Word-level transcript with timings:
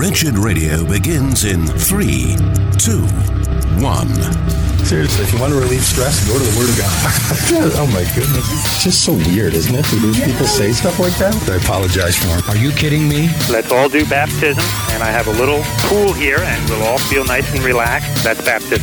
Wretched 0.00 0.38
Radio 0.38 0.82
begins 0.86 1.44
in 1.44 1.66
three, 1.66 2.34
two, 2.78 3.02
one. 3.84 4.69
Seriously, 4.84 5.24
if 5.24 5.32
you 5.32 5.38
want 5.38 5.52
to 5.52 5.58
relieve 5.60 5.84
stress, 5.84 6.26
go 6.26 6.34
to 6.34 6.42
the 6.44 6.58
Word 6.58 6.68
of 6.68 6.76
God. 6.78 6.90
oh 7.78 7.86
my 7.92 8.02
goodness. 8.14 8.46
It's 8.50 8.82
just 8.82 9.04
so 9.04 9.12
weird, 9.12 9.54
isn't 9.54 9.74
it? 9.74 9.84
Do 9.90 10.12
people 10.14 10.46
say 10.46 10.72
stuff 10.72 10.98
like 10.98 11.14
that? 11.18 11.34
I 11.48 11.56
apologize 11.56 12.16
for 12.16 12.26
him. 12.26 12.42
Are 12.48 12.56
you 12.56 12.72
kidding 12.72 13.08
me? 13.08 13.28
Let's 13.50 13.70
all 13.70 13.88
do 13.88 14.04
baptism, 14.06 14.64
and 14.90 15.02
I 15.02 15.10
have 15.10 15.28
a 15.28 15.32
little 15.32 15.62
pool 15.86 16.12
here, 16.12 16.38
and 16.40 16.70
we'll 16.70 16.82
all 16.82 16.98
feel 16.98 17.24
nice 17.24 17.52
and 17.54 17.62
relaxed. 17.62 18.24
That's 18.24 18.44
baptism. 18.44 18.82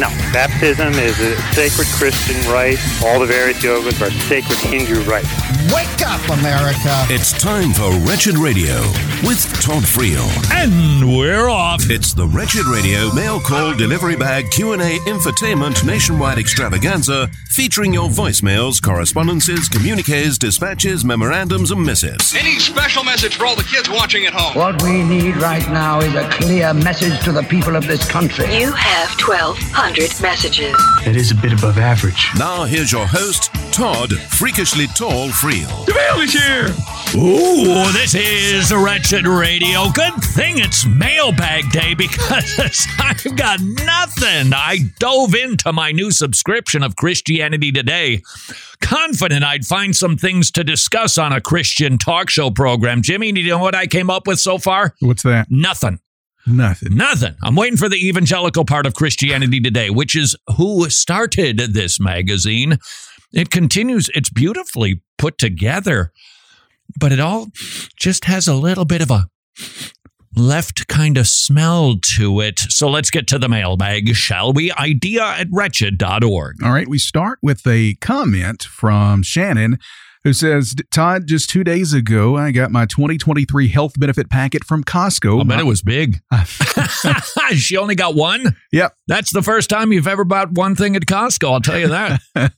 No, 0.00 0.08
baptism 0.32 0.94
is 0.94 1.18
a 1.20 1.36
sacred 1.52 1.86
Christian 1.98 2.36
rite. 2.50 2.78
All 3.04 3.20
the 3.20 3.26
various 3.26 3.62
yogas 3.62 4.00
are 4.00 4.10
sacred 4.26 4.58
Hindu 4.58 5.02
rites. 5.10 5.28
Wake 5.74 6.06
up, 6.06 6.22
America! 6.38 7.04
It's 7.10 7.32
time 7.32 7.72
for 7.72 7.90
Wretched 8.06 8.38
Radio 8.38 8.80
with 9.22 9.42
Todd 9.60 9.82
Friel. 9.84 10.26
And 10.52 11.16
we're 11.16 11.48
off. 11.48 11.90
It's 11.90 12.14
the 12.14 12.26
Wretched 12.26 12.66
Radio 12.66 13.12
mail 13.12 13.40
call 13.40 13.74
delivery 13.74 14.16
bag 14.16 14.50
Q&A 14.50 14.98
infotainment 15.10 15.84
nationwide 15.84 16.38
extravaganza 16.38 17.28
featuring 17.48 17.92
your 17.92 18.08
voicemails, 18.08 18.80
correspondences, 18.80 19.68
communiques, 19.68 20.38
dispatches, 20.38 21.04
memorandums 21.04 21.72
and 21.72 21.82
missives. 21.82 22.34
Any 22.34 22.58
special 22.60 23.02
message 23.02 23.36
for 23.36 23.44
all 23.44 23.56
the 23.56 23.64
kids 23.64 23.90
watching 23.90 24.26
at 24.26 24.32
home? 24.32 24.56
What 24.56 24.80
we 24.82 25.02
need 25.02 25.36
right 25.36 25.68
now 25.68 26.00
is 26.00 26.14
a 26.14 26.28
clear 26.30 26.72
message 26.72 27.18
to 27.24 27.32
the 27.32 27.42
people 27.42 27.74
of 27.74 27.86
this 27.88 28.08
country. 28.08 28.44
You 28.56 28.70
have 28.72 29.08
1,200 29.20 30.22
messages. 30.22 30.76
It 31.04 31.16
is 31.16 31.32
a 31.32 31.34
bit 31.34 31.52
above 31.52 31.78
average. 31.78 32.28
Now 32.38 32.64
here's 32.64 32.92
your 32.92 33.06
host, 33.06 33.52
Todd 33.72 34.12
Freakishly 34.12 34.86
Tall 34.96 35.28
Friel. 35.30 35.86
The 35.86 35.94
mail 35.94 36.20
is 36.20 36.32
here! 36.32 36.68
Ooh, 37.16 37.90
this 37.92 38.14
is 38.14 38.72
Wretched 38.72 39.26
Radio. 39.26 39.90
Good 39.90 40.22
thing 40.22 40.58
it's 40.58 40.86
mailbag 40.86 41.70
day 41.70 41.94
because 41.94 42.86
I've 42.98 43.36
got 43.36 43.60
nothing. 43.60 44.52
I 44.54 44.78
dove 44.98 45.34
into 45.34 45.72
my 45.72 45.90
new 45.90 46.12
subscription 46.12 46.84
of 46.84 46.94
Christianity 46.94 47.72
Today, 47.72 48.22
confident 48.80 49.42
I'd 49.42 49.64
find 49.64 49.96
some 49.96 50.16
things 50.16 50.52
to 50.52 50.62
discuss 50.62 51.18
on 51.18 51.32
a 51.32 51.40
Christian 51.40 51.98
talk 51.98 52.30
show 52.30 52.50
program. 52.50 53.02
Jimmy, 53.02 53.32
do 53.32 53.40
you 53.40 53.50
know 53.50 53.58
what 53.58 53.74
I 53.74 53.86
came 53.88 54.08
up 54.08 54.26
with 54.28 54.38
so 54.38 54.58
far? 54.58 54.94
What's 55.00 55.24
that? 55.24 55.48
Nothing. 55.50 55.98
Nothing. 56.46 56.96
Nothing. 56.96 57.34
I'm 57.42 57.56
waiting 57.56 57.76
for 57.76 57.88
the 57.88 58.08
evangelical 58.08 58.64
part 58.64 58.86
of 58.86 58.94
Christianity 58.94 59.60
Today, 59.60 59.90
which 59.90 60.14
is 60.14 60.36
who 60.56 60.88
started 60.90 61.58
this 61.58 61.98
magazine. 61.98 62.78
It 63.32 63.50
continues, 63.50 64.10
it's 64.14 64.30
beautifully 64.30 65.02
put 65.18 65.38
together, 65.38 66.12
but 66.98 67.12
it 67.12 67.20
all 67.20 67.48
just 67.96 68.24
has 68.24 68.48
a 68.48 68.54
little 68.54 68.84
bit 68.84 69.02
of 69.02 69.10
a 69.10 69.26
left 70.36 70.86
kind 70.88 71.16
of 71.16 71.26
smell 71.26 71.96
to 72.16 72.40
it. 72.40 72.58
So 72.58 72.88
let's 72.88 73.10
get 73.10 73.26
to 73.28 73.38
the 73.38 73.48
mailbag, 73.48 74.14
shall 74.14 74.52
we? 74.52 74.72
Idea 74.72 75.24
at 75.24 75.48
wretched.org. 75.50 76.62
All 76.62 76.72
right, 76.72 76.88
we 76.88 76.98
start 76.98 77.38
with 77.42 77.66
a 77.66 77.94
comment 78.00 78.62
from 78.62 79.22
Shannon 79.22 79.78
who 80.24 80.32
says, 80.32 80.74
Todd, 80.90 81.26
just 81.26 81.48
two 81.48 81.64
days 81.64 81.92
ago, 81.92 82.36
I 82.36 82.50
got 82.50 82.70
my 82.70 82.84
2023 82.86 83.68
health 83.68 83.92
benefit 83.98 84.28
packet 84.28 84.64
from 84.64 84.84
Costco. 84.84 85.40
I 85.40 85.44
bet 85.44 85.60
it 85.60 85.66
was 85.66 85.82
big. 85.82 86.20
she 87.54 87.76
only 87.76 87.94
got 87.94 88.14
one? 88.14 88.56
Yep. 88.72 88.94
That's 89.06 89.32
the 89.32 89.42
first 89.42 89.70
time 89.70 89.92
you've 89.92 90.06
ever 90.06 90.24
bought 90.24 90.52
one 90.52 90.74
thing 90.76 90.94
at 90.94 91.06
Costco, 91.06 91.50
I'll 91.52 91.60
tell 91.60 91.78
you 91.78 91.88
that. 91.88 92.20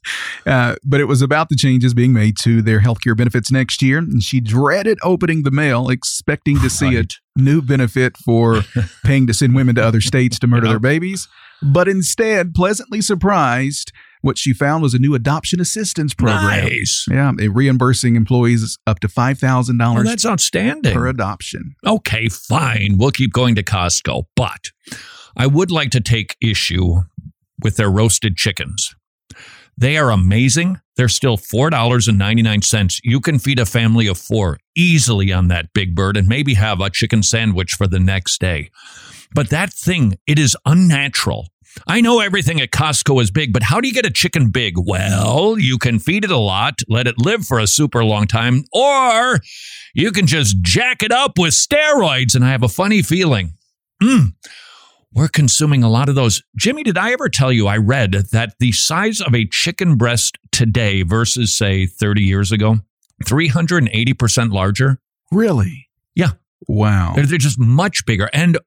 uh, 0.46 0.76
but 0.84 1.00
it 1.00 1.04
was 1.04 1.22
about 1.22 1.48
the 1.48 1.56
changes 1.56 1.94
being 1.94 2.12
made 2.12 2.36
to 2.38 2.62
their 2.62 2.80
healthcare 2.80 3.16
benefits 3.16 3.52
next 3.52 3.80
year. 3.82 3.98
And 3.98 4.22
she 4.22 4.40
dreaded 4.40 4.98
opening 5.02 5.42
the 5.44 5.50
mail, 5.50 5.88
expecting 5.88 6.58
to 6.60 6.70
see 6.70 6.96
Right. 6.96 7.12
a 7.36 7.40
new 7.40 7.62
benefit 7.62 8.16
for 8.16 8.62
paying 9.04 9.26
to 9.28 9.34
send 9.34 9.54
women 9.54 9.76
to 9.76 9.84
other 9.84 10.00
states 10.00 10.38
to 10.40 10.46
murder 10.46 10.68
their 10.68 10.80
babies. 10.80 11.28
But 11.62 11.86
instead, 11.86 12.54
pleasantly 12.54 13.00
surprised, 13.00 13.92
what 14.22 14.38
she 14.38 14.52
found 14.52 14.82
was 14.82 14.94
a 14.94 14.98
new 14.98 15.14
adoption 15.14 15.60
assistance 15.60 16.14
program. 16.14 16.64
Nice. 16.64 17.06
Yeah, 17.10 17.32
reimbursing 17.38 18.16
employees 18.16 18.78
up 18.86 18.98
to 19.00 19.08
five 19.08 19.38
thousand 19.38 19.80
Oh, 19.80 19.84
dollars 19.84 20.04
that's 20.08 20.24
outstanding. 20.26 20.94
per 20.94 21.06
adoption. 21.06 21.74
Okay, 21.86 22.28
fine. 22.28 22.96
We'll 22.98 23.10
keep 23.10 23.32
going 23.32 23.54
to 23.56 23.62
Costco. 23.62 24.24
But 24.34 24.70
I 25.36 25.46
would 25.46 25.70
like 25.70 25.90
to 25.90 26.00
take 26.00 26.36
issue 26.40 27.02
with 27.62 27.76
their 27.76 27.90
roasted 27.90 28.36
chickens. 28.36 28.94
They 29.78 29.96
are 29.96 30.10
amazing. 30.10 30.78
They're 30.96 31.08
still 31.08 31.38
$4.99. 31.38 33.00
You 33.04 33.20
can 33.20 33.38
feed 33.38 33.58
a 33.58 33.64
family 33.66 34.06
of 34.06 34.18
four 34.18 34.58
easily 34.76 35.32
on 35.32 35.48
that 35.48 35.72
big 35.72 35.94
bird 35.94 36.16
and 36.16 36.28
maybe 36.28 36.54
have 36.54 36.80
a 36.80 36.90
chicken 36.90 37.22
sandwich 37.22 37.72
for 37.72 37.86
the 37.86 37.98
next 37.98 38.40
day. 38.40 38.70
But 39.34 39.48
that 39.50 39.72
thing, 39.72 40.18
it 40.26 40.38
is 40.38 40.56
unnatural. 40.66 41.48
I 41.86 42.00
know 42.00 42.20
everything 42.20 42.60
at 42.60 42.70
Costco 42.70 43.20
is 43.22 43.30
big, 43.30 43.52
but 43.52 43.62
how 43.62 43.80
do 43.80 43.88
you 43.88 43.94
get 43.94 44.06
a 44.06 44.10
chicken 44.10 44.50
big? 44.50 44.74
Well, 44.76 45.58
you 45.58 45.78
can 45.78 45.98
feed 45.98 46.24
it 46.24 46.30
a 46.30 46.38
lot, 46.38 46.80
let 46.88 47.06
it 47.06 47.18
live 47.18 47.46
for 47.46 47.58
a 47.58 47.66
super 47.66 48.04
long 48.04 48.26
time, 48.26 48.64
or 48.72 49.40
you 49.94 50.12
can 50.12 50.26
just 50.26 50.60
jack 50.62 51.02
it 51.02 51.12
up 51.12 51.38
with 51.38 51.54
steroids. 51.54 52.34
And 52.34 52.44
I 52.44 52.50
have 52.50 52.62
a 52.62 52.68
funny 52.68 53.02
feeling. 53.02 53.54
Mm, 54.02 54.34
we're 55.14 55.28
consuming 55.28 55.82
a 55.82 55.90
lot 55.90 56.08
of 56.08 56.14
those. 56.14 56.42
Jimmy, 56.56 56.82
did 56.82 56.98
I 56.98 57.12
ever 57.12 57.28
tell 57.28 57.52
you 57.52 57.66
I 57.66 57.76
read 57.76 58.12
that 58.32 58.54
the 58.58 58.72
size 58.72 59.20
of 59.20 59.34
a 59.34 59.46
chicken 59.46 59.96
breast 59.96 60.38
today 60.50 61.02
versus, 61.02 61.56
say, 61.56 61.86
30 61.86 62.22
years 62.22 62.52
ago, 62.52 62.78
380% 63.24 64.52
larger? 64.52 65.00
Really? 65.30 65.88
Yeah. 66.14 66.32
Wow. 66.66 67.12
They're, 67.14 67.26
they're 67.26 67.38
just 67.38 67.58
much 67.58 68.04
bigger. 68.06 68.30
And 68.32 68.58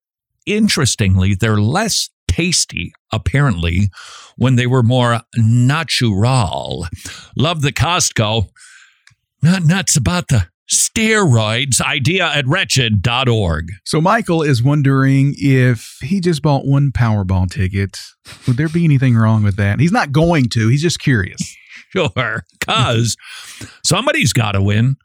interestingly, 0.46 1.36
they're 1.36 1.60
less 1.60 2.10
tasty, 2.35 2.94
apparently, 3.13 3.90
when 4.35 4.56
they 4.56 4.68
were 4.68 4.84
more 4.84 5.22
natural. 5.38 6.88
Love 7.38 7.62
the 7.62 7.72
Costco. 7.72 8.50
Not 9.41 9.63
nuts 9.63 9.96
about 9.96 10.28
the 10.28 10.47
steroids. 10.69 11.79
Idea 11.79 12.28
at 12.28 12.46
wretched.org. 12.47 13.72
So 13.85 14.01
Michael 14.01 14.41
is 14.41 14.62
wondering 14.62 15.35
if 15.38 15.97
he 16.01 16.19
just 16.19 16.41
bought 16.41 16.66
one 16.66 16.91
Powerball 16.91 17.50
ticket, 17.50 18.00
would 18.47 18.57
there 18.57 18.69
be 18.69 18.84
anything 18.84 19.16
wrong 19.16 19.44
with 19.44 19.56
that? 19.56 19.79
He's 19.79 19.91
not 19.91 20.12
going 20.12 20.50
to. 20.50 20.67
He's 20.69 20.81
just 20.81 21.00
curious. 21.00 21.41
Sure, 21.91 22.44
because 22.59 23.16
somebody's 23.85 24.34
got 24.34 24.52
to 24.52 24.62
win. 24.62 24.97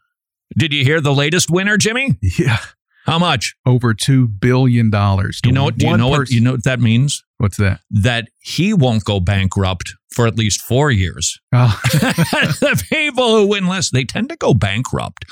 Did 0.57 0.73
you 0.73 0.83
hear 0.83 0.99
the 0.99 1.13
latest 1.13 1.49
winner, 1.49 1.77
Jimmy? 1.77 2.17
Yeah, 2.37 2.57
How 3.05 3.17
much? 3.19 3.55
over 3.65 3.93
two 3.93 4.27
billion 4.27 4.89
dollars. 4.89 5.39
You 5.45 5.51
know 5.51 5.65
what? 5.65 5.77
Do 5.77 5.87
you 5.87 5.97
know 5.97 6.07
what? 6.07 6.29
You 6.29 6.41
know 6.41 6.51
what 6.51 6.63
that 6.65 6.79
means? 6.79 7.23
What's 7.37 7.57
that? 7.57 7.81
That 7.89 8.27
he 8.39 8.73
won't 8.73 9.03
go 9.03 9.19
bankrupt 9.19 9.95
for 10.13 10.27
at 10.27 10.37
least 10.37 10.61
four 10.61 10.91
years. 10.91 11.39
Oh, 11.53 11.79
the 11.91 12.83
people 12.89 13.35
who 13.35 13.47
win 13.47 13.67
less, 13.67 13.89
they 13.89 14.03
tend 14.03 14.29
to 14.29 14.35
go 14.35 14.53
bankrupt. 14.53 15.25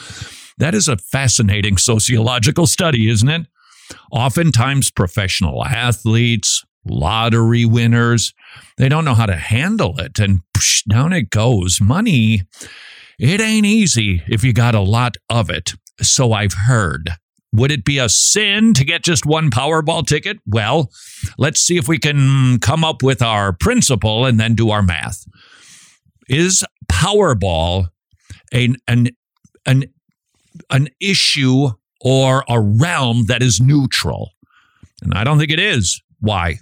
That 0.57 0.73
is 0.73 0.87
a 0.87 0.97
fascinating 0.97 1.77
sociological 1.77 2.67
study, 2.67 3.09
isn't 3.09 3.29
it? 3.29 3.47
Oftentimes, 4.11 4.91
professional 4.91 5.65
athletes, 5.65 6.63
lottery 6.85 7.65
winners, 7.65 8.33
they 8.77 8.89
don't 8.89 9.05
know 9.05 9.13
how 9.13 9.25
to 9.25 9.35
handle 9.35 9.99
it. 9.99 10.19
And 10.19 10.41
psh, 10.57 10.83
down 10.85 11.13
it 11.13 11.29
goes. 11.29 11.79
Money, 11.81 12.43
it 13.19 13.41
ain't 13.41 13.65
easy 13.65 14.23
if 14.27 14.43
you 14.43 14.53
got 14.53 14.75
a 14.75 14.81
lot 14.81 15.15
of 15.29 15.49
it. 15.49 15.73
So 16.01 16.33
I've 16.33 16.53
heard. 16.53 17.11
Would 17.51 17.71
it 17.71 17.83
be 17.83 17.97
a 17.97 18.09
sin 18.09 18.73
to 18.75 18.85
get 18.85 19.03
just 19.03 19.25
one 19.25 19.49
Powerball 19.49 20.05
ticket? 20.05 20.37
Well, 20.45 20.91
let's 21.37 21.59
see 21.59 21.77
if 21.77 21.87
we 21.87 21.97
can 21.97 22.59
come 22.59 22.83
up 22.83 23.01
with 23.01 23.21
our 23.21 23.53
principle 23.53 24.25
and 24.25 24.39
then 24.39 24.53
do 24.53 24.69
our 24.69 24.83
math 24.83 25.25
is 26.29 26.63
Powerball 26.87 27.87
an 28.53 28.77
an 28.87 29.09
an 29.65 29.85
an 30.69 30.87
issue 31.01 31.69
or 32.01 32.45
a 32.47 32.61
realm 32.61 33.25
that 33.25 33.43
is 33.43 33.59
neutral? 33.59 34.31
And 35.01 35.13
I 35.13 35.23
don't 35.23 35.39
think 35.39 35.51
it 35.51 35.59
is. 35.59 36.01
Why? 36.19 36.59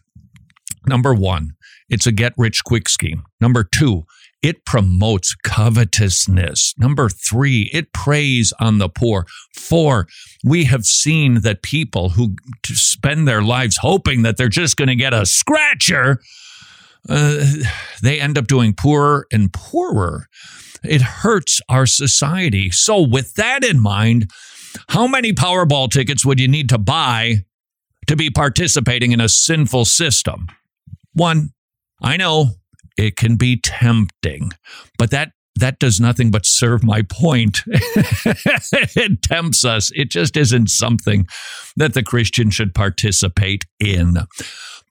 Number 0.87 1.13
one, 1.13 1.51
it's 1.89 2.07
a 2.07 2.11
get 2.11 2.33
rich 2.37 2.63
quick 2.63 2.87
scheme. 2.87 3.23
Number 3.41 3.63
two, 3.63 4.05
it 4.41 4.65
promotes 4.65 5.35
covetousness. 5.35 6.73
Number 6.77 7.09
three, 7.09 7.69
it 7.73 7.91
preys 7.93 8.53
on 8.59 8.77
the 8.77 8.89
poor. 8.89 9.25
Four, 9.55 10.07
we 10.43 10.65
have 10.65 10.85
seen 10.85 11.41
that 11.41 11.63
people 11.63 12.09
who 12.09 12.35
spend 12.65 13.27
their 13.27 13.41
lives 13.41 13.77
hoping 13.77 14.21
that 14.21 14.37
they're 14.37 14.47
just 14.47 14.77
going 14.77 14.89
to 14.89 14.95
get 14.95 15.13
a 15.13 15.25
scratcher, 15.25 16.19
uh, 17.09 17.45
they 18.01 18.19
end 18.19 18.37
up 18.37 18.47
doing 18.47 18.73
poorer 18.73 19.25
and 19.31 19.51
poorer. 19.51 20.27
It 20.83 21.01
hurts 21.01 21.59
our 21.67 21.85
society. 21.85 22.69
So, 22.69 23.01
with 23.01 23.33
that 23.35 23.63
in 23.63 23.79
mind, 23.79 24.29
how 24.89 25.07
many 25.07 25.33
Powerball 25.33 25.89
tickets 25.89 26.25
would 26.25 26.39
you 26.39 26.47
need 26.47 26.69
to 26.69 26.77
buy 26.77 27.45
to 28.05 28.15
be 28.15 28.29
participating 28.29 29.11
in 29.11 29.19
a 29.19 29.29
sinful 29.29 29.85
system? 29.85 30.47
One, 31.13 31.49
I 32.01 32.17
know 32.17 32.51
it 32.97 33.15
can 33.15 33.35
be 33.35 33.59
tempting, 33.61 34.51
but 34.97 35.11
that 35.11 35.31
that 35.59 35.79
does 35.79 35.99
nothing 35.99 36.29
but 36.29 36.45
serve 36.45 36.83
my 36.83 37.01
point. 37.01 37.61
it 37.67 39.21
tempts 39.23 39.65
us. 39.65 39.91
It 39.95 40.11
just 40.11 40.37
isn't 40.37 40.69
something 40.69 41.25
that 41.75 41.95
the 41.95 42.03
Christian 42.03 42.51
should 42.51 42.75
participate 42.75 43.65
in. 43.79 44.17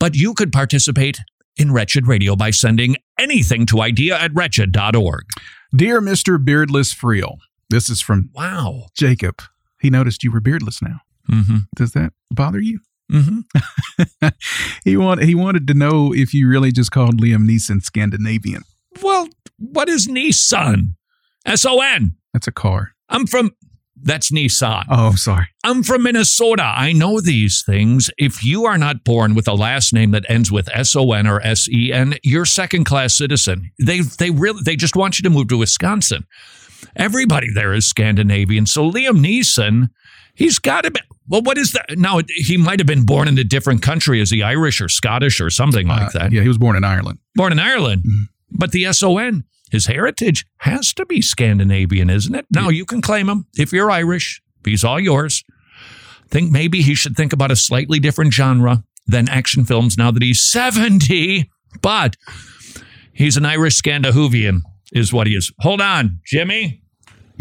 But 0.01 0.17
you 0.17 0.35
could 0.35 0.53
participate 0.53 1.21
in 1.57 1.73
Wretched 1.73 2.09
Radio 2.09 2.35
by 2.35 2.51
sending 2.51 2.97
anything 3.17 3.65
to 3.67 3.81
idea 3.81 4.19
at 4.19 4.35
wretched.org. 4.35 5.25
Dear 5.75 6.01
Mr. 6.01 6.45
Beardless 6.45 6.93
Friel, 6.93 7.37
this 7.71 7.89
is 7.89 8.01
from 8.01 8.31
Wow. 8.35 8.87
Jacob. 8.97 9.43
He 9.81 9.89
noticed 9.89 10.25
you 10.25 10.33
were 10.33 10.41
beardless 10.41 10.83
now. 10.83 11.01
Mm-hmm. 11.31 11.59
Does 11.77 11.93
that 11.93 12.13
bother 12.31 12.61
you? 12.61 12.81
Mm-hmm. 13.11 14.29
he 14.85 14.97
want, 14.97 15.23
he 15.23 15.35
wanted 15.35 15.67
to 15.69 15.75
know 15.75 16.13
if 16.13 16.35
you 16.35 16.49
really 16.49 16.73
just 16.73 16.91
called 16.91 17.21
Liam 17.21 17.49
Neeson 17.49 17.83
Scandinavian. 17.83 18.63
Well, 19.03 19.29
what 19.59 19.89
is 19.89 20.09
Nissan? 20.09 20.95
S 21.45 21.65
O 21.65 21.81
N. 21.81 22.17
That's 22.33 22.49
a 22.49 22.53
car. 22.53 22.93
I'm 23.09 23.27
from, 23.27 23.53
that's 24.03 24.31
Nissan. 24.31 24.85
Oh, 24.91 25.15
sorry. 25.15 25.47
I'm 25.65 25.83
from 25.83 26.03
Minnesota. 26.03 26.65
I 26.65 26.93
know 26.93 27.21
these 27.21 27.63
things. 27.65 28.11
If 28.19 28.45
you 28.45 28.67
are 28.67 28.79
not 28.79 29.05
born 29.05 29.35
with 29.35 29.49
a 29.49 29.55
last 29.55 29.93
name 29.93 30.11
that 30.11 30.29
ends 30.29 30.53
with 30.53 30.69
S 30.75 30.95
O 30.97 31.13
N 31.13 31.27
or 31.27 31.41
S 31.41 31.69
E 31.69 31.93
N, 31.93 32.15
you're 32.23 32.45
second 32.45 32.85
class 32.85 33.17
citizen. 33.17 33.71
They 33.79 34.01
they 34.01 34.31
really 34.31 34.61
they 34.65 34.77
just 34.77 34.97
want 34.97 35.19
you 35.19 35.23
to 35.23 35.31
move 35.31 35.49
to 35.49 35.57
Wisconsin. 35.57 36.27
Everybody 36.95 37.49
there 37.53 37.73
is 37.73 37.89
Scandinavian. 37.89 38.67
So 38.67 38.91
Liam 38.91 39.25
Neeson, 39.25 39.91
he's 40.35 40.59
got 40.59 40.85
to 40.85 40.91
be. 40.91 41.01
Well, 41.29 41.43
what 41.43 41.59
is 41.59 41.73
that? 41.73 41.87
Now 41.99 42.21
he 42.29 42.57
might 42.57 42.79
have 42.79 42.87
been 42.87 43.05
born 43.05 43.27
in 43.29 43.37
a 43.39 43.45
different 43.45 43.83
country. 43.83 44.21
Is 44.21 44.31
he 44.31 44.43
Irish 44.43 44.81
or 44.81 44.89
Scottish 44.89 45.41
or 45.41 45.51
something 45.51 45.87
like 45.89 46.15
Uh, 46.15 46.19
that? 46.19 46.33
yeah, 46.33 46.43
he 46.43 46.49
was 46.49 46.59
born 46.59 46.77
in 46.77 46.85
Ireland. 46.85 47.19
Born 47.35 47.53
in 47.53 47.59
Ireland, 47.59 48.05
but 48.51 48.73
the 48.73 48.85
S 48.87 49.03
O 49.03 49.19
N. 49.19 49.45
His 49.73 49.87
heritage 49.87 50.47
has 50.59 50.95
to 50.95 51.05
be 51.05 51.21
Scandinavian, 51.21 52.09
isn't 52.09 52.35
it? 52.35 52.47
Now 52.53 52.69
you 52.69 52.85
can 52.85 53.03
claim 53.03 53.29
him 53.29 53.47
if 53.59 53.73
you're 53.73 53.91
Irish. 53.91 54.41
He's 54.65 54.85
all 54.85 55.01
yours. 55.01 55.43
Think 56.31 56.53
maybe 56.53 56.83
he 56.83 56.95
should 56.95 57.17
think 57.17 57.33
about 57.33 57.51
a 57.51 57.57
slightly 57.57 57.99
different 57.99 58.33
genre 58.33 58.85
than 59.09 59.29
action 59.29 59.65
films 59.65 59.99
now 59.99 60.13
that 60.13 60.23
he's 60.23 60.41
70. 60.43 61.51
But 61.83 62.17
he's 63.13 63.37
an 63.37 63.45
Irish 63.45 63.75
Scandinavian, 63.75 64.63
is 64.93 65.13
what 65.13 65.27
he 65.27 65.35
is. 65.35 65.53
Hold 65.61 65.81
on, 65.81 66.21
Jimmy. 66.25 66.83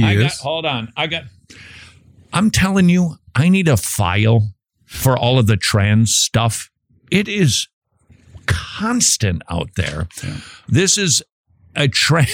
I 0.01 0.15
got, 0.15 0.21
Yes. 0.21 0.39
hold 0.39 0.65
on. 0.65 0.91
I 0.97 1.05
got, 1.07 1.23
I'm 2.33 2.49
telling 2.51 2.89
you, 2.89 3.17
I 3.35 3.49
need 3.49 3.67
a 3.67 3.77
file 3.77 4.53
for 4.85 5.17
all 5.17 5.37
of 5.37 5.47
the 5.47 5.57
trans 5.57 6.15
stuff. 6.15 6.69
It 7.11 7.27
is 7.27 7.67
constant 8.45 9.41
out 9.49 9.69
there. 9.75 10.07
This 10.67 10.97
is 10.97 11.21
a 11.75 11.87
trend. 11.87 12.29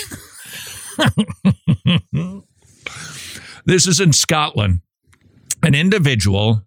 this 3.66 3.88
is 3.88 4.00
in 4.00 4.14
Scotland. 4.14 4.82
An 5.64 5.76
individual, 5.76 6.64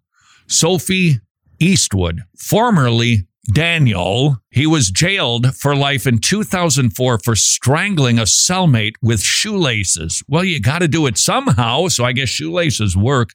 Sophie 0.47 1.19
Eastwood, 1.59 2.21
formerly 2.37 3.27
Daniel, 3.53 4.37
he 4.49 4.65
was 4.65 4.89
jailed 4.89 5.55
for 5.55 5.75
life 5.75 6.07
in 6.07 6.17
2004 6.17 7.19
for 7.19 7.35
strangling 7.35 8.17
a 8.17 8.23
cellmate 8.23 8.93
with 9.01 9.21
shoelaces. 9.21 10.23
Well, 10.27 10.43
you 10.43 10.59
got 10.59 10.79
to 10.79 10.87
do 10.87 11.05
it 11.05 11.17
somehow, 11.17 11.87
so 11.89 12.03
I 12.03 12.11
guess 12.13 12.29
shoelaces 12.29 12.97
work. 12.97 13.29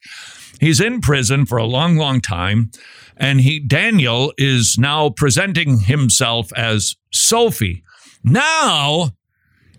He's 0.61 0.79
in 0.79 1.01
prison 1.01 1.47
for 1.47 1.57
a 1.57 1.65
long, 1.65 1.97
long 1.97 2.21
time, 2.21 2.69
and 3.17 3.41
he 3.41 3.59
Daniel 3.59 4.31
is 4.37 4.77
now 4.77 5.09
presenting 5.09 5.79
himself 5.79 6.53
as 6.55 6.95
Sophie. 7.11 7.83
Now 8.23 9.09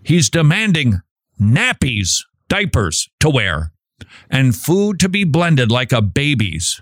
he's 0.03 0.29
demanding 0.29 0.99
nappies, 1.41 2.17
diapers 2.49 3.09
to 3.21 3.29
wear, 3.29 3.71
and 4.29 4.53
food 4.53 4.99
to 4.99 5.07
be 5.07 5.23
blended 5.23 5.71
like 5.71 5.93
a 5.93 6.01
baby's 6.01 6.81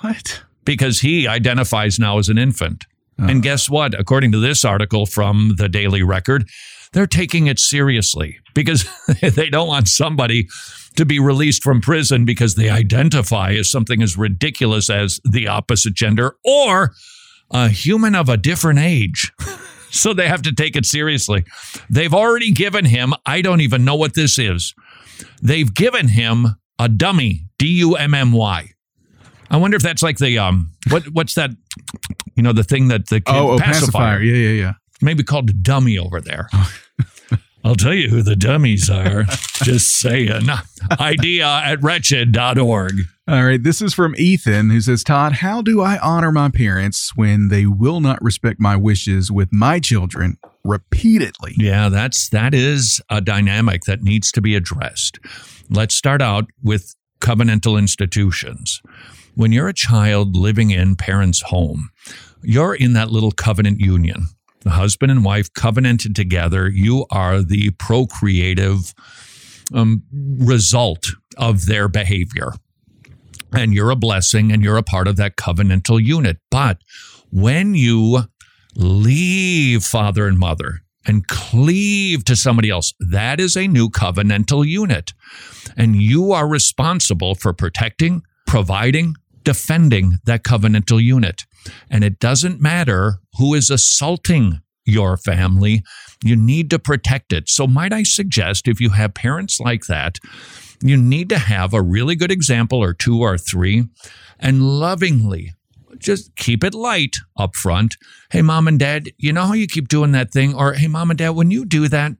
What? 0.00 0.42
because 0.64 1.00
he 1.00 1.28
identifies 1.28 1.98
now 2.00 2.18
as 2.18 2.28
an 2.28 2.38
infant. 2.38 2.84
And 3.20 3.42
guess 3.42 3.68
what? 3.68 3.98
According 3.98 4.30
to 4.32 4.38
this 4.38 4.64
article 4.64 5.04
from 5.04 5.54
the 5.58 5.68
Daily 5.68 6.04
Record, 6.04 6.48
they're 6.92 7.06
taking 7.06 7.48
it 7.48 7.58
seriously 7.58 8.38
because 8.54 8.88
they 9.20 9.50
don't 9.50 9.66
want 9.66 9.88
somebody 9.88 10.48
to 10.98 11.06
be 11.06 11.18
released 11.20 11.62
from 11.62 11.80
prison 11.80 12.24
because 12.24 12.56
they 12.56 12.68
identify 12.68 13.52
as 13.52 13.70
something 13.70 14.02
as 14.02 14.16
ridiculous 14.16 14.90
as 14.90 15.20
the 15.24 15.46
opposite 15.46 15.94
gender 15.94 16.36
or 16.44 16.92
a 17.52 17.68
human 17.68 18.16
of 18.16 18.28
a 18.28 18.36
different 18.36 18.80
age. 18.80 19.32
so 19.90 20.12
they 20.12 20.26
have 20.26 20.42
to 20.42 20.52
take 20.52 20.74
it 20.74 20.84
seriously. 20.84 21.44
They've 21.88 22.12
already 22.12 22.50
given 22.50 22.84
him, 22.84 23.14
I 23.24 23.42
don't 23.42 23.60
even 23.60 23.84
know 23.84 23.94
what 23.94 24.14
this 24.14 24.38
is. 24.38 24.74
They've 25.40 25.72
given 25.72 26.08
him 26.08 26.56
a 26.80 26.88
dummy, 26.88 27.46
D 27.58 27.66
U 27.78 27.94
M 27.94 28.12
M 28.12 28.32
Y. 28.32 28.70
I 29.50 29.56
wonder 29.56 29.76
if 29.76 29.82
that's 29.82 30.02
like 30.02 30.18
the 30.18 30.38
um 30.38 30.72
what 30.90 31.04
what's 31.12 31.34
that 31.34 31.50
you 32.34 32.42
know 32.42 32.52
the 32.52 32.64
thing 32.64 32.88
that 32.88 33.08
the 33.08 33.20
kid, 33.20 33.34
Oh, 33.34 33.52
oh, 33.52 33.58
pacifier. 33.58 34.20
Yeah, 34.20 34.34
yeah, 34.34 34.62
yeah. 34.62 34.72
maybe 35.00 35.22
called 35.22 35.48
a 35.50 35.52
dummy 35.54 35.96
over 35.96 36.20
there. 36.20 36.48
I'll 37.64 37.74
tell 37.74 37.94
you 37.94 38.08
who 38.08 38.22
the 38.22 38.36
dummies 38.36 38.88
are. 38.88 39.24
Just 39.62 39.88
saying. 39.98 40.48
Idea 40.98 41.46
at 41.46 41.82
wretched.org. 41.82 42.92
All 43.26 43.44
right. 43.44 43.62
This 43.62 43.82
is 43.82 43.92
from 43.92 44.14
Ethan, 44.16 44.70
who 44.70 44.80
says, 44.80 45.04
Todd, 45.04 45.34
how 45.34 45.60
do 45.60 45.82
I 45.82 45.98
honor 45.98 46.32
my 46.32 46.48
parents 46.50 47.12
when 47.14 47.48
they 47.48 47.66
will 47.66 48.00
not 48.00 48.22
respect 48.22 48.58
my 48.58 48.76
wishes 48.76 49.30
with 49.30 49.52
my 49.52 49.80
children 49.80 50.38
repeatedly? 50.64 51.54
Yeah, 51.58 51.88
that's 51.88 52.28
that 52.30 52.54
is 52.54 53.02
a 53.10 53.20
dynamic 53.20 53.82
that 53.84 54.02
needs 54.02 54.32
to 54.32 54.40
be 54.40 54.54
addressed. 54.54 55.18
Let's 55.68 55.94
start 55.94 56.22
out 56.22 56.46
with 56.62 56.94
covenantal 57.20 57.78
institutions. 57.78 58.80
When 59.34 59.52
you're 59.52 59.68
a 59.68 59.74
child 59.74 60.36
living 60.36 60.70
in 60.70 60.96
parents' 60.96 61.42
home, 61.42 61.90
you're 62.42 62.74
in 62.74 62.94
that 62.94 63.10
little 63.10 63.32
covenant 63.32 63.80
union. 63.80 64.28
The 64.68 64.74
husband 64.74 65.10
and 65.10 65.24
wife 65.24 65.50
covenanted 65.54 66.14
together. 66.14 66.68
You 66.68 67.06
are 67.10 67.40
the 67.40 67.70
procreative 67.78 68.92
um, 69.72 70.02
result 70.12 71.06
of 71.38 71.64
their 71.64 71.88
behavior. 71.88 72.52
And 73.50 73.72
you're 73.72 73.88
a 73.88 73.96
blessing 73.96 74.52
and 74.52 74.62
you're 74.62 74.76
a 74.76 74.82
part 74.82 75.08
of 75.08 75.16
that 75.16 75.36
covenantal 75.36 76.04
unit. 76.04 76.36
But 76.50 76.82
when 77.30 77.74
you 77.74 78.24
leave 78.76 79.84
father 79.84 80.26
and 80.26 80.38
mother 80.38 80.82
and 81.06 81.26
cleave 81.26 82.26
to 82.26 82.36
somebody 82.36 82.68
else, 82.68 82.92
that 83.00 83.40
is 83.40 83.56
a 83.56 83.68
new 83.68 83.88
covenantal 83.88 84.66
unit. 84.66 85.14
And 85.78 85.96
you 85.96 86.32
are 86.32 86.46
responsible 86.46 87.34
for 87.34 87.54
protecting, 87.54 88.20
providing, 88.46 89.14
defending 89.44 90.18
that 90.26 90.42
covenantal 90.42 91.02
unit. 91.02 91.46
And 91.90 92.04
it 92.04 92.18
doesn't 92.18 92.60
matter 92.60 93.20
who 93.38 93.54
is 93.54 93.70
assaulting 93.70 94.60
your 94.84 95.16
family, 95.16 95.82
you 96.24 96.34
need 96.34 96.70
to 96.70 96.78
protect 96.78 97.32
it. 97.32 97.48
So, 97.48 97.66
might 97.66 97.92
I 97.92 98.02
suggest 98.02 98.66
if 98.66 98.80
you 98.80 98.90
have 98.90 99.14
parents 99.14 99.60
like 99.60 99.84
that, 99.86 100.18
you 100.82 100.96
need 100.96 101.28
to 101.28 101.38
have 101.38 101.74
a 101.74 101.82
really 101.82 102.16
good 102.16 102.32
example 102.32 102.82
or 102.82 102.94
two 102.94 103.20
or 103.20 103.36
three 103.36 103.84
and 104.38 104.62
lovingly 104.62 105.52
just 105.98 106.34
keep 106.36 106.64
it 106.64 106.74
light 106.74 107.16
up 107.36 107.56
front. 107.56 107.96
Hey, 108.30 108.42
mom 108.42 108.68
and 108.68 108.78
dad, 108.78 109.08
you 109.18 109.32
know 109.32 109.46
how 109.46 109.54
you 109.54 109.66
keep 109.66 109.88
doing 109.88 110.12
that 110.12 110.32
thing? 110.32 110.54
Or, 110.54 110.74
hey, 110.74 110.86
mom 110.86 111.10
and 111.10 111.18
dad, 111.18 111.30
when 111.30 111.50
you 111.50 111.64
do 111.64 111.88
that, 111.88 112.12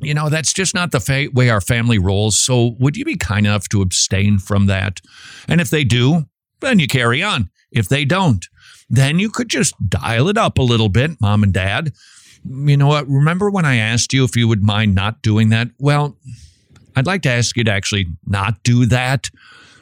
you 0.00 0.14
know, 0.14 0.28
that's 0.28 0.52
just 0.52 0.74
not 0.74 0.92
the 0.92 1.00
fa- 1.00 1.28
way 1.32 1.48
our 1.48 1.60
family 1.60 1.98
rolls. 1.98 2.38
So, 2.38 2.76
would 2.78 2.96
you 2.96 3.04
be 3.04 3.16
kind 3.16 3.46
enough 3.46 3.68
to 3.70 3.82
abstain 3.82 4.38
from 4.38 4.66
that? 4.66 5.00
And 5.48 5.60
if 5.60 5.70
they 5.70 5.84
do, 5.84 6.24
then 6.60 6.78
you 6.78 6.86
carry 6.86 7.22
on. 7.22 7.50
If 7.70 7.88
they 7.88 8.04
don't, 8.04 8.46
then 8.88 9.18
you 9.18 9.30
could 9.30 9.48
just 9.48 9.74
dial 9.88 10.28
it 10.28 10.38
up 10.38 10.58
a 10.58 10.62
little 10.62 10.88
bit, 10.88 11.20
mom 11.20 11.42
and 11.42 11.52
dad. 11.52 11.92
You 12.44 12.76
know 12.76 12.86
what? 12.86 13.08
Remember 13.08 13.50
when 13.50 13.64
I 13.64 13.76
asked 13.76 14.12
you 14.12 14.24
if 14.24 14.36
you 14.36 14.46
would 14.48 14.62
mind 14.62 14.94
not 14.94 15.22
doing 15.22 15.48
that? 15.48 15.68
Well, 15.78 16.16
I'd 16.94 17.06
like 17.06 17.22
to 17.22 17.30
ask 17.30 17.56
you 17.56 17.64
to 17.64 17.72
actually 17.72 18.06
not 18.26 18.62
do 18.62 18.86
that 18.86 19.28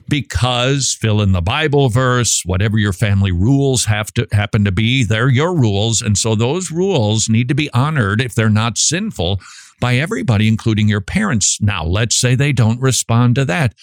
because 0.09 0.97
fill 0.99 1.21
in 1.21 1.33
the 1.33 1.43
Bible 1.43 1.89
verse, 1.89 2.43
whatever 2.45 2.79
your 2.79 2.93
family 2.93 3.33
rules 3.33 3.85
have 3.87 4.13
to 4.15 4.27
happen 4.33 4.65
to 4.65 4.73
be, 4.73 5.05
they're 5.05 5.29
your 5.29 5.55
rules. 5.55 6.03
And 6.03 6.19
so 6.19 6.35
those 6.35 6.71
rules 6.71 7.29
need 7.29 7.49
to 7.49 7.55
be 7.55 7.73
honored 7.73 8.21
if 8.21 8.35
they're 8.35 8.51
not 8.51 8.79
sinful 8.79 9.41
by 9.81 9.97
everybody, 9.97 10.49
including 10.49 10.89
your 10.89 11.01
parents. 11.01 11.59
Now, 11.61 11.85
let's 11.85 12.17
say 12.17 12.35
they 12.35 12.53
don't 12.53 12.81
respond 12.81 13.35
to 13.37 13.45
that. 13.47 13.75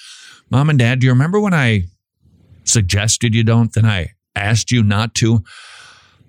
Mom 0.49 0.69
and 0.69 0.79
dad, 0.79 0.99
do 0.99 1.05
you 1.05 1.11
remember 1.11 1.39
when 1.39 1.53
I 1.53 1.85
suggested 2.71 3.35
you 3.35 3.43
don't? 3.43 3.73
Then 3.73 3.85
I 3.85 4.13
asked 4.35 4.71
you 4.71 4.83
not 4.83 5.15
to. 5.15 5.43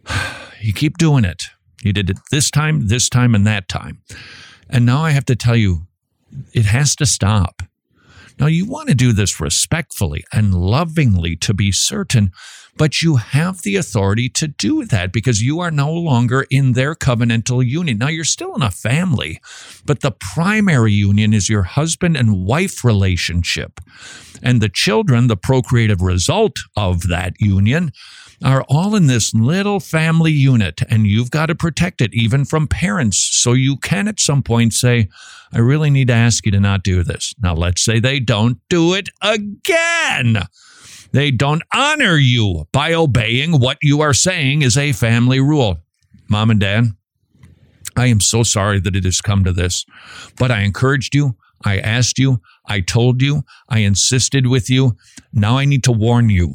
You 0.65 0.73
keep 0.73 0.97
doing 0.97 1.25
it. 1.25 1.43
You 1.83 1.93
did 1.93 2.09
it 2.09 2.19
this 2.31 2.49
time, 2.49 2.87
this 2.87 3.09
time, 3.09 3.35
and 3.35 3.45
that 3.49 3.69
time. 3.69 4.01
And 4.71 4.87
now 4.87 5.03
I 5.03 5.11
have 5.11 5.25
to 5.25 5.35
tell 5.35 5.57
you, 5.57 5.89
it 6.53 6.67
has 6.67 6.95
to 6.97 7.05
stop. 7.05 7.65
Now, 8.39 8.47
you 8.47 8.65
want 8.65 8.89
to 8.89 8.95
do 8.95 9.13
this 9.13 9.41
respectfully 9.41 10.25
and 10.33 10.55
lovingly 10.55 11.35
to 11.37 11.53
be 11.53 11.73
certain, 11.73 12.31
But 12.76 13.02
you 13.02 13.17
have 13.17 13.62
the 13.62 13.76
authority 13.76 14.29
to 14.31 14.49
do 14.49 14.85
that 14.87 15.12
because 15.12 15.43
you 15.43 15.61
are 15.61 15.71
no 15.71 15.93
longer 15.93 16.47
in 16.50 16.73
their 16.73 16.95
covenantal 16.95 17.64
union. 17.64 17.99
Now, 17.99 18.09
you're 18.09 18.25
still 18.25 18.55
in 18.55 18.62
a 18.62 18.71
family, 18.71 19.41
but 19.85 20.00
the 20.00 20.11
primary 20.11 20.93
union 20.93 21.35
is 21.35 21.49
your 21.49 21.62
husband 21.62 22.17
and 22.17 22.45
wife 22.45 22.83
relationship. 22.83 23.79
And 24.43 24.61
the 24.61 24.71
children, 24.71 25.29
the 25.29 25.37
procreative 25.37 26.00
result 26.00 26.57
of 26.76 27.09
that 27.09 27.35
union, 27.38 27.93
are 28.45 28.64
all 28.69 28.97
in 28.97 29.07
this 29.07 29.33
little 29.35 29.79
family 29.79 30.33
unit, 30.33 30.81
and 30.88 31.07
you've 31.07 31.31
got 31.31 31.47
to 31.47 31.55
protect 31.55 32.00
it 32.00 32.12
even 32.12 32.45
from 32.45 32.67
parents. 32.67 33.19
So 33.19 33.52
you 33.52 33.76
can 33.76 34.09
at 34.09 34.19
some 34.19 34.43
point 34.43 34.73
say, 34.73 35.09
I 35.52 35.59
really 35.59 35.91
need 35.91 36.09
to 36.09 36.14
ask 36.14 36.45
you 36.45 36.52
to 36.52 36.61
not 36.61 36.83
do 36.83 37.05
this. 37.05 37.35
Now, 37.41 37.55
let's 37.55 37.85
say 37.85 38.00
they 38.00 38.19
don't 38.19 38.59
do 38.69 38.95
it 38.95 39.11
again. 39.21 40.43
They 41.12 41.31
don't 41.31 41.62
honor 41.73 42.16
you 42.16 42.66
by 42.73 42.95
obeying 42.95 43.61
what 43.61 43.78
you 43.83 44.00
are 44.00 44.14
saying 44.14 44.62
is 44.62 44.76
a 44.76 44.92
family 44.92 45.40
rule. 45.40 45.78
Mom 46.28 46.50
and 46.50 46.61
dad, 46.61 46.85
I 47.97 48.07
am 48.07 48.21
so 48.21 48.42
sorry 48.42 48.81
that 48.81 48.97
it 48.97 49.04
has 49.04 49.21
come 49.21 49.45
to 49.45 49.52
this, 49.52 49.85
but 50.38 50.50
I 50.50 50.61
encouraged 50.61 51.14
you. 51.14 51.37
I 51.64 51.78
asked 51.78 52.19
you. 52.19 52.40
I 52.66 52.81
told 52.81 53.21
you. 53.23 53.42
I 53.69 53.81
insisted 53.81 54.47
with 54.47 54.71
you. 54.71 54.97
Now 55.33 55.59
I 55.59 55.64
need 55.64 55.85
to 55.85 55.92
warn 55.92 56.31
you. 56.31 56.54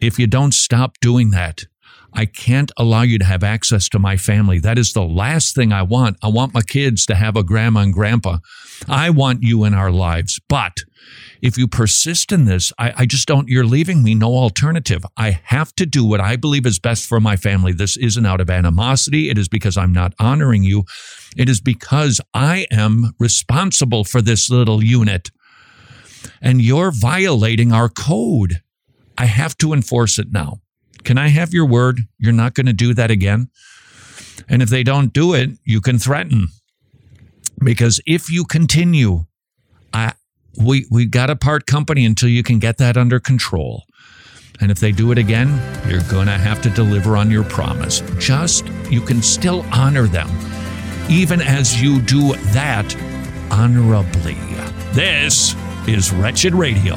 If 0.00 0.18
you 0.18 0.26
don't 0.26 0.54
stop 0.54 0.98
doing 1.00 1.30
that, 1.30 1.64
I 2.12 2.26
can't 2.26 2.70
allow 2.76 3.02
you 3.02 3.18
to 3.18 3.24
have 3.24 3.42
access 3.42 3.88
to 3.88 3.98
my 3.98 4.16
family. 4.16 4.60
That 4.60 4.78
is 4.78 4.92
the 4.92 5.02
last 5.02 5.54
thing 5.54 5.72
I 5.72 5.82
want. 5.82 6.16
I 6.22 6.28
want 6.28 6.54
my 6.54 6.62
kids 6.62 7.04
to 7.06 7.16
have 7.16 7.36
a 7.36 7.42
grandma 7.42 7.80
and 7.80 7.92
grandpa. 7.92 8.38
I 8.88 9.10
want 9.10 9.42
you 9.42 9.64
in 9.64 9.74
our 9.74 9.90
lives. 9.90 10.40
But 10.48 10.72
if 11.44 11.58
you 11.58 11.68
persist 11.68 12.32
in 12.32 12.46
this, 12.46 12.72
I, 12.78 12.94
I, 12.96 13.04
just 13.04 13.28
don't, 13.28 13.50
you're 13.50 13.66
leaving 13.66 14.02
me 14.02 14.14
no 14.14 14.28
alternative. 14.28 15.04
I 15.18 15.40
have 15.44 15.74
to 15.74 15.84
do 15.84 16.02
what 16.02 16.18
I 16.18 16.36
believe 16.36 16.64
is 16.64 16.78
best 16.78 17.06
for 17.06 17.20
my 17.20 17.36
family. 17.36 17.74
This 17.74 17.98
isn't 17.98 18.24
out 18.24 18.40
of 18.40 18.48
animosity. 18.48 19.28
It 19.28 19.36
is 19.36 19.46
because 19.46 19.76
I'm 19.76 19.92
not 19.92 20.14
honoring 20.18 20.64
you. 20.64 20.84
It 21.36 21.50
is 21.50 21.60
because 21.60 22.18
I 22.32 22.66
am 22.70 23.12
responsible 23.18 24.04
for 24.04 24.22
this 24.22 24.48
little 24.48 24.82
unit. 24.82 25.30
And 26.40 26.62
you're 26.62 26.90
violating 26.90 27.72
our 27.72 27.90
code. 27.90 28.62
I 29.18 29.26
have 29.26 29.54
to 29.58 29.74
enforce 29.74 30.18
it 30.18 30.32
now. 30.32 30.62
Can 31.04 31.18
I 31.18 31.28
have 31.28 31.52
your 31.52 31.66
word? 31.66 32.00
You're 32.16 32.32
not 32.32 32.54
going 32.54 32.66
to 32.66 32.72
do 32.72 32.94
that 32.94 33.10
again. 33.10 33.50
And 34.48 34.62
if 34.62 34.70
they 34.70 34.82
don't 34.82 35.12
do 35.12 35.34
it, 35.34 35.50
you 35.62 35.82
can 35.82 35.98
threaten. 35.98 36.48
Because 37.62 38.00
if 38.06 38.30
you 38.30 38.46
continue, 38.46 39.26
I, 39.92 40.14
we, 40.58 40.86
we 40.90 41.06
got 41.06 41.26
to 41.26 41.36
part 41.36 41.66
company 41.66 42.04
until 42.04 42.28
you 42.28 42.42
can 42.42 42.58
get 42.58 42.78
that 42.78 42.96
under 42.96 43.20
control. 43.20 43.84
And 44.60 44.70
if 44.70 44.78
they 44.78 44.92
do 44.92 45.10
it 45.10 45.18
again, 45.18 45.48
you're 45.88 46.02
going 46.10 46.26
to 46.26 46.38
have 46.38 46.62
to 46.62 46.70
deliver 46.70 47.16
on 47.16 47.30
your 47.30 47.44
promise. 47.44 48.02
Just, 48.18 48.66
you 48.88 49.00
can 49.00 49.20
still 49.20 49.66
honor 49.72 50.06
them, 50.06 50.28
even 51.08 51.40
as 51.40 51.82
you 51.82 52.00
do 52.00 52.34
that 52.52 52.94
honorably. 53.50 54.36
This 54.92 55.56
is 55.88 56.12
Wretched 56.12 56.54
Radio. 56.54 56.96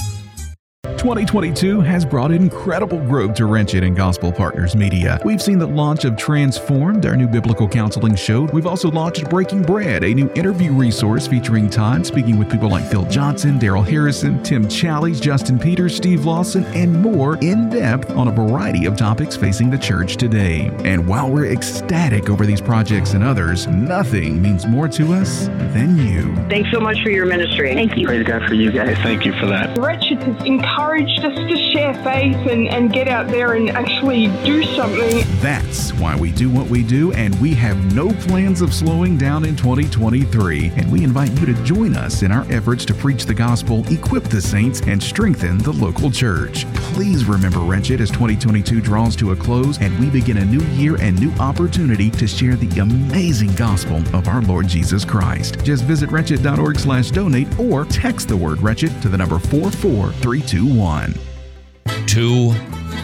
2022 1.01 1.81
has 1.81 2.05
brought 2.05 2.31
incredible 2.31 2.99
growth 2.99 3.35
to 3.35 3.45
Wretched 3.45 3.83
and 3.83 3.95
Gospel 3.95 4.31
Partners 4.31 4.75
Media. 4.75 5.19
We've 5.25 5.41
seen 5.41 5.59
the 5.59 5.67
launch 5.67 6.05
of 6.05 6.15
Transformed, 6.15 7.05
our 7.05 7.15
new 7.15 7.27
biblical 7.27 7.67
counseling 7.67 8.15
show. 8.15 8.43
We've 8.53 8.65
also 8.65 8.89
launched 8.89 9.29
Breaking 9.29 9.61
Bread, 9.61 10.03
a 10.03 10.13
new 10.13 10.31
interview 10.33 10.71
resource 10.71 11.27
featuring 11.27 11.69
Todd 11.69 12.05
speaking 12.05 12.39
with 12.39 12.51
people 12.51 12.69
like 12.69 12.83
Phil 12.85 13.05
Johnson, 13.05 13.59
Darrell 13.59 13.83
Harrison, 13.83 14.41
Tim 14.41 14.65
Challies, 14.65 15.21
Justin 15.21 15.59
Peters, 15.59 15.95
Steve 15.95 16.25
Lawson, 16.25 16.65
and 16.65 16.99
more 16.99 17.37
in 17.37 17.69
depth 17.69 18.09
on 18.11 18.27
a 18.27 18.31
variety 18.31 18.85
of 18.85 18.97
topics 18.97 19.35
facing 19.35 19.69
the 19.69 19.77
church 19.77 20.17
today. 20.17 20.71
And 20.83 21.07
while 21.07 21.31
we're 21.31 21.51
ecstatic 21.51 22.27
over 22.29 22.45
these 22.45 22.61
projects 22.61 23.13
and 23.13 23.23
others, 23.23 23.67
nothing 23.67 24.41
means 24.41 24.65
more 24.65 24.87
to 24.87 25.13
us 25.13 25.47
than 25.73 25.97
you. 25.97 26.35
Thanks 26.47 26.71
so 26.71 26.79
much 26.79 27.03
for 27.03 27.09
your 27.09 27.27
ministry. 27.27 27.73
Thank 27.75 27.97
you. 27.97 28.07
Praise 28.07 28.25
God 28.25 28.47
for 28.47 28.55
you 28.55 28.71
guys. 28.71 28.97
Thank 28.97 29.25
you 29.25 29.33
for 29.33 29.45
that. 29.45 29.77
Wretched 29.77 30.23
has 30.23 30.45
encouraged 30.45 30.70
encouraged 30.71 31.19
us 31.25 31.35
to 31.35 31.57
share 31.73 31.93
faith 32.03 32.35
and, 32.47 32.67
and 32.69 32.93
get 32.93 33.07
out 33.07 33.27
there 33.27 33.53
and 33.53 33.69
actually 33.71 34.27
do 34.45 34.63
something. 34.63 35.23
That's 35.41 35.91
why 35.93 36.15
we 36.15 36.31
do 36.31 36.49
what 36.49 36.67
we 36.67 36.83
do, 36.83 37.11
and 37.13 37.39
we 37.41 37.53
have 37.55 37.93
no 37.93 38.09
plans 38.25 38.61
of 38.61 38.73
slowing 38.73 39.17
down 39.17 39.43
in 39.45 39.55
2023. 39.55 40.71
And 40.77 40.91
we 40.91 41.03
invite 41.03 41.31
you 41.39 41.45
to 41.45 41.53
join 41.63 41.95
us 41.95 42.23
in 42.23 42.31
our 42.31 42.49
efforts 42.51 42.85
to 42.85 42.93
preach 42.93 43.25
the 43.25 43.33
gospel, 43.33 43.85
equip 43.91 44.23
the 44.25 44.41
saints, 44.41 44.81
and 44.81 45.01
strengthen 45.01 45.57
the 45.59 45.73
local 45.73 46.09
church. 46.09 46.65
Please 46.93 47.25
remember 47.25 47.59
Wretched 47.59 48.01
as 48.01 48.09
2022 48.09 48.81
draws 48.81 49.15
to 49.17 49.31
a 49.31 49.35
close 49.35 49.79
and 49.79 49.97
we 49.99 50.09
begin 50.09 50.37
a 50.37 50.45
new 50.45 50.61
year 50.75 50.99
and 50.99 51.19
new 51.19 51.31
opportunity 51.39 52.09
to 52.11 52.27
share 52.27 52.55
the 52.55 52.79
amazing 52.79 53.53
gospel 53.55 53.97
of 54.15 54.27
our 54.27 54.41
Lord 54.41 54.67
Jesus 54.67 55.05
Christ. 55.05 55.63
Just 55.63 55.83
visit 55.83 56.11
wretched.org 56.11 56.79
slash 56.79 57.11
donate 57.11 57.47
or 57.59 57.85
text 57.85 58.27
the 58.27 58.37
word 58.37 58.61
wretched 58.61 59.01
to 59.01 59.09
the 59.09 59.17
number 59.17 59.39
44321 60.61 60.77
one. 60.77 62.80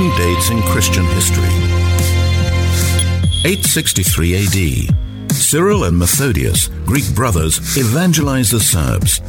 Important 0.00 0.28
dates 0.34 0.48
in 0.48 0.62
Christian 0.62 1.04
history. 1.04 1.44
863 3.44 4.88
AD. 4.88 5.30
Cyril 5.30 5.84
and 5.84 5.98
Methodius, 5.98 6.68
Greek 6.86 7.14
brothers, 7.14 7.58
evangelize 7.76 8.50
the 8.50 8.60
Serbs. 8.60 9.20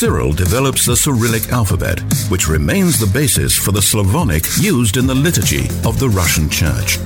Cyril 0.00 0.32
develops 0.32 0.86
the 0.86 0.96
Cyrillic 0.96 1.52
alphabet, 1.52 2.00
which 2.30 2.48
remains 2.48 2.98
the 2.98 3.12
basis 3.12 3.54
for 3.54 3.70
the 3.70 3.82
Slavonic 3.82 4.44
used 4.58 4.96
in 4.96 5.06
the 5.06 5.14
liturgy 5.14 5.66
of 5.84 6.00
the 6.00 6.08
Russian 6.08 6.48
Church. 6.48 6.96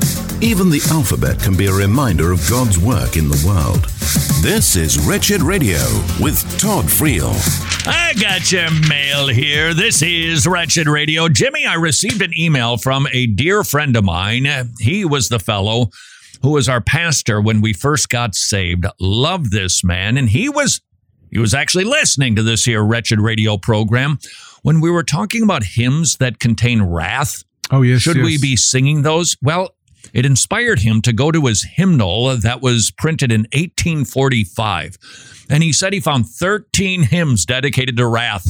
Even 0.40 0.70
the 0.70 0.80
alphabet 0.92 1.40
can 1.40 1.56
be 1.56 1.66
a 1.66 1.72
reminder 1.72 2.30
of 2.30 2.48
God's 2.48 2.78
work 2.78 3.16
in 3.16 3.28
the 3.28 3.44
world. 3.44 3.86
This 4.44 4.76
is 4.76 5.04
Wretched 5.04 5.42
Radio 5.42 5.80
with 6.20 6.40
Todd 6.56 6.84
Friel. 6.84 7.34
I 7.84 8.12
got 8.12 8.52
your 8.52 8.70
mail 8.88 9.26
here. 9.26 9.74
This 9.74 10.00
is 10.00 10.46
Wretched 10.46 10.86
Radio. 10.86 11.28
Jimmy, 11.28 11.66
I 11.66 11.74
received 11.74 12.22
an 12.22 12.32
email 12.38 12.76
from 12.76 13.08
a 13.10 13.26
dear 13.26 13.64
friend 13.64 13.96
of 13.96 14.04
mine. 14.04 14.46
He 14.78 15.04
was 15.04 15.30
the 15.30 15.40
fellow 15.40 15.90
who 16.42 16.50
was 16.52 16.68
our 16.68 16.80
pastor 16.80 17.40
when 17.40 17.60
we 17.60 17.72
first 17.72 18.08
got 18.08 18.36
saved. 18.36 18.86
Love 19.00 19.50
this 19.50 19.82
man. 19.82 20.16
And 20.16 20.28
he 20.28 20.48
was 20.48 20.80
he 21.34 21.40
was 21.40 21.52
actually 21.52 21.82
listening 21.82 22.36
to 22.36 22.44
this 22.44 22.64
here 22.64 22.82
Wretched 22.82 23.18
Radio 23.18 23.58
program 23.58 24.20
when 24.62 24.80
we 24.80 24.88
were 24.88 25.02
talking 25.02 25.42
about 25.42 25.64
hymns 25.64 26.16
that 26.18 26.38
contain 26.38 26.80
wrath. 26.80 27.42
Oh, 27.72 27.82
yes. 27.82 28.02
Should 28.02 28.18
yes. 28.18 28.24
we 28.24 28.38
be 28.38 28.54
singing 28.54 29.02
those? 29.02 29.36
Well, 29.42 29.74
it 30.12 30.24
inspired 30.24 30.78
him 30.78 31.02
to 31.02 31.12
go 31.12 31.32
to 31.32 31.46
his 31.46 31.64
hymnal 31.64 32.36
that 32.36 32.62
was 32.62 32.92
printed 32.92 33.32
in 33.32 33.42
1845. 33.52 34.96
And 35.50 35.64
he 35.64 35.72
said 35.72 35.92
he 35.92 35.98
found 35.98 36.28
13 36.28 37.02
hymns 37.02 37.44
dedicated 37.44 37.96
to 37.96 38.06
wrath. 38.06 38.46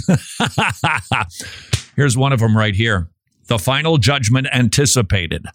Here's 1.97 2.19
one 2.19 2.35
of 2.35 2.41
them 2.41 2.55
right 2.55 2.75
here 2.75 3.09
The 3.47 3.59
Final 3.59 3.97
Judgment 3.97 4.47
Anticipated. 4.53 5.47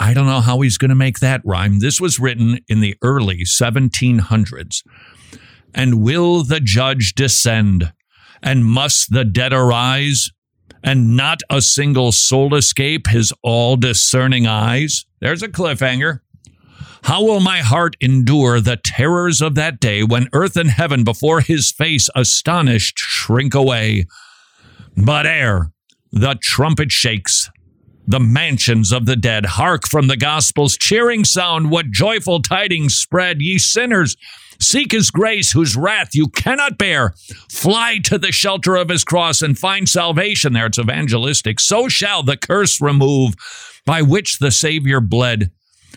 I 0.00 0.14
don't 0.14 0.26
know 0.26 0.40
how 0.40 0.60
he's 0.62 0.78
going 0.78 0.88
to 0.88 0.96
make 0.96 1.20
that 1.20 1.42
rhyme. 1.44 1.78
This 1.78 2.00
was 2.00 2.18
written 2.18 2.58
in 2.68 2.80
the 2.80 2.96
early 3.02 3.44
1700s. 3.44 4.82
And 5.76 6.02
will 6.02 6.42
the 6.42 6.58
judge 6.58 7.14
descend? 7.14 7.92
And 8.42 8.64
must 8.64 9.12
the 9.12 9.26
dead 9.26 9.52
arise? 9.52 10.30
And 10.82 11.16
not 11.16 11.42
a 11.50 11.60
single 11.60 12.12
soul 12.12 12.54
escape 12.54 13.08
his 13.08 13.32
all 13.42 13.76
discerning 13.76 14.46
eyes? 14.46 15.04
There's 15.20 15.42
a 15.42 15.48
cliffhanger. 15.48 16.20
How 17.02 17.22
will 17.22 17.40
my 17.40 17.58
heart 17.58 17.94
endure 18.00 18.60
the 18.60 18.78
terrors 18.82 19.42
of 19.42 19.54
that 19.54 19.78
day 19.78 20.02
when 20.02 20.28
earth 20.32 20.56
and 20.56 20.70
heaven 20.70 21.04
before 21.04 21.40
his 21.40 21.70
face 21.70 22.08
astonished 22.16 22.98
shrink 22.98 23.54
away? 23.54 24.06
But 24.96 25.26
ere 25.26 25.72
the 26.10 26.38
trumpet 26.40 26.90
shakes, 26.90 27.50
the 28.06 28.20
mansions 28.20 28.92
of 28.92 29.04
the 29.06 29.16
dead 29.16 29.44
hark 29.44 29.86
from 29.86 30.06
the 30.06 30.16
gospel's 30.16 30.76
cheering 30.78 31.24
sound 31.24 31.70
what 31.70 31.90
joyful 31.90 32.40
tidings 32.40 32.94
spread 32.94 33.40
ye 33.40 33.58
sinners 33.58 34.16
seek 34.60 34.92
his 34.92 35.10
grace 35.10 35.52
whose 35.52 35.76
wrath 35.76 36.14
you 36.14 36.28
cannot 36.28 36.78
bear. 36.78 37.14
Fly 37.50 37.98
to 38.04 38.18
the 38.18 38.32
shelter 38.32 38.76
of 38.76 38.88
his 38.88 39.04
cross 39.04 39.42
and 39.42 39.58
find 39.58 39.88
salvation. 39.88 40.52
There 40.52 40.66
it's 40.66 40.78
evangelistic. 40.78 41.60
So 41.60 41.88
shall 41.88 42.22
the 42.22 42.36
curse 42.36 42.80
remove 42.80 43.34
by 43.84 44.02
which 44.02 44.38
the 44.38 44.50
savior 44.50 45.00
bled. 45.00 45.50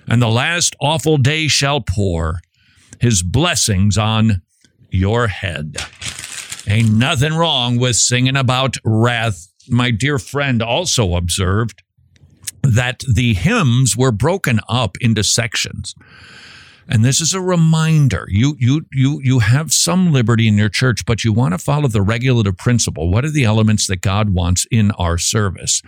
And 0.07 0.21
the 0.21 0.27
last 0.27 0.75
awful 0.79 1.17
day 1.17 1.47
shall 1.47 1.81
pour 1.81 2.39
his 2.99 3.23
blessings 3.23 3.97
on 3.97 4.41
your 4.89 5.27
head. 5.27 5.77
Ain't 6.67 6.93
nothing 6.93 7.33
wrong 7.33 7.79
with 7.79 7.95
singing 7.95 8.35
about 8.35 8.77
wrath. 8.83 9.47
My 9.67 9.91
dear 9.91 10.19
friend 10.19 10.61
also 10.61 11.15
observed 11.15 11.83
that 12.63 13.03
the 13.11 13.33
hymns 13.33 13.95
were 13.95 14.11
broken 14.11 14.59
up 14.67 14.97
into 14.99 15.23
sections. 15.23 15.95
And 16.89 17.05
this 17.05 17.21
is 17.21 17.33
a 17.33 17.41
reminder. 17.41 18.25
You 18.29 18.55
you 18.59 18.85
you 18.91 19.21
you 19.23 19.39
have 19.39 19.71
some 19.71 20.11
liberty 20.11 20.47
in 20.47 20.57
your 20.57 20.69
church, 20.69 21.05
but 21.05 21.23
you 21.23 21.31
want 21.31 21.53
to 21.53 21.59
follow 21.59 21.87
the 21.87 22.01
regulative 22.01 22.57
principle. 22.57 23.11
What 23.11 23.23
are 23.23 23.31
the 23.31 23.45
elements 23.45 23.87
that 23.87 24.01
God 24.01 24.31
wants 24.31 24.65
in 24.71 24.91
our 24.91 25.17
service? 25.17 25.83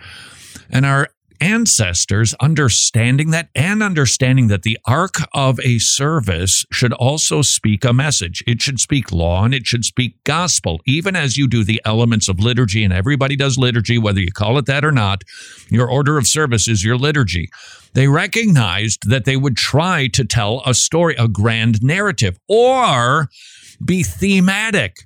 And 0.70 0.86
our 0.86 1.08
ancestors 1.42 2.34
understanding 2.34 3.30
that 3.30 3.48
and 3.56 3.82
understanding 3.82 4.46
that 4.46 4.62
the 4.62 4.78
arc 4.86 5.16
of 5.34 5.58
a 5.60 5.78
service 5.78 6.64
should 6.70 6.92
also 6.92 7.42
speak 7.42 7.84
a 7.84 7.92
message. 7.92 8.44
It 8.46 8.62
should 8.62 8.78
speak 8.78 9.10
law 9.10 9.44
and 9.44 9.52
it 9.52 9.66
should 9.66 9.84
speak 9.84 10.22
gospel, 10.22 10.80
even 10.86 11.16
as 11.16 11.36
you 11.36 11.48
do 11.48 11.64
the 11.64 11.82
elements 11.84 12.28
of 12.28 12.38
liturgy. 12.38 12.84
And 12.84 12.92
everybody 12.92 13.34
does 13.34 13.58
liturgy, 13.58 13.98
whether 13.98 14.20
you 14.20 14.30
call 14.30 14.56
it 14.56 14.66
that 14.66 14.84
or 14.84 14.92
not. 14.92 15.24
Your 15.68 15.90
order 15.90 16.16
of 16.16 16.28
service 16.28 16.68
is 16.68 16.84
your 16.84 16.96
liturgy. 16.96 17.50
They 17.94 18.08
recognized 18.08 19.08
that 19.10 19.24
they 19.24 19.36
would 19.36 19.56
try 19.56 20.08
to 20.08 20.24
tell 20.24 20.62
a 20.64 20.74
story, 20.74 21.14
a 21.18 21.28
grand 21.28 21.82
narrative, 21.82 22.38
or 22.48 23.28
be 23.84 24.02
thematic 24.02 24.96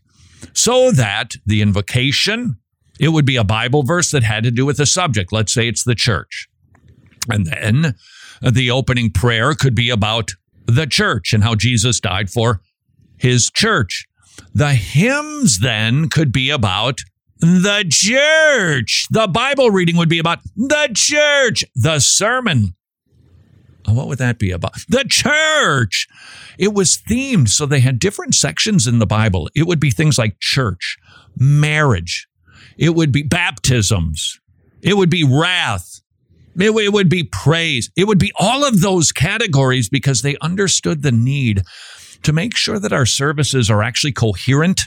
so 0.52 0.92
that 0.92 1.34
the 1.44 1.62
invocation, 1.62 2.58
it 3.00 3.08
would 3.08 3.26
be 3.26 3.36
a 3.36 3.44
Bible 3.44 3.82
verse 3.82 4.10
that 4.12 4.22
had 4.22 4.44
to 4.44 4.50
do 4.50 4.64
with 4.64 4.76
the 4.76 4.86
subject. 4.86 5.32
Let's 5.32 5.52
say 5.52 5.68
it's 5.68 5.84
the 5.84 5.94
church. 5.94 6.48
And 7.28 7.46
then 7.46 7.94
the 8.40 8.70
opening 8.70 9.10
prayer 9.10 9.54
could 9.54 9.74
be 9.74 9.90
about 9.90 10.32
the 10.66 10.86
church 10.86 11.32
and 11.32 11.42
how 11.42 11.54
Jesus 11.54 12.00
died 12.00 12.30
for 12.30 12.60
his 13.18 13.50
church. 13.50 14.06
The 14.54 14.74
hymns 14.74 15.60
then 15.60 16.08
could 16.08 16.32
be 16.32 16.50
about 16.50 17.00
the 17.38 17.84
church. 17.90 19.06
The 19.10 19.26
Bible 19.26 19.70
reading 19.70 19.96
would 19.96 20.08
be 20.08 20.18
about 20.18 20.40
the 20.54 20.90
church. 20.94 21.64
The 21.74 21.98
sermon. 21.98 22.75
What 23.88 24.08
would 24.08 24.18
that 24.18 24.38
be 24.38 24.50
about? 24.50 24.74
The 24.88 25.04
church. 25.08 26.06
It 26.58 26.74
was 26.74 26.96
themed. 26.96 27.48
So 27.48 27.66
they 27.66 27.80
had 27.80 27.98
different 27.98 28.34
sections 28.34 28.86
in 28.86 28.98
the 28.98 29.06
Bible. 29.06 29.48
It 29.54 29.66
would 29.66 29.80
be 29.80 29.90
things 29.90 30.18
like 30.18 30.38
church, 30.40 30.96
marriage, 31.36 32.26
it 32.78 32.94
would 32.94 33.12
be 33.12 33.22
baptisms. 33.22 34.38
It 34.82 34.96
would 34.96 35.10
be 35.10 35.24
wrath. 35.24 36.00
It, 36.58 36.92
would 36.92 37.08
be 37.08 37.24
praise. 37.24 37.90
It 37.96 38.04
would 38.04 38.18
be 38.18 38.32
all 38.38 38.64
of 38.64 38.80
those 38.80 39.12
categories 39.12 39.88
because 39.88 40.22
they 40.22 40.36
understood 40.40 41.02
the 41.02 41.12
need 41.12 41.62
to 42.22 42.32
make 42.32 42.56
sure 42.56 42.78
that 42.78 42.92
our 42.92 43.06
services 43.06 43.70
are 43.70 43.82
actually 43.82 44.12
coherent, 44.12 44.82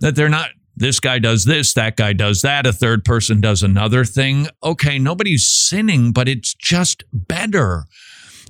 that 0.00 0.16
they're 0.16 0.28
not, 0.28 0.50
this 0.76 0.98
guy 0.98 1.18
does 1.18 1.44
this, 1.44 1.72
that 1.74 1.96
guy 1.96 2.12
does 2.12 2.42
that, 2.42 2.66
a 2.66 2.72
third 2.72 3.04
person 3.04 3.40
does 3.40 3.62
another 3.62 4.04
thing. 4.04 4.48
Okay, 4.62 4.98
nobody's 4.98 5.46
sinning, 5.46 6.12
but 6.12 6.28
it's 6.28 6.54
just 6.54 7.04
better 7.12 7.84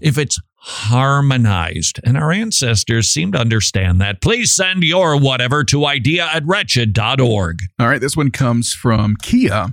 if 0.03 0.19
it's 0.19 0.39
harmonized. 0.61 2.01
And 2.05 2.17
our 2.17 2.33
ancestors 2.33 3.09
seem 3.09 3.33
to 3.33 3.39
understand 3.39 4.01
that. 4.01 4.21
Please 4.21 4.55
send 4.55 4.83
your 4.83 5.19
whatever 5.19 5.65
to 5.65 5.87
idea 5.87 6.27
at 6.27 6.45
wretched.org. 6.45 7.59
All 7.79 7.89
right, 7.89 8.01
this 8.01 8.17
one 8.17 8.31
comes 8.31 8.73
from 8.73 9.17
Kia. 9.23 9.69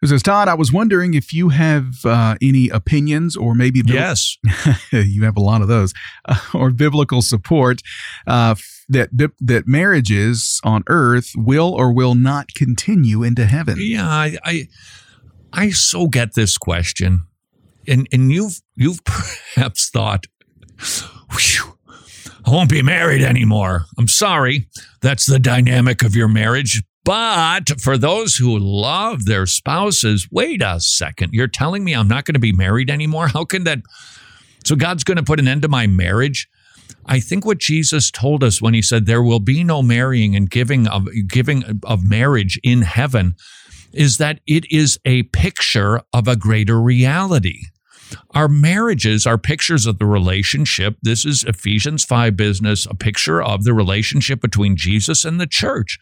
Who 0.00 0.08
says, 0.08 0.22
Todd, 0.22 0.48
I 0.48 0.54
was 0.54 0.72
wondering 0.72 1.14
if 1.14 1.32
you 1.32 1.50
have 1.50 2.04
uh, 2.04 2.34
any 2.42 2.68
opinions 2.68 3.36
or 3.36 3.54
maybe. 3.54 3.82
Bib- 3.82 3.94
yes. 3.94 4.36
you 4.92 5.22
have 5.22 5.36
a 5.36 5.40
lot 5.40 5.62
of 5.62 5.68
those. 5.68 5.94
Uh, 6.24 6.38
or 6.54 6.70
biblical 6.70 7.22
support 7.22 7.82
uh, 8.26 8.56
that, 8.88 9.10
that 9.38 9.68
marriages 9.68 10.60
on 10.64 10.82
earth 10.88 11.30
will 11.36 11.72
or 11.72 11.92
will 11.92 12.16
not 12.16 12.52
continue 12.54 13.22
into 13.22 13.44
heaven. 13.44 13.76
Yeah, 13.78 14.08
I, 14.08 14.38
I, 14.44 14.68
I 15.52 15.70
so 15.70 16.08
get 16.08 16.34
this 16.34 16.58
question 16.58 17.22
and 17.86 18.08
and 18.12 18.32
you've 18.32 18.60
you've 18.76 19.02
perhaps 19.54 19.90
thought, 19.90 20.26
I 22.44 22.50
won't 22.50 22.70
be 22.70 22.82
married 22.82 23.22
anymore. 23.22 23.86
I'm 23.98 24.08
sorry. 24.08 24.68
That's 25.00 25.26
the 25.26 25.38
dynamic 25.38 26.02
of 26.02 26.16
your 26.16 26.28
marriage. 26.28 26.82
But 27.04 27.80
for 27.80 27.98
those 27.98 28.36
who 28.36 28.58
love 28.58 29.24
their 29.24 29.46
spouses, 29.46 30.28
wait 30.30 30.62
a 30.62 30.78
second. 30.80 31.32
You're 31.32 31.48
telling 31.48 31.82
me 31.82 31.94
I'm 31.94 32.08
not 32.08 32.24
going 32.24 32.34
to 32.34 32.40
be 32.40 32.52
married 32.52 32.90
anymore? 32.90 33.28
How 33.28 33.44
can 33.44 33.64
that? 33.64 33.80
So 34.64 34.76
God's 34.76 35.02
going 35.02 35.16
to 35.16 35.24
put 35.24 35.40
an 35.40 35.48
end 35.48 35.62
to 35.62 35.68
my 35.68 35.86
marriage? 35.88 36.48
I 37.06 37.18
think 37.18 37.44
what 37.44 37.58
Jesus 37.58 38.10
told 38.10 38.44
us 38.44 38.62
when 38.62 38.74
he 38.74 38.82
said 38.82 39.06
there 39.06 39.22
will 39.22 39.40
be 39.40 39.64
no 39.64 39.82
marrying 39.82 40.36
and 40.36 40.48
giving 40.48 40.86
of 40.86 41.08
giving 41.26 41.80
of 41.82 42.08
marriage 42.08 42.60
in 42.62 42.82
heaven 42.82 43.34
is 43.92 44.18
that 44.18 44.40
it 44.46 44.70
is 44.70 44.98
a 45.04 45.24
picture 45.24 46.00
of 46.12 46.28
a 46.28 46.36
greater 46.36 46.80
reality. 46.80 47.62
Our 48.34 48.48
marriages 48.48 49.26
are 49.26 49.38
pictures 49.38 49.86
of 49.86 49.98
the 49.98 50.06
relationship. 50.06 50.96
This 51.02 51.24
is 51.24 51.44
Ephesians 51.44 52.04
5 52.04 52.36
business, 52.36 52.86
a 52.86 52.94
picture 52.94 53.42
of 53.42 53.64
the 53.64 53.74
relationship 53.74 54.40
between 54.40 54.76
Jesus 54.76 55.24
and 55.24 55.40
the 55.40 55.46
church. 55.46 55.98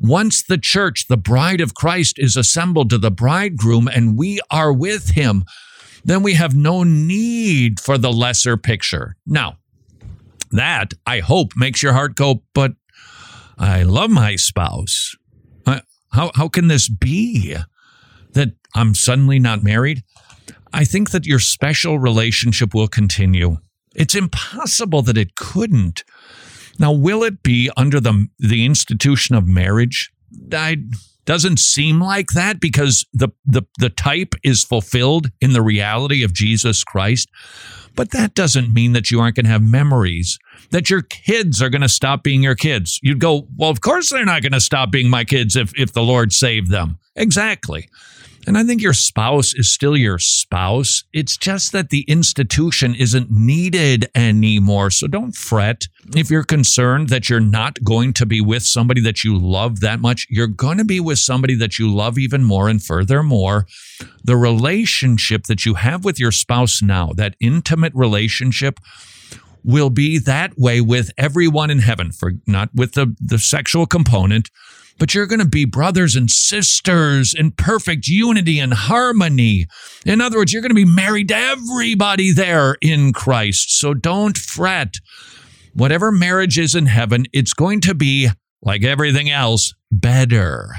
Once 0.00 0.42
the 0.42 0.58
church, 0.58 1.06
the 1.08 1.16
bride 1.16 1.60
of 1.60 1.74
Christ, 1.74 2.18
is 2.18 2.36
assembled 2.36 2.90
to 2.90 2.98
the 2.98 3.10
bridegroom 3.10 3.88
and 3.88 4.18
we 4.18 4.40
are 4.50 4.72
with 4.72 5.10
him, 5.10 5.44
then 6.04 6.22
we 6.22 6.34
have 6.34 6.54
no 6.54 6.82
need 6.82 7.80
for 7.80 7.98
the 7.98 8.12
lesser 8.12 8.56
picture. 8.56 9.16
Now, 9.26 9.58
that 10.50 10.94
I 11.06 11.20
hope 11.20 11.52
makes 11.56 11.82
your 11.82 11.92
heart 11.92 12.14
go, 12.14 12.42
but 12.54 12.72
I 13.58 13.82
love 13.82 14.10
my 14.10 14.36
spouse. 14.36 15.14
Uh, 15.66 15.80
how, 16.12 16.32
how 16.34 16.48
can 16.48 16.68
this 16.68 16.88
be 16.88 17.56
that 18.32 18.54
I'm 18.74 18.94
suddenly 18.94 19.38
not 19.38 19.62
married? 19.62 20.02
I 20.72 20.84
think 20.84 21.10
that 21.10 21.26
your 21.26 21.38
special 21.38 21.98
relationship 21.98 22.74
will 22.74 22.88
continue. 22.88 23.58
It's 23.94 24.14
impossible 24.14 25.02
that 25.02 25.18
it 25.18 25.34
couldn't. 25.34 26.04
Now, 26.78 26.92
will 26.92 27.24
it 27.24 27.42
be 27.42 27.70
under 27.76 28.00
the, 28.00 28.28
the 28.38 28.64
institution 28.64 29.34
of 29.34 29.46
marriage? 29.46 30.10
I 30.52 30.76
doesn't 31.26 31.58
seem 31.58 32.00
like 32.00 32.30
that 32.30 32.60
because 32.60 33.06
the, 33.12 33.28
the 33.44 33.62
the 33.78 33.90
type 33.90 34.34
is 34.42 34.64
fulfilled 34.64 35.30
in 35.40 35.52
the 35.52 35.62
reality 35.62 36.24
of 36.24 36.32
Jesus 36.32 36.82
Christ. 36.82 37.28
But 37.94 38.10
that 38.12 38.34
doesn't 38.34 38.72
mean 38.72 38.92
that 38.92 39.10
you 39.10 39.20
aren't 39.20 39.36
going 39.36 39.44
to 39.44 39.50
have 39.52 39.62
memories, 39.62 40.38
that 40.70 40.90
your 40.90 41.02
kids 41.02 41.60
are 41.60 41.68
going 41.68 41.82
to 41.82 41.88
stop 41.88 42.22
being 42.22 42.42
your 42.42 42.54
kids. 42.54 42.98
You'd 43.02 43.20
go, 43.20 43.46
well, 43.56 43.70
of 43.70 43.80
course 43.80 44.10
they're 44.10 44.24
not 44.24 44.42
going 44.42 44.52
to 44.52 44.60
stop 44.60 44.90
being 44.90 45.10
my 45.10 45.24
kids 45.24 45.56
if, 45.56 45.72
if 45.78 45.92
the 45.92 46.02
Lord 46.02 46.32
saved 46.32 46.70
them. 46.70 46.98
Exactly. 47.16 47.88
And 48.46 48.56
I 48.56 48.64
think 48.64 48.80
your 48.80 48.94
spouse 48.94 49.54
is 49.54 49.72
still 49.72 49.96
your 49.96 50.18
spouse. 50.18 51.04
It's 51.12 51.36
just 51.36 51.72
that 51.72 51.90
the 51.90 52.04
institution 52.08 52.94
isn't 52.94 53.30
needed 53.30 54.08
anymore. 54.14 54.90
So 54.90 55.06
don't 55.06 55.36
fret. 55.36 55.82
If 56.16 56.30
you're 56.30 56.44
concerned 56.44 57.10
that 57.10 57.28
you're 57.28 57.38
not 57.38 57.84
going 57.84 58.14
to 58.14 58.26
be 58.26 58.40
with 58.40 58.62
somebody 58.62 59.02
that 59.02 59.22
you 59.24 59.36
love 59.38 59.80
that 59.80 60.00
much, 60.00 60.26
you're 60.30 60.46
going 60.46 60.78
to 60.78 60.84
be 60.84 61.00
with 61.00 61.18
somebody 61.18 61.54
that 61.56 61.78
you 61.78 61.94
love 61.94 62.18
even 62.18 62.42
more. 62.42 62.68
And 62.68 62.82
furthermore, 62.82 63.66
the 64.24 64.36
relationship 64.36 65.44
that 65.44 65.66
you 65.66 65.74
have 65.74 66.04
with 66.04 66.18
your 66.18 66.32
spouse 66.32 66.80
now, 66.80 67.12
that 67.16 67.36
intimate 67.40 67.92
relationship, 67.94 68.80
will 69.62 69.90
be 69.90 70.18
that 70.18 70.56
way 70.56 70.80
with 70.80 71.10
everyone 71.18 71.70
in 71.70 71.80
heaven 71.80 72.12
for 72.12 72.32
not 72.46 72.70
with 72.74 72.92
the, 72.92 73.14
the 73.20 73.38
sexual 73.38 73.86
component 73.86 74.50
but 75.00 75.14
you're 75.14 75.26
going 75.26 75.40
to 75.40 75.46
be 75.46 75.64
brothers 75.64 76.14
and 76.14 76.30
sisters 76.30 77.34
in 77.34 77.50
perfect 77.52 78.06
unity 78.06 78.60
and 78.60 78.74
harmony. 78.74 79.66
In 80.04 80.20
other 80.20 80.36
words, 80.36 80.52
you're 80.52 80.60
going 80.60 80.70
to 80.70 80.74
be 80.74 80.84
married 80.84 81.28
to 81.28 81.36
everybody 81.36 82.32
there 82.32 82.76
in 82.82 83.14
Christ. 83.14 83.80
So 83.80 83.94
don't 83.94 84.36
fret. 84.36 84.96
Whatever 85.72 86.12
marriage 86.12 86.58
is 86.58 86.74
in 86.74 86.84
heaven, 86.84 87.24
it's 87.32 87.54
going 87.54 87.80
to 87.80 87.94
be, 87.94 88.28
like 88.62 88.84
everything 88.84 89.30
else, 89.30 89.72
better. 89.90 90.74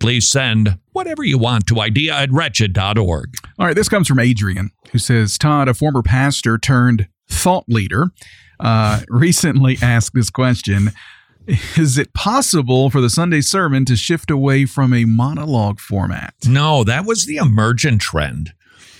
Please 0.00 0.28
send 0.28 0.80
whatever 0.90 1.22
you 1.22 1.38
want 1.38 1.68
to 1.68 1.80
idea 1.80 2.12
at 2.12 2.32
wretched.org. 2.32 3.34
All 3.58 3.66
right, 3.66 3.76
this 3.76 3.88
comes 3.88 4.08
from 4.08 4.18
Adrian, 4.18 4.72
who 4.90 4.98
says 4.98 5.38
Todd, 5.38 5.68
a 5.68 5.74
former 5.74 6.02
pastor 6.02 6.58
turned 6.58 7.06
thought 7.28 7.64
leader, 7.68 8.08
uh, 8.58 9.02
recently 9.08 9.78
asked 9.80 10.12
this 10.12 10.30
question 10.30 10.90
is 11.46 11.98
it 11.98 12.14
possible 12.14 12.90
for 12.90 13.00
the 13.00 13.10
Sunday 13.10 13.40
sermon 13.40 13.84
to 13.86 13.96
shift 13.96 14.30
away 14.30 14.64
from 14.64 14.92
a 14.92 15.04
monologue 15.04 15.80
format? 15.80 16.34
No, 16.46 16.84
that 16.84 17.04
was 17.04 17.26
the 17.26 17.36
emergent 17.36 18.00
trend. 18.00 18.52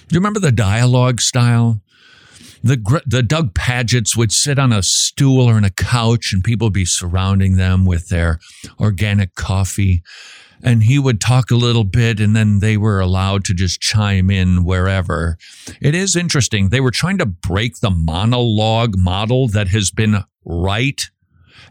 Do 0.08 0.14
you 0.14 0.20
remember 0.20 0.40
the 0.40 0.52
dialogue 0.52 1.20
style? 1.20 1.80
The, 2.62 3.02
the 3.06 3.22
Doug 3.22 3.54
Pagitts 3.54 4.16
would 4.16 4.32
sit 4.32 4.58
on 4.58 4.72
a 4.72 4.82
stool 4.82 5.50
or 5.50 5.54
on 5.54 5.64
a 5.64 5.70
couch 5.70 6.32
and 6.32 6.42
people 6.42 6.66
would 6.66 6.74
be 6.74 6.86
surrounding 6.86 7.56
them 7.56 7.84
with 7.84 8.08
their 8.08 8.38
organic 8.80 9.34
coffee. 9.34 10.02
And 10.62 10.82
he 10.82 10.98
would 10.98 11.20
talk 11.20 11.50
a 11.50 11.56
little 11.56 11.84
bit 11.84 12.20
and 12.20 12.34
then 12.34 12.60
they 12.60 12.78
were 12.78 13.00
allowed 13.00 13.44
to 13.46 13.54
just 13.54 13.82
chime 13.82 14.30
in 14.30 14.64
wherever. 14.64 15.36
It 15.82 15.94
is 15.94 16.16
interesting. 16.16 16.70
They 16.70 16.80
were 16.80 16.90
trying 16.90 17.18
to 17.18 17.26
break 17.26 17.80
the 17.80 17.90
monologue 17.90 18.96
model 18.96 19.46
that 19.48 19.68
has 19.68 19.90
been 19.90 20.24
right 20.46 21.10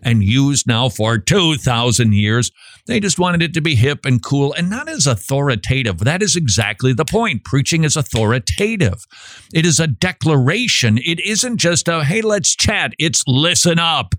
and 0.03 0.23
used 0.23 0.67
now 0.67 0.89
for 0.89 1.17
2,000 1.17 2.13
years. 2.13 2.51
They 2.85 2.99
just 2.99 3.19
wanted 3.19 3.41
it 3.41 3.53
to 3.53 3.61
be 3.61 3.75
hip 3.75 4.05
and 4.05 4.21
cool 4.21 4.53
and 4.53 4.69
not 4.69 4.89
as 4.89 5.07
authoritative. 5.07 5.99
That 5.99 6.21
is 6.21 6.35
exactly 6.35 6.93
the 6.93 7.05
point. 7.05 7.45
Preaching 7.45 7.83
is 7.83 7.95
authoritative, 7.95 9.05
it 9.53 9.65
is 9.65 9.79
a 9.79 9.87
declaration. 9.87 10.97
It 10.97 11.19
isn't 11.25 11.57
just 11.57 11.87
a, 11.87 12.03
hey, 12.03 12.21
let's 12.21 12.55
chat, 12.55 12.93
it's 12.99 13.23
listen 13.27 13.79
up. 13.79 14.15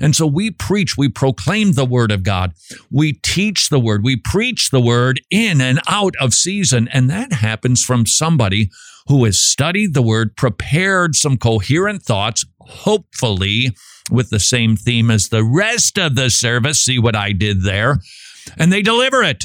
And 0.00 0.14
so 0.14 0.26
we 0.26 0.50
preach, 0.50 0.96
we 0.96 1.08
proclaim 1.08 1.72
the 1.72 1.84
word 1.84 2.10
of 2.10 2.22
God, 2.22 2.52
we 2.90 3.14
teach 3.14 3.68
the 3.68 3.80
word, 3.80 4.02
we 4.04 4.16
preach 4.16 4.70
the 4.70 4.80
word 4.80 5.20
in 5.30 5.60
and 5.60 5.80
out 5.88 6.14
of 6.20 6.34
season. 6.34 6.88
And 6.88 7.08
that 7.10 7.32
happens 7.32 7.84
from 7.84 8.06
somebody 8.06 8.70
who 9.06 9.24
has 9.24 9.42
studied 9.42 9.94
the 9.94 10.02
word, 10.02 10.36
prepared 10.36 11.14
some 11.14 11.36
coherent 11.36 12.02
thoughts, 12.02 12.44
hopefully 12.60 13.70
with 14.10 14.30
the 14.30 14.40
same 14.40 14.76
theme 14.76 15.10
as 15.10 15.28
the 15.28 15.44
rest 15.44 15.98
of 15.98 16.14
the 16.14 16.30
service. 16.30 16.80
See 16.80 16.98
what 16.98 17.16
I 17.16 17.32
did 17.32 17.62
there? 17.62 17.98
And 18.58 18.72
they 18.72 18.82
deliver 18.82 19.22
it. 19.22 19.44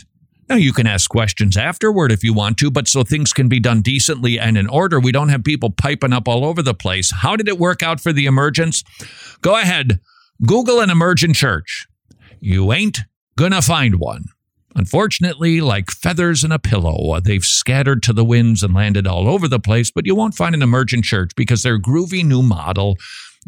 Now, 0.49 0.55
you 0.55 0.73
can 0.73 0.87
ask 0.87 1.09
questions 1.09 1.55
afterward 1.55 2.11
if 2.11 2.23
you 2.23 2.33
want 2.33 2.57
to, 2.57 2.71
but 2.71 2.87
so 2.87 3.03
things 3.03 3.33
can 3.33 3.49
be 3.49 3.59
done 3.59 3.81
decently 3.81 4.39
and 4.39 4.57
in 4.57 4.67
order, 4.67 4.99
we 4.99 5.11
don't 5.11 5.29
have 5.29 5.43
people 5.43 5.69
piping 5.69 6.11
up 6.11 6.27
all 6.27 6.43
over 6.43 6.63
the 6.63 6.73
place. 6.73 7.11
How 7.11 7.35
did 7.35 7.47
it 7.47 7.59
work 7.59 7.83
out 7.83 8.01
for 8.01 8.11
the 8.11 8.25
emergence? 8.25 8.83
Go 9.41 9.55
ahead, 9.55 9.99
Google 10.43 10.79
an 10.79 10.89
emergent 10.89 11.35
church. 11.35 11.87
You 12.39 12.73
ain't 12.73 13.01
gonna 13.37 13.61
find 13.61 13.99
one. 13.99 14.25
Unfortunately, 14.75 15.61
like 15.61 15.89
feathers 15.91 16.43
in 16.43 16.51
a 16.51 16.59
pillow, 16.59 17.19
they've 17.19 17.43
scattered 17.43 18.03
to 18.03 18.13
the 18.13 18.25
winds 18.25 18.63
and 18.63 18.73
landed 18.73 19.07
all 19.07 19.27
over 19.27 19.47
the 19.47 19.59
place, 19.59 19.91
but 19.91 20.05
you 20.05 20.15
won't 20.15 20.35
find 20.35 20.53
an 20.53 20.61
emergent 20.61 21.05
church 21.05 21.31
because 21.35 21.63
their 21.63 21.79
groovy 21.79 22.23
new 22.23 22.41
model 22.41 22.95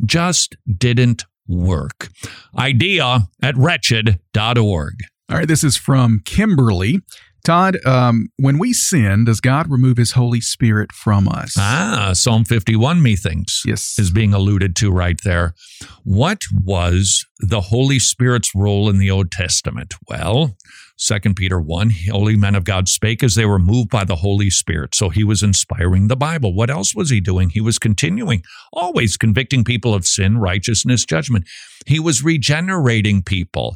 just 0.06 0.56
didn't 0.78 1.26
work. 1.48 2.10
Idea 2.58 3.30
at 3.42 3.56
wretched.org. 3.58 4.94
All 5.30 5.38
right, 5.38 5.48
this 5.48 5.64
is 5.64 5.78
from 5.78 6.22
Kimberly. 6.26 7.02
Todd, 7.44 7.78
um, 7.86 8.28
when 8.38 8.60
we 8.60 8.72
sin, 8.72 9.26
does 9.26 9.40
God 9.40 9.70
remove 9.70 9.98
his 9.98 10.12
Holy 10.12 10.42
Spirit 10.42 10.92
from 10.92 11.28
us? 11.28 11.56
Ah, 11.58 12.12
Psalm 12.14 12.46
51, 12.46 13.02
methinks, 13.02 13.64
yes. 13.66 13.98
is 13.98 14.12
being 14.12 14.34
alluded 14.34 14.76
to 14.78 14.92
right 14.92 15.20
there. 15.24 15.56
What 16.04 16.42
was 16.64 17.26
the 17.40 17.62
Holy 17.62 17.98
Spirit's 17.98 18.54
role 18.54 18.90
in 18.90 19.00
the 19.00 19.10
Old 19.10 19.32
Testament? 19.32 19.96
Well, 20.08 20.56
Second 21.02 21.36
Peter 21.36 21.60
1, 21.60 21.92
holy 22.12 22.36
men 22.36 22.54
of 22.54 22.64
God 22.64 22.88
spake 22.88 23.24
as 23.24 23.34
they 23.34 23.48
were 23.48 23.58
moved 23.58 23.90
by 23.90 24.04
the 24.04 24.18
Holy 24.18 24.52
Spirit. 24.52 24.94
So 24.94 25.10
he 25.10 25.24
was 25.24 25.42
inspiring 25.42 26.10
the 26.10 26.16
Bible. 26.16 26.54
What 26.54 26.70
else 26.70 26.94
was 26.94 27.10
he 27.10 27.20
doing? 27.20 27.50
He 27.50 27.60
was 27.60 27.80
continuing, 27.80 28.44
always 28.72 29.18
convicting 29.18 29.64
people 29.64 29.96
of 29.96 30.06
sin, 30.06 30.38
righteousness, 30.38 31.04
judgment. 31.04 31.46
He 31.88 32.00
was 32.00 32.24
regenerating 32.24 33.24
people. 33.24 33.76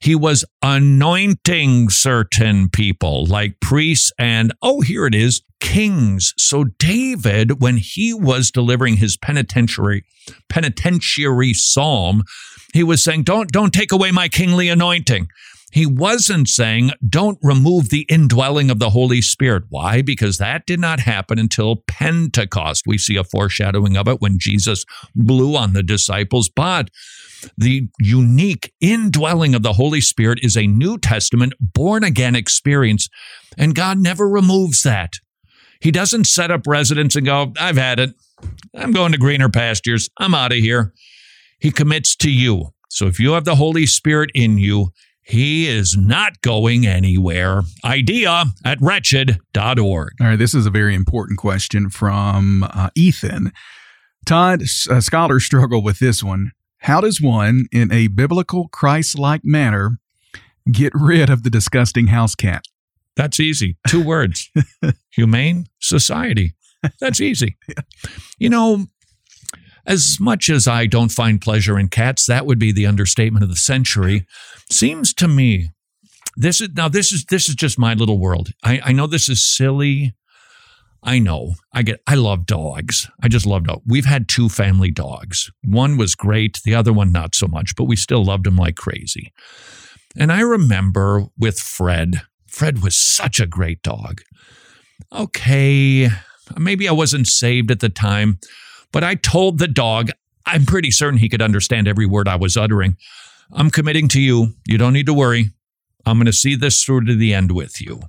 He 0.00 0.16
was 0.16 0.44
anointing 0.62 1.90
certain 1.90 2.68
people 2.68 3.24
like 3.24 3.60
priests 3.60 4.10
and, 4.18 4.52
oh, 4.60 4.80
here 4.80 5.06
it 5.06 5.14
is, 5.14 5.42
kings. 5.60 6.34
So 6.36 6.64
David, 6.64 7.62
when 7.62 7.76
he 7.76 8.12
was 8.12 8.50
delivering 8.50 8.96
his 8.96 9.16
penitentiary, 9.16 10.02
penitentiary 10.48 11.54
psalm, 11.54 12.24
he 12.72 12.82
was 12.82 13.04
saying, 13.04 13.22
don't, 13.22 13.52
don't 13.52 13.72
take 13.72 13.92
away 13.92 14.10
my 14.10 14.26
kingly 14.26 14.68
anointing. 14.68 15.28
He 15.74 15.86
wasn't 15.86 16.48
saying, 16.48 16.92
don't 17.06 17.36
remove 17.42 17.88
the 17.90 18.06
indwelling 18.08 18.70
of 18.70 18.78
the 18.78 18.90
Holy 18.90 19.20
Spirit. 19.20 19.64
Why? 19.70 20.02
Because 20.02 20.38
that 20.38 20.66
did 20.66 20.78
not 20.78 21.00
happen 21.00 21.36
until 21.36 21.82
Pentecost. 21.88 22.84
We 22.86 22.96
see 22.96 23.16
a 23.16 23.24
foreshadowing 23.24 23.96
of 23.96 24.06
it 24.06 24.20
when 24.20 24.38
Jesus 24.38 24.84
blew 25.16 25.56
on 25.56 25.72
the 25.72 25.82
disciples. 25.82 26.48
But 26.48 26.90
the 27.58 27.88
unique 27.98 28.72
indwelling 28.80 29.56
of 29.56 29.64
the 29.64 29.72
Holy 29.72 30.00
Spirit 30.00 30.38
is 30.42 30.56
a 30.56 30.68
New 30.68 30.96
Testament 30.96 31.54
born 31.60 32.04
again 32.04 32.36
experience, 32.36 33.08
and 33.58 33.74
God 33.74 33.98
never 33.98 34.28
removes 34.28 34.84
that. 34.84 35.14
He 35.80 35.90
doesn't 35.90 36.28
set 36.28 36.52
up 36.52 36.68
residence 36.68 37.16
and 37.16 37.26
go, 37.26 37.52
I've 37.58 37.78
had 37.78 37.98
it. 37.98 38.10
I'm 38.76 38.92
going 38.92 39.10
to 39.10 39.18
greener 39.18 39.48
pastures. 39.48 40.08
I'm 40.20 40.34
out 40.34 40.52
of 40.52 40.58
here. 40.58 40.92
He 41.58 41.72
commits 41.72 42.14
to 42.18 42.30
you. 42.30 42.66
So 42.90 43.08
if 43.08 43.18
you 43.18 43.32
have 43.32 43.44
the 43.44 43.56
Holy 43.56 43.86
Spirit 43.86 44.30
in 44.34 44.56
you, 44.56 44.92
he 45.24 45.66
is 45.66 45.96
not 45.96 46.40
going 46.42 46.86
anywhere. 46.86 47.62
Idea 47.84 48.44
at 48.64 48.78
wretched.org. 48.80 50.12
All 50.20 50.26
right, 50.26 50.38
this 50.38 50.54
is 50.54 50.66
a 50.66 50.70
very 50.70 50.94
important 50.94 51.38
question 51.38 51.88
from 51.88 52.62
uh, 52.62 52.90
Ethan. 52.94 53.50
Todd, 54.26 54.62
uh, 54.62 55.00
scholars 55.00 55.44
struggle 55.44 55.82
with 55.82 55.98
this 55.98 56.22
one. 56.22 56.52
How 56.78 57.00
does 57.00 57.20
one, 57.20 57.66
in 57.72 57.90
a 57.90 58.08
biblical, 58.08 58.68
Christ 58.68 59.18
like 59.18 59.40
manner, 59.44 59.98
get 60.70 60.92
rid 60.94 61.30
of 61.30 61.42
the 61.42 61.50
disgusting 61.50 62.08
house 62.08 62.34
cat? 62.34 62.64
That's 63.16 63.40
easy. 63.40 63.78
Two 63.88 64.04
words 64.04 64.50
humane 65.10 65.66
society. 65.80 66.54
That's 67.00 67.20
easy. 67.20 67.56
You 68.36 68.50
know, 68.50 68.86
as 69.86 70.16
much 70.20 70.48
as 70.48 70.66
I 70.66 70.86
don't 70.86 71.10
find 71.10 71.40
pleasure 71.40 71.78
in 71.78 71.88
cats, 71.88 72.26
that 72.26 72.46
would 72.46 72.58
be 72.58 72.72
the 72.72 72.86
understatement 72.86 73.42
of 73.42 73.50
the 73.50 73.56
century. 73.56 74.26
Seems 74.70 75.12
to 75.14 75.28
me 75.28 75.70
this 76.36 76.60
is 76.60 76.70
now 76.74 76.88
this 76.88 77.12
is 77.12 77.24
this 77.26 77.48
is 77.48 77.54
just 77.54 77.78
my 77.78 77.94
little 77.94 78.18
world. 78.18 78.50
I, 78.62 78.80
I 78.84 78.92
know 78.92 79.06
this 79.06 79.28
is 79.28 79.54
silly. 79.56 80.14
I 81.02 81.18
know. 81.18 81.54
I 81.72 81.82
get 81.82 82.00
I 82.06 82.14
love 82.14 82.46
dogs. 82.46 83.08
I 83.22 83.28
just 83.28 83.46
love 83.46 83.64
dogs. 83.64 83.82
We've 83.86 84.06
had 84.06 84.28
two 84.28 84.48
family 84.48 84.90
dogs. 84.90 85.50
One 85.62 85.96
was 85.96 86.14
great, 86.14 86.60
the 86.64 86.74
other 86.74 86.92
one 86.92 87.12
not 87.12 87.34
so 87.34 87.46
much, 87.46 87.76
but 87.76 87.84
we 87.84 87.96
still 87.96 88.24
loved 88.24 88.46
him 88.46 88.56
like 88.56 88.76
crazy. 88.76 89.32
And 90.16 90.32
I 90.32 90.40
remember 90.40 91.24
with 91.38 91.58
Fred, 91.58 92.22
Fred 92.48 92.82
was 92.82 92.96
such 92.96 93.40
a 93.40 93.46
great 93.46 93.82
dog. 93.82 94.22
Okay, 95.12 96.08
maybe 96.56 96.88
I 96.88 96.92
wasn't 96.92 97.26
saved 97.26 97.70
at 97.70 97.80
the 97.80 97.88
time, 97.88 98.38
but 98.94 99.02
I 99.02 99.16
told 99.16 99.58
the 99.58 99.66
dog, 99.66 100.10
I'm 100.46 100.66
pretty 100.66 100.92
certain 100.92 101.18
he 101.18 101.28
could 101.28 101.42
understand 101.42 101.88
every 101.88 102.06
word 102.06 102.28
I 102.28 102.36
was 102.36 102.56
uttering. 102.56 102.96
I'm 103.52 103.68
committing 103.68 104.06
to 104.10 104.20
you. 104.20 104.54
You 104.68 104.78
don't 104.78 104.92
need 104.92 105.06
to 105.06 105.12
worry. 105.12 105.50
I'm 106.06 106.16
going 106.16 106.26
to 106.26 106.32
see 106.32 106.54
this 106.54 106.84
through 106.84 107.06
to 107.06 107.16
the 107.16 107.34
end 107.34 107.50
with 107.50 107.80
you. 107.80 108.02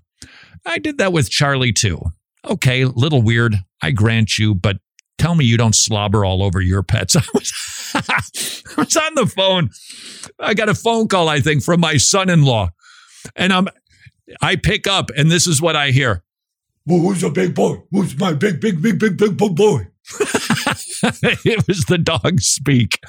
I 0.64 0.78
did 0.78 1.00
that 1.00 1.12
with 1.12 1.32
Charlie 1.32 1.74
too. 1.74 2.02
Okay, 2.48 2.86
little 2.86 3.24
weird, 3.24 3.56
I 3.82 3.90
grant 3.90 4.38
you, 4.38 4.54
but 4.54 4.78
tell 5.18 5.34
me 5.34 5.44
you 5.44 5.58
don't 5.58 5.74
slobber 5.74 6.24
all 6.24 6.44
over 6.44 6.62
your 6.62 6.84
pets. 6.84 7.16
I 7.16 7.24
was, 7.34 8.64
I 8.78 8.82
was 8.82 8.96
on 8.96 9.16
the 9.16 9.26
phone. 9.26 9.72
I 10.40 10.54
got 10.54 10.70
a 10.70 10.76
phone 10.76 11.08
call, 11.08 11.30
I 11.30 11.40
think, 11.40 11.64
from 11.64 11.80
my 11.80 11.98
son-in-law. 11.98 12.70
And 13.36 13.52
I'm 13.52 13.70
I 14.40 14.56
pick 14.56 14.86
up 14.86 15.10
and 15.18 15.32
this 15.32 15.48
is 15.48 15.60
what 15.60 15.76
I 15.76 15.90
hear. 15.90 16.24
Well, 16.86 17.00
who's 17.00 17.24
a 17.24 17.32
big 17.32 17.56
boy? 17.56 17.82
Who's 17.90 18.16
my 18.20 18.34
big, 18.34 18.62
big, 18.62 18.84
big, 18.84 19.00
big, 19.00 19.18
big, 19.18 19.36
big 19.36 19.56
boy? 19.56 19.88
it 21.46 21.68
was 21.68 21.86
the 21.86 21.98
dog 21.98 22.40
speak. 22.40 23.00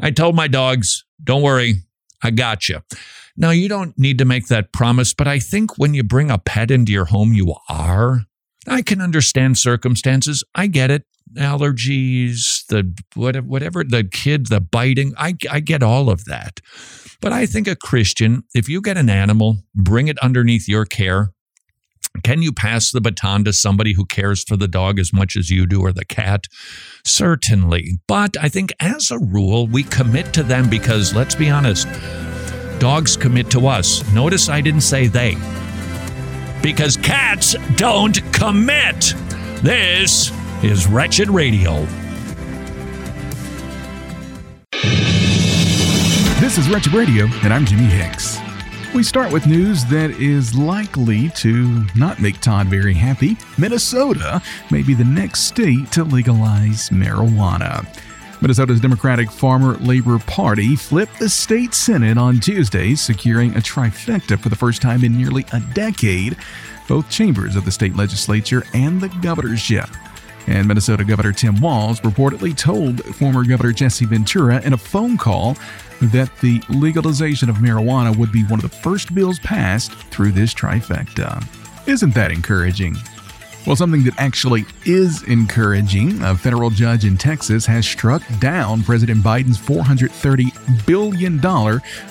I 0.00 0.10
told 0.10 0.36
my 0.36 0.48
dogs, 0.48 1.04
don't 1.22 1.42
worry, 1.42 1.76
I 2.22 2.30
got 2.30 2.68
you. 2.68 2.80
Now, 3.36 3.50
you 3.50 3.68
don't 3.68 3.98
need 3.98 4.18
to 4.18 4.24
make 4.24 4.46
that 4.46 4.72
promise, 4.72 5.12
but 5.12 5.28
I 5.28 5.38
think 5.38 5.76
when 5.76 5.92
you 5.92 6.02
bring 6.02 6.30
a 6.30 6.38
pet 6.38 6.70
into 6.70 6.92
your 6.92 7.04
home, 7.06 7.34
you 7.34 7.54
are. 7.68 8.22
I 8.66 8.82
can 8.82 9.00
understand 9.00 9.58
circumstances. 9.58 10.42
I 10.54 10.68
get 10.68 10.90
it. 10.90 11.04
Allergies, 11.36 12.64
the 12.68 12.94
whatever, 13.14 13.46
whatever 13.46 13.84
the 13.84 14.04
kid, 14.04 14.46
the 14.46 14.60
biting. 14.60 15.12
I, 15.18 15.36
I 15.50 15.60
get 15.60 15.82
all 15.82 16.08
of 16.08 16.24
that. 16.26 16.60
But 17.20 17.32
I 17.32 17.46
think 17.46 17.66
a 17.66 17.76
Christian, 17.76 18.44
if 18.54 18.68
you 18.68 18.80
get 18.80 18.96
an 18.96 19.10
animal, 19.10 19.58
bring 19.74 20.08
it 20.08 20.18
underneath 20.20 20.68
your 20.68 20.84
care. 20.84 21.32
Can 22.22 22.42
you 22.42 22.52
pass 22.52 22.90
the 22.90 23.00
baton 23.00 23.44
to 23.44 23.52
somebody 23.52 23.92
who 23.94 24.04
cares 24.04 24.42
for 24.44 24.56
the 24.56 24.68
dog 24.68 24.98
as 24.98 25.12
much 25.12 25.36
as 25.36 25.50
you 25.50 25.66
do 25.66 25.80
or 25.80 25.92
the 25.92 26.04
cat? 26.04 26.44
Certainly. 27.04 27.98
But 28.06 28.36
I 28.40 28.48
think 28.48 28.72
as 28.80 29.10
a 29.10 29.18
rule, 29.18 29.66
we 29.66 29.82
commit 29.82 30.32
to 30.34 30.42
them 30.42 30.68
because, 30.68 31.14
let's 31.14 31.34
be 31.34 31.50
honest, 31.50 31.88
dogs 32.78 33.16
commit 33.16 33.50
to 33.50 33.66
us. 33.66 34.08
Notice 34.12 34.48
I 34.48 34.60
didn't 34.60 34.82
say 34.82 35.06
they. 35.06 35.36
Because 36.62 36.96
cats 36.96 37.54
don't 37.76 38.20
commit. 38.32 39.14
This 39.62 40.32
is 40.62 40.86
Wretched 40.86 41.28
Radio. 41.28 41.86
This 46.40 46.58
is 46.58 46.68
Wretched 46.68 46.92
Radio, 46.92 47.26
and 47.42 47.52
I'm 47.52 47.64
Jimmy 47.64 47.84
Hicks. 47.84 48.38
We 48.96 49.02
start 49.02 49.30
with 49.30 49.46
news 49.46 49.84
that 49.90 50.12
is 50.12 50.56
likely 50.56 51.28
to 51.28 51.84
not 51.94 52.18
make 52.18 52.40
Todd 52.40 52.68
very 52.68 52.94
happy. 52.94 53.36
Minnesota 53.58 54.40
may 54.70 54.82
be 54.82 54.94
the 54.94 55.04
next 55.04 55.40
state 55.40 55.92
to 55.92 56.02
legalize 56.02 56.88
marijuana. 56.88 57.86
Minnesota's 58.40 58.80
Democratic 58.80 59.30
Farmer 59.30 59.74
Labor 59.80 60.18
Party 60.20 60.76
flipped 60.76 61.18
the 61.18 61.28
state 61.28 61.74
Senate 61.74 62.16
on 62.16 62.40
Tuesday, 62.40 62.94
securing 62.94 63.50
a 63.50 63.60
trifecta 63.60 64.40
for 64.40 64.48
the 64.48 64.56
first 64.56 64.80
time 64.80 65.04
in 65.04 65.14
nearly 65.14 65.44
a 65.52 65.60
decade, 65.74 66.34
both 66.88 67.10
chambers 67.10 67.54
of 67.54 67.66
the 67.66 67.72
state 67.72 67.96
legislature 67.96 68.64
and 68.72 68.98
the 68.98 69.10
governorship. 69.20 69.90
And 70.46 70.68
Minnesota 70.68 71.04
Governor 71.04 71.32
Tim 71.32 71.60
Walz 71.60 72.00
reportedly 72.00 72.56
told 72.56 73.04
former 73.16 73.44
Governor 73.44 73.72
Jesse 73.72 74.04
Ventura 74.04 74.60
in 74.62 74.72
a 74.72 74.78
phone 74.78 75.16
call 75.16 75.56
that 76.00 76.30
the 76.40 76.62
legalization 76.68 77.48
of 77.48 77.56
marijuana 77.56 78.16
would 78.16 78.30
be 78.30 78.44
one 78.44 78.62
of 78.62 78.70
the 78.70 78.76
first 78.76 79.14
bills 79.14 79.38
passed 79.40 79.92
through 79.92 80.32
this 80.32 80.54
trifecta. 80.54 81.44
Isn't 81.88 82.14
that 82.14 82.30
encouraging? 82.30 82.96
Well, 83.66 83.74
something 83.74 84.04
that 84.04 84.14
actually 84.18 84.64
is 84.84 85.24
encouraging 85.24 86.22
a 86.22 86.36
federal 86.36 86.70
judge 86.70 87.04
in 87.04 87.16
Texas 87.16 87.66
has 87.66 87.84
struck 87.84 88.22
down 88.38 88.84
President 88.84 89.24
Biden's 89.24 89.58
$430 89.58 90.86
billion 90.86 91.40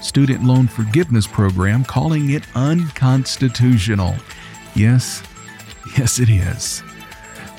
student 0.01 0.43
loan 0.43 0.67
forgiveness 0.67 1.25
program, 1.25 1.85
calling 1.85 2.31
it 2.31 2.43
unconstitutional. 2.55 4.15
Yes, 4.75 5.23
yes, 5.97 6.19
it 6.19 6.29
is. 6.29 6.83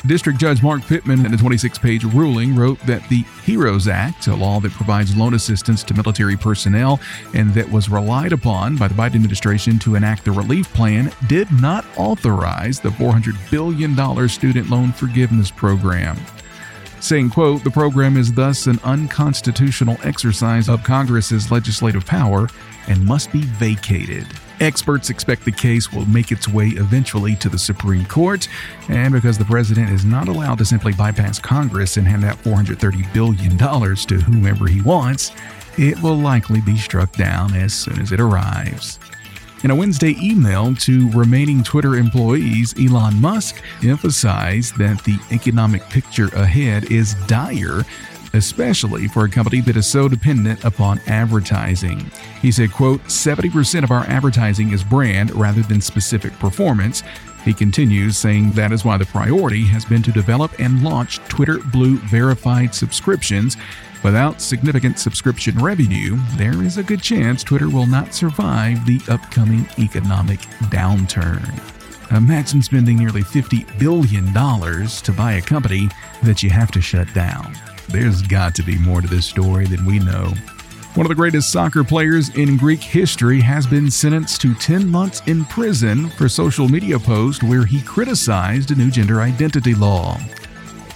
District 0.07 0.39
Judge 0.39 0.63
Mark 0.63 0.83
Pittman, 0.83 1.27
in 1.27 1.35
a 1.35 1.37
26 1.37 1.79
page 1.79 2.05
ruling, 2.05 2.55
wrote 2.55 2.79
that 2.81 3.07
the 3.09 3.23
HEROES 3.45 3.89
Act, 3.89 4.27
a 4.27 4.35
law 4.35 4.61
that 4.61 4.73
provides 4.73 5.17
loan 5.17 5.35
assistance 5.35 5.83
to 5.85 5.95
military 5.95 6.37
personnel 6.37 7.01
and 7.35 7.53
that 7.55 7.71
was 7.71 7.89
relied 7.89 8.33
upon 8.33 8.77
by 8.77 8.89
the 8.89 8.95
Biden 8.95 9.17
administration 9.17 9.79
to 9.81 9.95
enact 9.95 10.25
the 10.25 10.31
relief 10.31 10.73
plan, 10.75 11.11
did 11.27 11.51
not 11.61 11.85
authorize 11.97 12.79
the 12.79 12.91
$400 12.91 13.51
billion 13.51 14.29
student 14.29 14.71
loan 14.71 14.93
forgiveness 14.93 15.51
program. 15.51 16.17
Saying 17.01 17.31
quote 17.31 17.65
the 17.65 17.71
program 17.71 18.17
is 18.17 18.33
thus 18.33 18.67
an 18.67 18.79
unconstitutional 18.85 19.97
exercise 20.05 20.69
of 20.69 20.85
congress's 20.85 21.51
legislative 21.51 22.07
power 22.07 22.49
and 22.89 23.05
must 23.05 23.33
be 23.33 23.43
vacated 23.43 24.27
Experts 24.61 25.11
expect 25.11 25.45
the 25.45 25.53
case 25.53 25.93
will 25.93 26.07
make 26.07 26.33
its 26.33 26.49
way 26.49 26.69
eventually 26.69 27.37
to 27.37 27.51
the 27.51 27.59
Supreme 27.59 28.07
Court, 28.07 28.49
and 28.89 29.13
because 29.13 29.37
the 29.37 29.45
president 29.45 29.91
is 29.91 30.05
not 30.05 30.29
allowed 30.29 30.59
to 30.59 30.65
simply 30.65 30.95
bypass 30.95 31.39
Congress 31.39 31.99
and 31.99 32.09
hand 32.09 32.25
out 32.25 32.39
$430 32.39 33.13
billion 33.13 33.59
to 33.59 34.15
whomever 34.25 34.67
he 34.67 34.81
wants, 34.81 35.33
it 35.77 36.01
will 36.03 36.17
likely 36.17 36.63
be 36.63 36.77
struck 36.79 37.13
down 37.13 37.55
as 37.55 37.75
soon 37.75 38.01
as 38.01 38.13
it 38.13 38.21
arrives. 38.21 38.99
In 39.63 39.71
a 39.71 39.75
Wednesday 39.75 40.15
email 40.23 40.75
to 40.77 41.11
remaining 41.11 41.63
Twitter 41.63 41.97
employees, 41.97 42.75
Elon 42.79 43.21
Musk 43.21 43.63
emphasized 43.83 44.79
that 44.79 45.03
the 45.05 45.19
economic 45.33 45.83
picture 45.91 46.29
ahead 46.29 46.91
is 46.91 47.15
dire 47.27 47.85
especially 48.37 49.09
for 49.09 49.25
a 49.25 49.29
company 49.29 49.61
that 49.63 49.77
is 49.77 49.87
so 49.87 50.09
dependent 50.09 50.65
upon 50.65 51.01
advertising. 51.07 52.11
He 52.41 52.53
said, 52.53 52.73
quote, 52.73 53.03
70% 53.05 53.83
of 53.83 53.91
our 53.91 54.05
advertising 54.05 54.73
is 54.73 54.85
brand 54.85 55.35
rather 55.35 55.63
than 55.63 55.81
specific 55.81 56.33
performance. 56.35 57.03
He 57.45 57.53
continues 57.53 58.19
saying 58.19 58.53
that 58.53 58.73
is 58.73 58.85
why 58.85 58.97
the 58.97 59.07
priority 59.07 59.65
has 59.67 59.85
been 59.85 60.03
to 60.03 60.13
develop 60.13 60.59
and 60.61 60.83
launch 60.83 61.19
Twitter 61.29 61.59
Blue 61.59 61.97
verified 61.99 62.75
subscriptions. 62.75 63.57
Without 64.03 64.41
significant 64.41 64.99
subscription 64.99 65.57
revenue, 65.59 66.17
there 66.37 66.63
is 66.63 66.77
a 66.77 66.83
good 66.83 67.03
chance 67.03 67.43
Twitter 67.43 67.69
will 67.69 67.87
not 67.87 68.15
survive 68.15 68.85
the 68.87 69.01
upcoming 69.09 69.67
economic 69.79 70.41
downturn. 70.71 71.61
Imagine 72.17 72.63
spending 72.63 72.99
nearly 72.99 73.23
$50 73.23 73.79
billion 73.79 74.33
to 74.33 75.13
buy 75.13 75.33
a 75.33 75.43
company 75.43 75.89
that 76.23 76.43
you 76.43 76.51
have 76.51 76.71
to 76.73 76.81
shut 76.81 77.13
down. 77.15 77.55
There's 77.89 78.23
got 78.23 78.55
to 78.57 78.63
be 78.63 78.79
more 78.79 79.01
to 79.01 79.09
this 79.09 79.27
story 79.27 79.67
than 79.67 79.85
we 79.85 79.99
know. 79.99 80.33
One 80.95 81.07
of 81.07 81.09
the 81.09 81.15
greatest 81.15 81.53
soccer 81.53 81.85
players 81.85 82.31
in 82.37 82.57
Greek 82.57 82.81
history 82.81 83.41
has 83.43 83.67
been 83.67 83.91
sentenced 83.91 84.41
to 84.41 84.55
10 84.55 84.89
months 84.89 85.23
in 85.27 85.45
prison 85.45 86.09
for 86.11 86.29
social 86.29 86.69
media 86.69 86.99
post 86.99 87.43
where 87.43 87.65
he 87.65 87.83
criticized 87.83 88.71
a 88.71 88.75
new 88.75 88.91
gender 88.91 89.21
identity 89.21 89.75
law. 89.75 90.19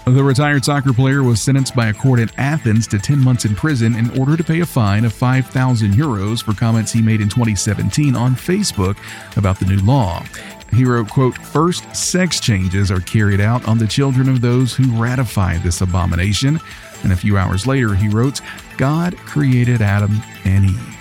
The 0.07 0.25
retired 0.25 0.65
soccer 0.65 0.93
player 0.93 1.23
was 1.23 1.41
sentenced 1.41 1.77
by 1.77 1.89
a 1.89 1.95
court 1.95 2.19
in 2.19 2.31
Athens 2.39 2.89
to 2.89 2.99
10 2.99 3.23
months 3.23 3.45
in 3.45 3.55
prison 3.55 3.95
in 3.95 4.19
order 4.19 4.37
to 4.37 4.43
pay 4.43 4.61
a 4.61 4.67
fine 4.67 5.05
of 5.05 5.13
5,000 5.13 5.93
euros 5.93 6.43
for 6.43 6.55
comments 6.55 6.91
he 6.91 7.03
made 7.03 7.21
in 7.21 7.29
2017 7.29 8.17
on 8.17 8.35
Facebook 8.35 8.97
about 9.37 9.61
the 9.61 9.67
new 9.67 9.79
law. 9.83 10.25
He 10.73 10.85
wrote, 10.85 11.11
quote, 11.11 11.37
First, 11.37 11.95
sex 11.95 12.41
changes 12.41 12.91
are 12.91 13.01
carried 13.01 13.41
out 13.41 13.67
on 13.67 13.79
the 13.79 13.87
children 13.87 14.29
of 14.29 14.41
those 14.41 14.75
who 14.75 15.01
ratify 15.01 15.59
this 15.59 15.81
abomination. 15.81 16.61
And 17.03 17.13
a 17.13 17.17
few 17.17 17.37
hours 17.37 17.67
later, 17.67 17.95
he 17.95 18.09
wrote, 18.09 18.41
God 18.77 19.17
created 19.17 19.83
Adam 19.83 20.21
and 20.45 20.67
Eve. 20.67 20.97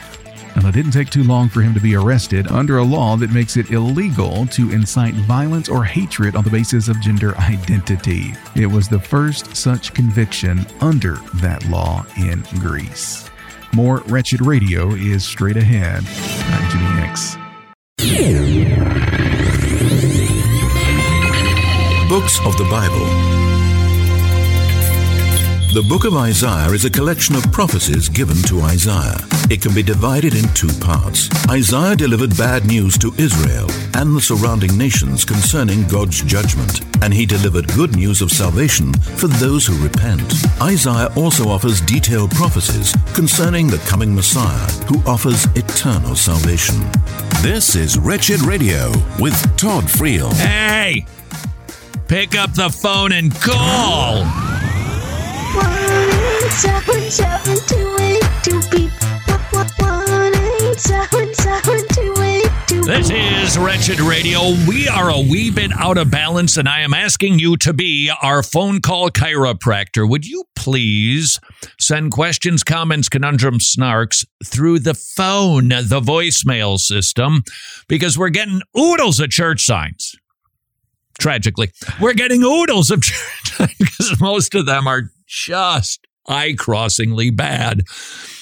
And 0.56 0.66
it 0.66 0.74
didn't 0.74 0.92
take 0.92 1.10
too 1.10 1.24
long 1.24 1.48
for 1.48 1.62
him 1.62 1.74
to 1.74 1.80
be 1.80 1.96
arrested 1.96 2.48
under 2.48 2.80
a 2.80 2.84
law 2.84 3.16
that 3.18 3.32
makes 3.32 3.56
it 3.56 3.72
illegal 3.72 4.46
to 4.48 4.72
incite 4.72 5.14
violence 5.14 5.70
or 5.70 5.84
hatred 5.84 6.36
on 6.36 6.44
the 6.44 6.50
basis 6.50 6.88
of 6.88 7.00
gender 7.00 7.38
identity. 7.38 8.34
It 8.56 8.66
was 8.66 8.90
the 8.90 9.00
first 9.00 9.56
such 9.56 9.94
conviction 9.94 10.66
under 10.82 11.16
that 11.36 11.66
law 11.68 12.06
in 12.18 12.44
Greece. 12.60 13.30
More 13.74 14.00
Wretched 14.08 14.42
Radio 14.46 14.92
is 14.92 15.24
straight 15.24 15.58
ahead. 15.58 16.04
I'm 16.08 16.72
Jimmy 16.72 17.08
Hicks. 17.08 18.69
Books 22.10 22.39
of 22.39 22.58
the 22.58 22.63
Bible. 22.63 23.06
The 25.76 25.88
book 25.88 26.06
of 26.06 26.15
Isaiah 26.15 26.72
is 26.72 26.84
a 26.84 26.89
collection 26.89 27.36
of 27.36 27.43
prophecies 27.52 28.10
given 28.10 28.36
to 28.48 28.62
Isaiah. 28.62 29.19
It 29.52 29.62
can 29.62 29.76
be 29.76 29.84
divided 29.84 30.34
in 30.34 30.52
two 30.56 30.74
parts. 30.80 31.30
Isaiah 31.48 31.95
delivered 31.95 32.36
bad 32.36 32.65
news 32.65 32.98
to 32.98 33.13
Israel 33.19 33.69
and 33.93 34.15
the 34.15 34.22
surrounding 34.22 34.76
nations 34.76 35.24
concerning 35.24 35.88
God's 35.88 36.24
judgment, 36.24 36.82
and 37.04 37.13
he 37.13 37.28
delivered 37.28 37.72
good 37.76 37.95
news 37.95 38.24
of 38.24 38.32
salvation 38.32 38.91
for 38.93 39.28
those 39.28 39.67
who 39.67 39.78
repent. 39.78 40.34
Isaiah 40.63 41.13
also 41.15 41.48
offers 41.48 41.80
detailed 41.80 42.32
prophecies 42.32 42.91
concerning 43.13 43.67
the 43.67 43.84
coming 43.86 44.15
Messiah 44.15 44.72
who 44.88 45.00
offers 45.06 45.45
eternal 45.56 46.15
salvation. 46.15 46.80
This 47.43 47.76
is 47.76 48.00
Wretched 48.00 48.41
Radio 48.41 48.91
with 49.19 49.36
Todd 49.58 49.84
Friel. 49.84 50.34
Hey! 50.34 51.06
Pick 52.10 52.36
up 52.36 52.56
the 52.56 52.72
phone 52.72 53.12
and 53.12 53.32
call. 53.36 54.24
One 54.24 55.67
eight 56.10 56.50
seven 56.50 57.02
seven 57.12 57.56
two 57.67 57.98
eight 58.00 58.24
two 58.41 58.60
beep. 58.72 58.91
One 59.78 60.34
eight 60.36 60.80
seven 60.80 61.32
seven 61.36 61.88
two 61.93 62.15
eight 62.17 62.50
This 62.88 63.12
is 63.12 63.60
Wretched 63.60 64.00
Radio. 64.00 64.39
We 64.67 64.88
are 64.88 65.12
a 65.12 65.19
wee 65.19 65.52
bit 65.52 65.72
out 65.72 66.00
of 66.00 66.10
balance, 66.10 66.58
and 66.58 66.67
I 66.67 66.80
am 66.80 66.95
asking 66.95 67.38
you 67.38 67.58
to 67.58 67.74
be 67.74 68.12
our 68.24 68.41
phone 68.41 68.82
call 68.82 69.12
chiropractor. 69.12 70.10
Would 70.10 70.26
you 70.26 70.45
please 70.56 71.39
send 71.80 72.12
questions, 72.12 72.63
comments, 72.63 73.08
conundrums, 73.08 73.72
snarks 73.78 74.26
through 74.43 74.80
the 74.80 74.95
phone, 74.95 75.67
the 75.69 76.02
voicemail 76.04 76.80
system, 76.80 77.43
because 77.88 78.17
we're 78.17 78.30
getting 78.30 78.62
oodles 78.76 79.19
of 79.19 79.30
church 79.30 79.63
signs. 79.63 80.15
Tragically, 81.20 81.72
we're 82.00 82.14
getting 82.14 82.44
oodles 82.44 82.92
of 82.92 83.00
because 83.60 84.20
most 84.20 84.56
of 84.56 84.66
them 84.66 84.88
are 84.88 85.12
just 85.28 86.08
eye 86.28 86.56
crossingly 86.58 87.30
bad. 87.30 87.84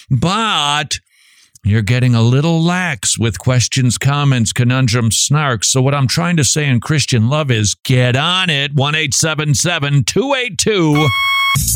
But 0.09 0.99
you're 1.63 1.81
getting 1.81 2.15
a 2.15 2.21
little 2.21 2.63
lax 2.63 3.19
with 3.19 3.39
questions, 3.39 3.97
comments, 3.97 4.53
conundrums, 4.53 5.27
snarks. 5.29 5.65
So, 5.65 5.81
what 5.81 5.93
I'm 5.93 6.07
trying 6.07 6.37
to 6.37 6.43
say 6.43 6.65
in 6.65 6.79
Christian 6.79 7.29
love 7.29 7.51
is 7.51 7.75
get 7.75 8.15
on 8.15 8.49
it. 8.49 8.73
1 8.73 8.93
282. 8.93 11.07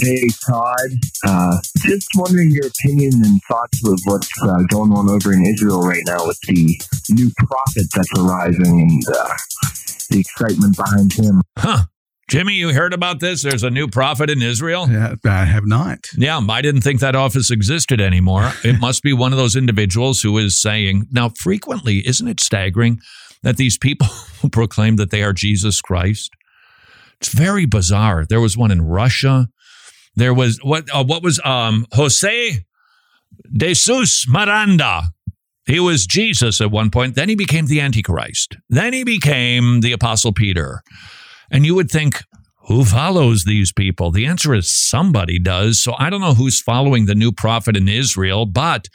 Hey, 0.02 0.28
Todd. 0.46 0.92
Uh, 1.26 1.58
just 1.78 2.10
wondering 2.16 2.52
your 2.52 2.68
opinion 2.68 3.14
and 3.24 3.42
thoughts 3.48 3.86
of 3.86 4.00
what's 4.06 4.30
uh, 4.44 4.64
going 4.70 4.92
on 4.92 5.10
over 5.10 5.34
in 5.34 5.46
Israel 5.46 5.82
right 5.82 6.04
now 6.06 6.26
with 6.26 6.40
the 6.48 6.80
new 7.10 7.32
prophet 7.38 7.86
that's 7.94 8.12
arising 8.18 8.82
and 8.82 9.04
uh, 9.16 9.34
the 10.10 10.20
excitement 10.20 10.76
behind 10.78 11.14
him. 11.14 11.42
Huh. 11.58 11.84
Jimmy, 12.30 12.54
you 12.54 12.74
heard 12.74 12.94
about 12.94 13.20
this? 13.20 13.44
There's 13.44 13.64
a 13.64 13.70
new 13.70 13.90
prophet 13.90 14.30
in 14.30 14.42
Israel? 14.42 14.88
Yeah, 14.90 15.16
I 15.26 15.44
have 15.44 15.66
not. 15.66 16.00
Yeah, 16.16 16.40
I 16.50 16.62
didn't 16.62 16.80
think 16.82 17.02
that 17.02 17.14
office 17.14 17.52
existed 17.52 18.00
anymore. 18.00 18.54
It 18.64 18.80
must 18.80 19.04
be 19.04 19.12
one 19.12 19.34
of 19.34 19.38
those 19.38 19.58
individuals 19.58 20.22
who 20.22 20.38
is 20.38 20.62
saying, 20.62 21.08
now, 21.12 21.30
frequently, 21.30 22.08
isn't 22.08 22.28
it 22.28 22.40
staggering 22.40 23.02
that 23.44 23.58
these 23.58 23.78
people 23.78 24.08
proclaim 24.52 24.96
that 24.96 25.10
they 25.10 25.24
are 25.24 25.34
Jesus 25.34 25.82
Christ? 25.82 26.32
It's 27.20 27.34
very 27.34 27.66
bizarre. 27.66 28.26
There 28.26 28.40
was 28.40 28.58
one 28.58 28.72
in 28.72 28.82
Russia. 28.82 29.50
There 30.16 30.34
was 30.34 30.60
what? 30.64 30.90
Uh, 30.94 31.04
what 31.04 31.24
was 31.24 31.40
um, 31.44 31.86
Jose 31.94 32.66
de 33.56 33.68
Jesus 33.68 34.28
Miranda? 34.28 35.04
He 35.66 35.80
was 35.80 36.06
Jesus 36.08 36.60
at 36.60 36.72
one 36.72 36.90
point. 36.90 37.16
Then 37.16 37.30
he 37.30 37.36
became 37.36 37.68
the 37.68 37.80
Antichrist. 37.82 38.58
Then 38.70 38.94
he 38.94 39.04
became 39.04 39.82
the 39.82 39.92
Apostle 39.92 40.34
Peter. 40.34 40.82
And 41.52 41.66
you 41.66 41.76
would 41.76 41.92
think, 41.92 42.24
who 42.68 42.84
follows 42.84 43.44
these 43.44 43.72
people? 43.72 44.12
The 44.12 44.26
answer 44.26 44.54
is 44.54 44.70
somebody 44.70 45.40
does. 45.40 45.82
So 45.82 45.94
I 45.98 46.10
don't 46.10 46.22
know 46.22 46.34
who's 46.34 46.62
following 46.62 47.06
the 47.06 47.16
new 47.16 47.32
prophet 47.32 47.78
in 47.78 47.88
Israel, 47.88 48.46
but 48.46 48.88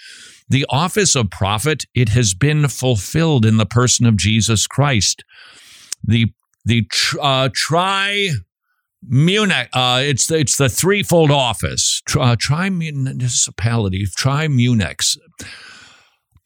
the 0.48 0.66
office 0.68 1.14
of 1.14 1.30
prophet, 1.30 1.84
it 1.94 2.10
has 2.10 2.34
been 2.34 2.68
fulfilled 2.68 3.44
in 3.44 3.56
the 3.56 3.66
person 3.66 4.06
of 4.06 4.16
Jesus 4.16 4.66
Christ. 4.66 5.24
The 6.04 6.32
the 6.64 6.86
uh, 7.20 7.48
tri 7.54 8.30
Munich, 9.08 9.68
uh, 9.72 10.00
it's 10.02 10.26
the, 10.26 10.38
it's 10.38 10.56
the 10.56 10.68
threefold 10.68 11.30
office. 11.30 12.02
Uh, 12.18 12.36
tri 12.38 12.68
municipality, 12.68 14.06
tri 14.16 14.48
Munichs. 14.48 15.16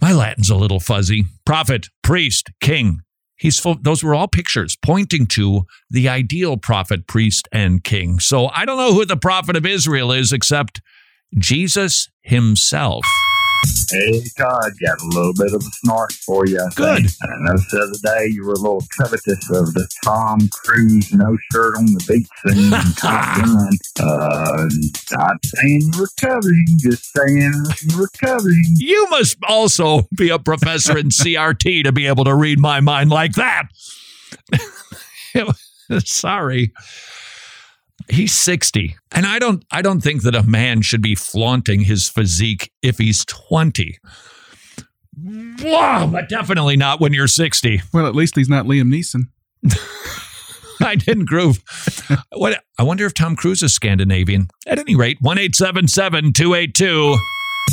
My 0.00 0.12
Latin's 0.12 0.50
a 0.50 0.56
little 0.56 0.80
fuzzy. 0.80 1.24
Prophet, 1.44 1.88
priest, 2.02 2.50
king, 2.60 3.00
He's 3.40 3.58
full, 3.58 3.78
those 3.80 4.04
were 4.04 4.14
all 4.14 4.28
pictures 4.28 4.76
pointing 4.76 5.26
to 5.28 5.62
the 5.88 6.10
ideal 6.10 6.58
prophet, 6.58 7.06
priest, 7.06 7.48
and 7.50 7.82
king. 7.82 8.18
So 8.18 8.48
I 8.48 8.66
don't 8.66 8.76
know 8.76 8.92
who 8.92 9.06
the 9.06 9.16
prophet 9.16 9.56
of 9.56 9.64
Israel 9.64 10.12
is 10.12 10.30
except 10.30 10.82
Jesus 11.38 12.10
himself. 12.20 13.02
Hey, 13.90 14.22
Todd, 14.38 14.72
got 14.84 15.00
a 15.00 15.06
little 15.06 15.34
bit 15.34 15.52
of 15.52 15.60
a 15.60 15.70
snark 15.82 16.12
for 16.12 16.46
you. 16.46 16.58
I 16.58 16.68
Good. 16.74 17.10
Think. 17.10 17.12
I 17.22 17.26
noticed 17.40 17.70
the 17.70 17.80
other 17.80 18.16
day 18.18 18.26
you 18.32 18.44
were 18.44 18.52
a 18.52 18.58
little 18.58 18.84
covetous 18.96 19.50
of 19.50 19.74
the 19.74 19.88
Tom 20.04 20.48
Cruise 20.64 21.12
no 21.12 21.36
shirt 21.50 21.76
on 21.76 21.86
the 21.86 22.04
beach 22.08 22.28
scene 22.46 22.66
in 22.66 22.92
Top 22.94 23.36
Gun. 23.36 23.70
Uh, 23.98 24.68
not 25.12 25.44
saying 25.44 25.90
recovering, 25.98 26.66
just 26.78 27.12
saying 27.12 27.52
recovering. 27.96 28.62
You 28.76 29.08
must 29.10 29.38
also 29.48 30.02
be 30.16 30.30
a 30.30 30.38
professor 30.38 30.96
in 30.96 31.08
CRT 31.08 31.84
to 31.84 31.92
be 31.92 32.06
able 32.06 32.24
to 32.24 32.34
read 32.34 32.60
my 32.60 32.80
mind 32.80 33.10
like 33.10 33.32
that. 33.34 33.64
Sorry 36.04 36.72
he's 38.10 38.32
60 38.36 38.96
and 39.12 39.26
i 39.26 39.38
don't 39.38 39.64
i 39.70 39.80
don't 39.82 40.00
think 40.00 40.22
that 40.22 40.34
a 40.34 40.42
man 40.42 40.82
should 40.82 41.02
be 41.02 41.14
flaunting 41.14 41.80
his 41.80 42.08
physique 42.08 42.72
if 42.82 42.98
he's 42.98 43.24
20 43.24 43.98
wow 45.62 46.08
but 46.10 46.28
definitely 46.28 46.76
not 46.76 47.00
when 47.00 47.12
you're 47.12 47.26
60 47.28 47.82
well 47.92 48.06
at 48.06 48.14
least 48.14 48.36
he's 48.36 48.48
not 48.48 48.66
liam 48.66 48.92
neeson. 48.92 49.28
I 50.82 50.94
didn't 50.94 51.26
groove. 51.26 51.62
What 52.32 52.64
i 52.78 52.82
wonder 52.82 53.04
if 53.04 53.12
tom 53.12 53.36
cruise 53.36 53.62
is 53.62 53.74
scandinavian. 53.74 54.48
At 54.66 54.78
any 54.78 54.96
rate 54.96 55.18
1877 55.20 56.32
282 56.32 57.18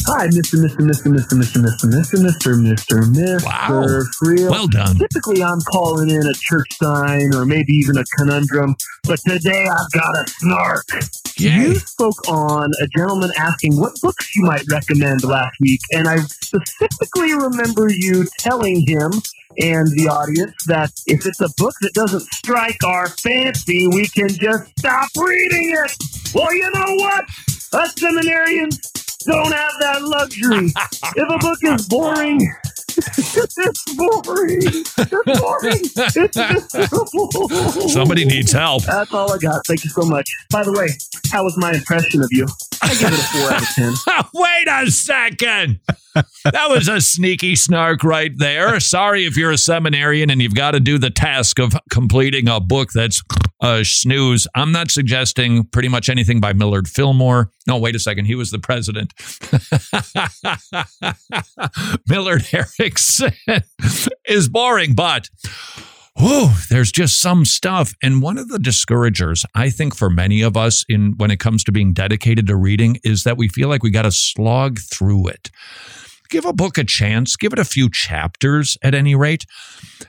Hi, 0.05 0.27
Mr. 0.27 0.61
Mr. 0.61 0.77
Mr. 0.85 1.11
Mr. 1.11 1.37
Mr. 1.37 1.61
Mr. 1.61 1.89
Mr. 1.89 2.21
Mr. 2.21 2.55
Mr. 2.55 3.03
Mr. 3.03 3.43
Wow. 3.43 4.03
Real. 4.21 4.51
Well 4.51 4.67
done. 4.67 4.95
Typically, 4.95 5.43
I'm 5.43 5.59
calling 5.61 6.09
in 6.09 6.25
a 6.25 6.33
church 6.33 6.67
sign 6.73 7.33
or 7.33 7.45
maybe 7.45 7.73
even 7.73 7.97
a 7.97 8.03
conundrum, 8.17 8.75
but 9.03 9.19
today 9.27 9.65
I've 9.67 9.91
got 9.91 10.15
a 10.15 10.25
snark. 10.27 10.85
Yay. 11.37 11.49
You 11.49 11.75
spoke 11.75 12.27
on 12.29 12.71
a 12.81 12.87
gentleman 12.95 13.31
asking 13.37 13.77
what 13.77 13.99
books 14.01 14.35
you 14.35 14.43
might 14.43 14.63
recommend 14.71 15.23
last 15.23 15.55
week, 15.59 15.81
and 15.91 16.07
I 16.07 16.17
specifically 16.17 17.33
remember 17.33 17.89
you 17.89 18.25
telling 18.39 18.87
him 18.87 19.11
and 19.59 19.87
the 19.97 20.07
audience 20.09 20.53
that 20.67 20.91
if 21.07 21.25
it's 21.25 21.41
a 21.41 21.49
book 21.57 21.73
that 21.81 21.93
doesn't 21.93 22.21
strike 22.33 22.83
our 22.83 23.07
fancy, 23.07 23.87
we 23.87 24.07
can 24.07 24.29
just 24.29 24.69
stop 24.77 25.09
reading 25.17 25.75
it. 25.75 25.95
Well, 26.35 26.53
you 26.53 26.69
know 26.71 26.95
what? 26.95 27.25
Us 27.73 27.93
seminarians 27.95 29.06
don't 29.27 29.51
have 29.51 29.73
that 29.81 30.01
luxury. 30.01 30.71
if 31.15 31.29
a 31.29 31.37
book 31.37 31.59
is 31.63 31.87
boring, 31.87 32.39
it's 32.97 33.95
boring. 33.95 34.59
It's 34.63 35.39
boring. 35.39 35.81
It's 35.83 36.73
miserable. 36.73 37.49
Somebody 37.89 38.25
needs 38.25 38.51
help. 38.51 38.83
That's 38.83 39.13
all 39.13 39.31
I 39.31 39.37
got. 39.37 39.65
Thank 39.67 39.83
you 39.83 39.89
so 39.91 40.03
much. 40.03 40.29
By 40.49 40.63
the 40.63 40.71
way, 40.71 40.87
how 41.31 41.43
was 41.43 41.57
my 41.57 41.73
impression 41.73 42.23
of 42.23 42.29
you? 42.31 42.47
I 42.81 42.89
give 42.95 43.11
it 43.11 43.19
a 43.19 43.23
four 43.23 43.51
out 43.51 43.61
of 43.61 43.67
ten. 43.69 43.93
Wait 44.33 44.67
a 44.67 44.89
second. 44.91 45.79
That 46.43 46.69
was 46.69 46.87
a 46.87 47.01
sneaky 47.01 47.55
snark 47.55 48.03
right 48.03 48.31
there. 48.35 48.79
Sorry 48.79 49.25
if 49.25 49.35
you're 49.35 49.51
a 49.51 49.57
seminarian 49.57 50.29
and 50.29 50.41
you've 50.41 50.55
got 50.55 50.71
to 50.71 50.79
do 50.79 50.97
the 50.97 51.09
task 51.09 51.59
of 51.59 51.73
completing 51.89 52.47
a 52.47 52.59
book 52.59 52.91
that's 52.93 53.21
a 53.61 53.83
snooze. 53.83 54.47
I'm 54.55 54.71
not 54.71 54.91
suggesting 54.91 55.65
pretty 55.65 55.89
much 55.89 56.09
anything 56.09 56.39
by 56.39 56.53
Millard 56.53 56.87
Fillmore. 56.87 57.51
No, 57.67 57.77
wait 57.77 57.95
a 57.95 57.99
second. 57.99 58.25
He 58.25 58.35
was 58.35 58.51
the 58.51 58.59
president. 58.59 59.13
Millard 62.07 62.45
Erickson 62.53 63.33
is 64.25 64.47
boring, 64.47 64.93
but 64.93 65.29
whew, 66.17 66.49
there's 66.69 66.91
just 66.91 67.21
some 67.21 67.45
stuff. 67.45 67.93
And 68.01 68.21
one 68.21 68.37
of 68.37 68.49
the 68.49 68.59
discouragers, 68.59 69.45
I 69.55 69.69
think, 69.69 69.95
for 69.95 70.09
many 70.09 70.41
of 70.41 70.57
us 70.57 70.85
in 70.89 71.13
when 71.17 71.31
it 71.31 71.39
comes 71.39 71.63
to 71.65 71.71
being 71.71 71.93
dedicated 71.93 72.47
to 72.47 72.55
reading 72.55 72.99
is 73.03 73.23
that 73.23 73.37
we 73.37 73.47
feel 73.47 73.69
like 73.69 73.83
we 73.83 73.91
got 73.91 74.03
to 74.03 74.11
slog 74.11 74.79
through 74.79 75.27
it. 75.27 75.49
Give 76.29 76.45
a 76.45 76.53
book 76.53 76.77
a 76.77 76.83
chance, 76.83 77.35
give 77.35 77.53
it 77.53 77.59
a 77.59 77.65
few 77.65 77.89
chapters 77.89 78.77
at 78.81 78.93
any 78.93 79.15
rate. 79.15 79.45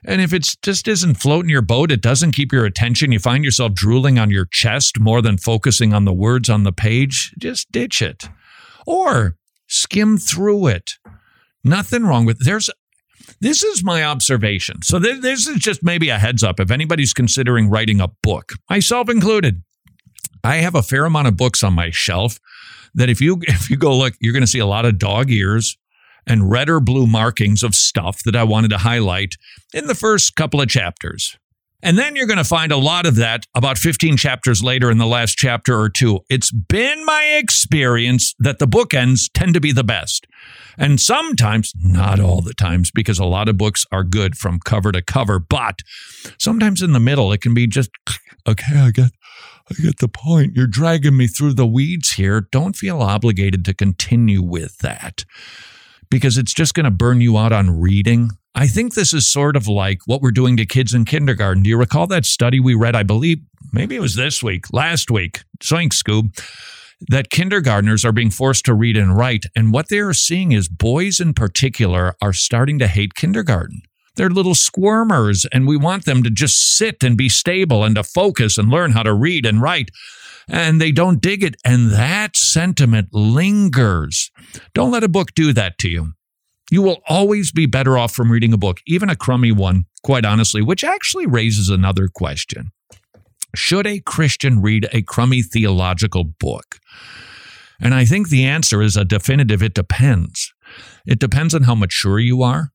And 0.05 0.21
if 0.21 0.33
it 0.33 0.57
just 0.63 0.89
isn't 0.89 1.17
floating 1.17 1.51
your 1.51 1.63
boat, 1.63 1.91
it 1.91 2.03
doesn't 2.03 2.33
keep 2.33 2.53
your 2.53 2.65
attention, 2.65 3.13
you 3.13 3.19
find 3.19 3.45
yourself 3.45 3.73
drooling 3.75 4.19
on 4.19 4.31
your 4.31 4.47
chest 4.47 4.99
more 4.99 5.23
than 5.23 5.39
focusing 5.39 5.93
on 5.93 6.05
the 6.05 6.13
words 6.13 6.49
on 6.49 6.65
the 6.65 6.73
page, 6.73 7.33
just 7.39 7.71
ditch 7.71 8.03
it. 8.03 8.25
Or 8.87 9.37
skim 9.67 10.19
through 10.19 10.69
it. 10.69 10.93
Nothing 11.63 12.05
wrong 12.05 12.25
with 12.25 12.45
there's 12.45 12.71
this 13.41 13.63
is 13.63 13.85
my 13.85 14.03
observation. 14.03 14.83
So 14.83 14.99
th- 14.99 15.21
this 15.21 15.47
is 15.47 15.59
just 15.59 15.83
maybe 15.83 16.09
a 16.09 16.19
heads 16.19 16.43
up 16.43 16.59
if 16.61 16.71
anybody's 16.71 17.13
considering 17.13 17.69
writing 17.69 18.01
a 18.01 18.09
book, 18.23 18.53
myself 18.71 19.09
included. 19.09 19.63
I 20.43 20.57
have 20.57 20.75
a 20.75 20.83
fair 20.83 21.05
amount 21.05 21.29
of 21.29 21.37
books 21.37 21.63
on 21.63 21.75
my 21.75 21.91
shelf 21.91 22.39
that 22.95 23.11
if 23.11 23.21
you 23.21 23.41
if 23.43 23.71
you 23.71 23.77
go 23.77 23.97
look, 23.97 24.15
you're 24.21 24.33
going 24.33 24.43
to 24.43 24.47
see 24.47 24.59
a 24.59 24.67
lot 24.67 24.85
of 24.85 24.99
dog 24.99 25.31
ears 25.31 25.77
and 26.29 26.51
red 26.51 26.69
or 26.69 26.79
blue 26.79 27.07
markings 27.07 27.63
of 27.63 27.75
stuff 27.75 28.23
that 28.25 28.37
I 28.37 28.45
wanted 28.45 28.69
to 28.69 28.79
highlight 28.79 29.35
in 29.73 29.87
the 29.87 29.95
first 29.95 30.37
couple 30.37 30.61
of 30.61 30.69
chapters. 30.69 31.37
And 31.81 31.97
then 31.97 32.17
you're 32.17 32.27
going 32.27 32.39
to 32.39 32.45
find 32.45 32.73
a 32.73 32.77
lot 32.77 33.07
of 33.07 33.15
that 33.17 33.45
about 33.55 33.79
15 33.79 34.17
chapters 34.17 34.65
later 34.65 34.91
in 34.91 34.99
the 34.99 35.07
last 35.07 35.39
chapter 35.39 35.79
or 35.79 35.89
two. 35.89 36.21
It's 36.29 36.51
been 36.51 37.05
my 37.05 37.37
experience 37.39 38.35
that 38.41 38.59
the 38.59 38.67
bookends 38.67 39.31
tend 39.33 39.55
to 39.55 39.61
be 39.61 39.71
the 39.71 39.85
best. 39.85 40.27
And 40.77 41.01
sometimes, 41.01 41.73
not 41.77 42.19
all 42.19 42.41
the 42.41 42.55
times, 42.55 42.91
because 42.91 43.21
a 43.21 43.25
lot 43.25 43.49
of 43.49 43.57
books 43.57 43.85
are 43.93 44.03
good 44.03 44.37
from 44.37 44.59
cover 44.59 44.91
to 44.91 45.03
cover, 45.03 45.39
but 45.39 45.81
sometimes 46.39 46.83
in 46.83 46.93
the 46.93 47.01
middle, 47.01 47.33
it 47.33 47.41
can 47.41 47.55
be 47.55 47.69
just, 47.69 47.91
okay, 48.49 48.77
I 48.77 48.91
get, 48.91 49.13
I 49.71 49.75
get 49.81 49.99
the 49.99 50.09
point. 50.09 50.57
You're 50.57 50.67
dragging 50.67 51.17
me 51.17 51.29
through 51.29 51.55
the 51.55 51.67
weeds 51.67 52.13
here. 52.13 52.41
Don't 52.41 52.75
feel 52.75 53.03
obligated 53.03 53.65
to 53.67 53.75
continue 53.75 54.43
with 54.43 54.79
that 54.79 55.25
because 56.11 56.39
it's 56.39 56.55
just 56.55 56.75
going 56.75 56.85
to 56.85 56.91
burn 56.91 57.21
you 57.21 57.37
out 57.37 57.53
on 57.53 57.81
reading 57.81 58.31
I 58.59 58.67
think 58.67 58.95
this 58.95 59.15
is 59.15 59.31
sort 59.31 59.55
of 59.55 59.69
like 59.69 60.01
what 60.07 60.21
we're 60.21 60.33
doing 60.33 60.57
to 60.57 60.67
kids 60.67 60.93
in 60.93 61.05
kindergarten. 61.05 61.63
Do 61.63 61.71
you 61.71 61.79
recall 61.79 62.09
that 62.09 62.25
study 62.25 62.59
we 62.59 62.75
read? 62.75 62.97
I 62.97 63.05
believe 63.05 63.39
maybe 63.73 63.95
it 63.95 64.01
was 64.01 64.17
this 64.17 64.43
week, 64.43 64.65
last 64.73 65.13
week. 65.13 65.45
Zoink 65.63 65.93
Scoob. 65.93 66.37
That 67.09 67.31
kindergartners 67.31 68.05
are 68.05 68.11
being 68.11 68.31
forced 68.31 68.65
to 68.65 68.75
read 68.75 68.97
and 68.97 69.17
write. 69.17 69.45
And 69.55 69.73
what 69.73 69.91
they 69.91 70.01
are 70.01 70.13
seeing 70.13 70.51
is 70.51 70.69
boys 70.69 71.21
in 71.21 71.35
particular 71.35 72.17
are 72.21 72.33
starting 72.33 72.81
to 72.81 72.89
hate 72.89 73.15
kindergarten. 73.15 73.83
They're 74.17 74.29
little 74.29 74.55
squirmers, 74.55 75.47
and 75.53 75.69
we 75.69 75.77
want 75.77 76.07
them 76.07 76.25
to 76.25 76.31
just 76.31 76.77
sit 76.77 77.05
and 77.05 77.17
be 77.17 77.29
stable 77.29 77.85
and 77.85 77.95
to 77.95 78.03
focus 78.03 78.59
and 78.59 78.69
learn 78.69 78.91
how 78.91 79.05
to 79.05 79.15
read 79.15 79.47
and 79.47 79.63
write. 79.63 79.93
And 80.49 80.81
they 80.81 80.93
don't 80.93 81.21
dig 81.21 81.43
it. 81.43 81.57
And 81.65 81.91
that 81.93 82.37
sentiment 82.37 83.09
lingers. 83.13 84.31
Don't 84.75 84.91
let 84.91 85.05
a 85.05 85.09
book 85.09 85.35
do 85.35 85.53
that 85.53 85.79
to 85.79 85.89
you. 85.89 86.13
You 86.71 86.83
will 86.83 87.03
always 87.09 87.53
be 87.53 87.67
better 87.67 87.97
off 87.97 88.13
from 88.13 88.31
reading 88.31 88.53
a 88.53 88.59
book, 88.59 88.81
even 88.87 89.09
a 89.09 89.17
crummy 89.17 89.53
one, 89.53 89.87
quite 90.03 90.25
honestly, 90.25 90.63
which 90.63 90.85
actually 90.85 91.27
raises 91.27 91.71
another 91.71 92.09
question. 92.09 92.71
Should 93.55 93.87
a 93.87 94.01
Christian 94.01 94.61
read 94.61 94.87
a 94.93 95.03
crummy 95.03 95.43
theological 95.43 96.25
book? 96.25 96.79
And 97.81 97.95
I 97.95 98.05
think 98.05 98.29
the 98.29 98.45
answer 98.45 98.83
is 98.83 98.97
a 98.97 99.05
definitive 99.05 99.63
it 99.63 99.73
depends. 99.73 100.53
It 101.07 101.19
depends 101.19 101.55
on 101.55 101.63
how 101.63 101.75
mature 101.75 102.19
you 102.19 102.43
are. 102.43 102.73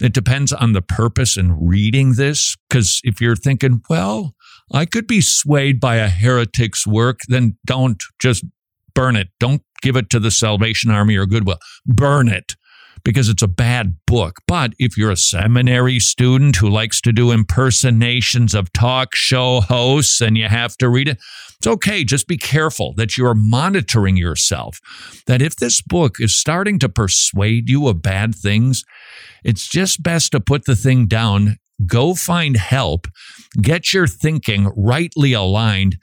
It 0.00 0.12
depends 0.12 0.52
on 0.52 0.72
the 0.72 0.82
purpose 0.82 1.36
in 1.36 1.66
reading 1.66 2.14
this. 2.14 2.56
Because 2.68 3.00
if 3.02 3.20
you're 3.20 3.36
thinking, 3.36 3.82
well, 3.88 4.34
I 4.72 4.86
could 4.86 5.06
be 5.06 5.20
swayed 5.20 5.80
by 5.80 5.96
a 5.96 6.08
heretic's 6.08 6.86
work, 6.86 7.20
then 7.28 7.58
don't 7.66 8.02
just 8.20 8.44
burn 8.94 9.16
it. 9.16 9.28
Don't 9.38 9.62
give 9.82 9.96
it 9.96 10.10
to 10.10 10.20
the 10.20 10.30
Salvation 10.30 10.90
Army 10.90 11.16
or 11.16 11.26
Goodwill. 11.26 11.58
Burn 11.86 12.28
it 12.28 12.54
because 13.04 13.28
it's 13.28 13.42
a 13.42 13.48
bad 13.48 13.96
book. 14.06 14.36
But 14.46 14.72
if 14.78 14.96
you're 14.96 15.10
a 15.10 15.16
seminary 15.16 15.98
student 15.98 16.56
who 16.56 16.68
likes 16.68 17.00
to 17.02 17.12
do 17.12 17.32
impersonations 17.32 18.54
of 18.54 18.72
talk 18.72 19.14
show 19.14 19.60
hosts 19.60 20.20
and 20.20 20.38
you 20.38 20.48
have 20.48 20.76
to 20.78 20.88
read 20.88 21.08
it, 21.08 21.18
it's 21.58 21.66
okay. 21.66 22.04
Just 22.04 22.26
be 22.26 22.36
careful 22.36 22.94
that 22.96 23.16
you're 23.16 23.34
monitoring 23.34 24.16
yourself. 24.16 24.78
That 25.26 25.42
if 25.42 25.56
this 25.56 25.82
book 25.82 26.16
is 26.18 26.38
starting 26.38 26.78
to 26.80 26.88
persuade 26.88 27.68
you 27.68 27.88
of 27.88 28.02
bad 28.02 28.34
things, 28.34 28.84
it's 29.44 29.68
just 29.68 30.02
best 30.02 30.32
to 30.32 30.40
put 30.40 30.64
the 30.64 30.76
thing 30.76 31.06
down, 31.06 31.56
go 31.86 32.14
find 32.14 32.56
help, 32.56 33.08
get 33.60 33.92
your 33.92 34.06
thinking 34.06 34.72
rightly 34.76 35.32
aligned 35.32 35.98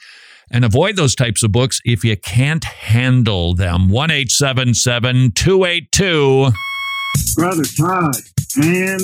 and 0.51 0.65
avoid 0.65 0.95
those 0.95 1.13
types 1.15 1.43
of 1.43 1.51
books 1.51 1.79
if 1.85 2.03
you 2.03 2.17
can't 2.17 2.63
handle 2.63 3.53
them. 3.53 3.87
1 3.89 4.09
282 4.09 6.49
Brother 7.35 7.63
Todd, 7.63 8.15
man, 8.57 8.97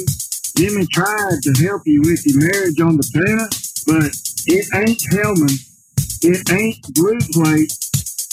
Jimmy 0.57 0.88
tried 0.91 1.43
to 1.43 1.53
help 1.63 1.84
you 1.86 2.01
with 2.01 2.26
your 2.26 2.39
marriage 2.39 2.80
on 2.80 2.97
the 2.97 3.07
pen, 3.13 3.47
but 3.86 4.11
it 4.47 4.65
ain't 4.73 5.03
Hellmann. 5.11 5.59
It 6.21 6.49
ain't 6.51 6.82
Blue 6.93 7.19
Plate. 7.34 7.73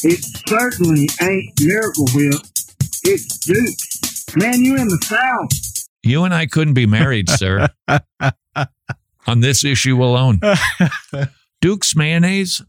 It 0.05 0.25
certainly 0.49 1.09
ain't 1.21 1.61
Miracle 1.61 2.07
Whip. 2.15 2.41
It's 3.05 3.39
Duke. 3.39 3.77
Man, 4.37 4.65
you 4.65 4.77
in 4.77 4.87
the 4.89 4.99
South. 5.03 5.72
You 6.03 6.25
and 6.25 6.35
I 6.35 6.47
couldn't 6.47 6.75
be 6.75 6.87
married, 6.87 7.29
sir. 7.29 7.69
on 9.27 9.41
this 9.41 9.65
issue 9.65 10.03
alone. 10.03 10.41
Duke's 11.61 11.95
mayonnaise, 11.95 12.63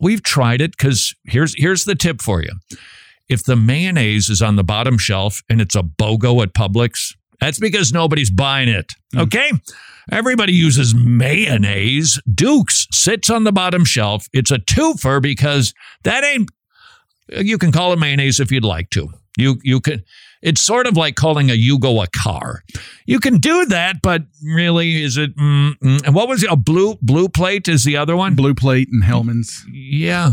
we've 0.00 0.22
tried 0.22 0.60
it 0.60 0.72
because 0.72 1.14
here's 1.24 1.54
here's 1.56 1.84
the 1.84 1.94
tip 1.94 2.22
for 2.22 2.42
you. 2.42 2.52
If 3.28 3.44
the 3.44 3.56
mayonnaise 3.56 4.30
is 4.30 4.40
on 4.40 4.56
the 4.56 4.64
bottom 4.64 4.96
shelf 4.96 5.42
and 5.50 5.60
it's 5.60 5.74
a 5.74 5.82
BOGO 5.82 6.42
at 6.42 6.54
Publix, 6.54 7.14
that's 7.40 7.58
because 7.58 7.92
nobody's 7.92 8.30
buying 8.30 8.68
it. 8.68 8.94
Okay? 9.14 9.50
Mm. 9.50 9.72
Everybody 10.10 10.54
uses 10.54 10.94
mayonnaise. 10.94 12.18
Duke's 12.32 12.86
sits 12.90 13.28
on 13.28 13.44
the 13.44 13.52
bottom 13.52 13.84
shelf. 13.84 14.26
It's 14.32 14.50
a 14.50 14.58
twofer 14.58 15.20
because 15.20 15.74
that 16.04 16.24
ain't 16.24 16.50
you 17.30 17.58
can 17.58 17.72
call 17.72 17.92
it 17.92 17.98
mayonnaise 17.98 18.40
if 18.40 18.50
you'd 18.50 18.64
like 18.64 18.88
to. 18.90 19.10
You 19.36 19.58
you 19.62 19.80
can 19.80 20.02
it's 20.42 20.60
sort 20.60 20.86
of 20.86 20.96
like 20.96 21.14
calling 21.14 21.50
a 21.50 21.54
Yugo 21.54 22.02
a 22.02 22.08
car. 22.08 22.62
You 23.06 23.20
can 23.20 23.38
do 23.38 23.66
that, 23.66 24.02
but 24.02 24.22
really, 24.42 25.02
is 25.02 25.16
it? 25.16 25.36
Mm, 25.36 25.78
mm, 25.78 26.06
and 26.06 26.14
what 26.14 26.28
was 26.28 26.42
it? 26.42 26.50
A 26.50 26.56
blue 26.56 26.96
blue 27.02 27.28
plate 27.28 27.68
is 27.68 27.84
the 27.84 27.96
other 27.96 28.16
one. 28.16 28.34
Blue 28.34 28.54
plate 28.54 28.88
and 28.90 29.04
Hellmann's. 29.04 29.64
Yeah, 29.70 30.32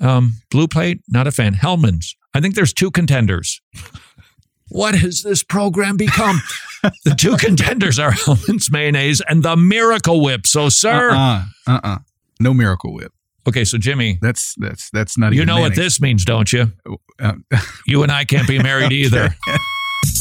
um, 0.00 0.34
blue 0.50 0.68
plate. 0.68 1.02
Not 1.08 1.26
a 1.26 1.32
fan. 1.32 1.54
Hellmann's. 1.54 2.16
I 2.34 2.40
think 2.40 2.54
there's 2.54 2.72
two 2.72 2.90
contenders. 2.90 3.60
What 4.68 4.94
has 4.94 5.22
this 5.22 5.42
program 5.42 5.96
become? 5.96 6.42
the 7.04 7.14
two 7.14 7.36
contenders 7.36 7.98
are 7.98 8.12
Hellmann's 8.12 8.70
mayonnaise 8.70 9.22
and 9.28 9.42
the 9.42 9.56
Miracle 9.56 10.20
Whip. 10.20 10.46
So, 10.46 10.68
sir, 10.68 11.10
uh, 11.10 11.14
uh-uh, 11.14 11.44
uh, 11.66 11.80
uh 11.82 11.98
no 12.38 12.52
Miracle 12.52 12.92
Whip. 12.92 13.12
Okay, 13.48 13.64
so 13.64 13.78
Jimmy, 13.78 14.18
that's 14.20 14.54
that's 14.58 14.90
that's 14.90 15.16
not. 15.16 15.32
You 15.32 15.46
know 15.46 15.54
mayonnaise. 15.54 15.78
what 15.78 15.82
this 15.82 16.00
means, 16.02 16.24
don't 16.26 16.52
you? 16.52 16.70
Uh, 17.18 17.32
you 17.86 18.02
and 18.02 18.12
I 18.12 18.26
can't 18.26 18.46
be 18.46 18.62
married 18.62 18.92
either. 18.92 19.34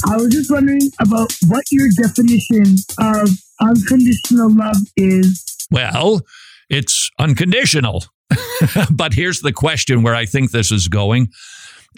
I 0.10 0.16
was 0.16 0.30
just 0.30 0.50
wondering 0.50 0.90
about 1.02 1.34
what 1.48 1.66
your 1.70 1.90
definition 2.02 2.78
of 2.98 3.30
unconditional 3.60 4.56
love 4.56 4.78
is. 4.96 5.44
Well, 5.70 6.22
it's 6.70 7.12
unconditional. 7.20 8.06
but 8.92 9.14
here's 9.14 9.42
the 9.42 9.52
question 9.52 10.04
where 10.04 10.16
I 10.16 10.26
think 10.26 10.52
this 10.52 10.72
is 10.72 10.88
going 10.88 11.28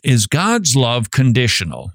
is 0.04 0.26
God's 0.26 0.76
love 0.76 1.12
conditional? 1.12 1.92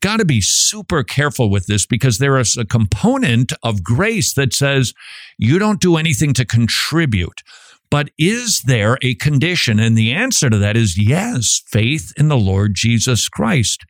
Got 0.00 0.16
to 0.16 0.24
be 0.24 0.40
super 0.40 1.04
careful 1.04 1.50
with 1.50 1.66
this 1.66 1.86
because 1.86 2.18
there 2.18 2.36
is 2.38 2.56
a 2.56 2.64
component 2.64 3.52
of 3.62 3.84
grace 3.84 4.34
that 4.34 4.52
says 4.52 4.92
you 5.38 5.60
don't 5.60 5.80
do 5.80 5.96
anything 5.96 6.34
to 6.34 6.44
contribute. 6.44 7.42
But 7.92 8.08
is 8.18 8.62
there 8.62 8.96
a 9.02 9.14
condition? 9.16 9.78
And 9.78 9.98
the 9.98 10.12
answer 10.12 10.48
to 10.48 10.56
that 10.56 10.78
is 10.78 10.96
yes, 10.96 11.60
faith 11.66 12.10
in 12.16 12.28
the 12.28 12.38
Lord 12.38 12.72
Jesus 12.74 13.28
Christ. 13.28 13.84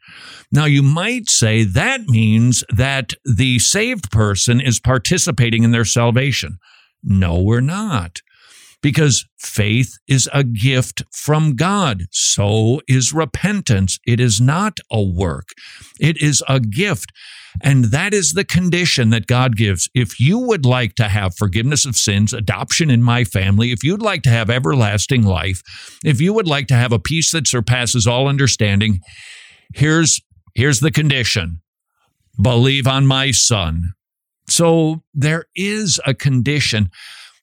Now, 0.50 0.64
you 0.64 0.82
might 0.82 1.30
say 1.30 1.62
that 1.62 2.00
means 2.08 2.64
that 2.74 3.12
the 3.24 3.60
saved 3.60 4.10
person 4.10 4.60
is 4.60 4.80
participating 4.80 5.62
in 5.62 5.70
their 5.70 5.84
salvation. 5.84 6.58
No, 7.04 7.40
we're 7.40 7.60
not 7.60 8.18
because 8.82 9.24
faith 9.38 9.96
is 10.08 10.28
a 10.32 10.44
gift 10.44 11.02
from 11.12 11.54
God. 11.54 12.04
So 12.10 12.80
is 12.88 13.12
repentance. 13.12 13.98
It 14.06 14.20
is 14.20 14.40
not 14.40 14.78
a 14.90 15.02
work. 15.02 15.50
It 16.00 16.20
is 16.20 16.42
a 16.48 16.60
gift. 16.60 17.12
And 17.62 17.86
that 17.86 18.14
is 18.14 18.32
the 18.32 18.44
condition 18.44 19.10
that 19.10 19.26
God 19.26 19.56
gives. 19.56 19.88
If 19.94 20.18
you 20.18 20.38
would 20.38 20.64
like 20.64 20.94
to 20.96 21.08
have 21.08 21.36
forgiveness 21.36 21.84
of 21.84 21.96
sins, 21.96 22.32
adoption 22.32 22.90
in 22.90 23.02
my 23.02 23.24
family, 23.24 23.72
if 23.72 23.84
you'd 23.84 24.02
like 24.02 24.22
to 24.22 24.30
have 24.30 24.50
everlasting 24.50 25.22
life, 25.22 25.62
if 26.04 26.20
you 26.20 26.32
would 26.32 26.48
like 26.48 26.66
to 26.68 26.74
have 26.74 26.92
a 26.92 26.98
peace 26.98 27.30
that 27.32 27.46
surpasses 27.46 28.06
all 28.06 28.26
understanding, 28.26 29.00
here's 29.74 30.20
here's 30.54 30.80
the 30.80 30.90
condition. 30.90 31.60
Believe 32.40 32.86
on 32.86 33.06
my 33.06 33.30
son. 33.30 33.92
So 34.48 35.02
there 35.14 35.44
is 35.54 36.00
a 36.06 36.14
condition. 36.14 36.90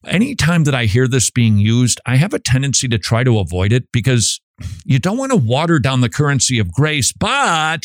Anytime 0.06 0.64
that 0.64 0.76
I 0.76 0.86
hear 0.86 1.08
this 1.08 1.30
being 1.30 1.58
used, 1.58 2.00
I 2.06 2.16
have 2.16 2.34
a 2.34 2.40
tendency 2.40 2.88
to 2.88 2.98
try 2.98 3.24
to 3.24 3.40
avoid 3.40 3.74
it 3.74 3.92
because 3.92 4.40
you 4.86 5.00
don't 5.00 5.18
want 5.18 5.32
to 5.32 5.38
water 5.38 5.80
down 5.80 6.02
the 6.02 6.10
currency 6.10 6.60
of 6.60 6.72
grace, 6.72 7.12
but 7.12 7.84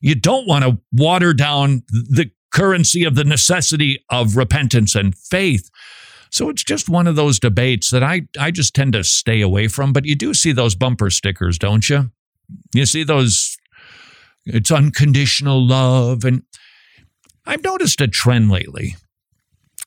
you 0.00 0.14
don't 0.14 0.46
want 0.46 0.64
to 0.64 0.78
water 0.92 1.34
down 1.34 1.82
the 1.88 2.30
currency 2.52 3.04
of 3.04 3.14
the 3.14 3.24
necessity 3.24 4.04
of 4.10 4.36
repentance 4.36 4.94
and 4.94 5.16
faith. 5.16 5.68
So 6.30 6.48
it's 6.48 6.62
just 6.62 6.88
one 6.88 7.06
of 7.06 7.16
those 7.16 7.38
debates 7.38 7.90
that 7.90 8.02
I, 8.02 8.22
I 8.38 8.50
just 8.50 8.74
tend 8.74 8.92
to 8.92 9.02
stay 9.02 9.40
away 9.40 9.68
from. 9.68 9.92
But 9.92 10.04
you 10.04 10.14
do 10.14 10.34
see 10.34 10.52
those 10.52 10.74
bumper 10.74 11.10
stickers, 11.10 11.58
don't 11.58 11.88
you? 11.88 12.10
You 12.74 12.86
see 12.86 13.02
those, 13.02 13.56
it's 14.46 14.70
unconditional 14.70 15.66
love. 15.66 16.24
And 16.24 16.42
I've 17.46 17.64
noticed 17.64 18.00
a 18.00 18.08
trend 18.08 18.50
lately 18.50 18.96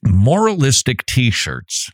moralistic 0.04 1.06
t 1.06 1.32
shirts, 1.32 1.90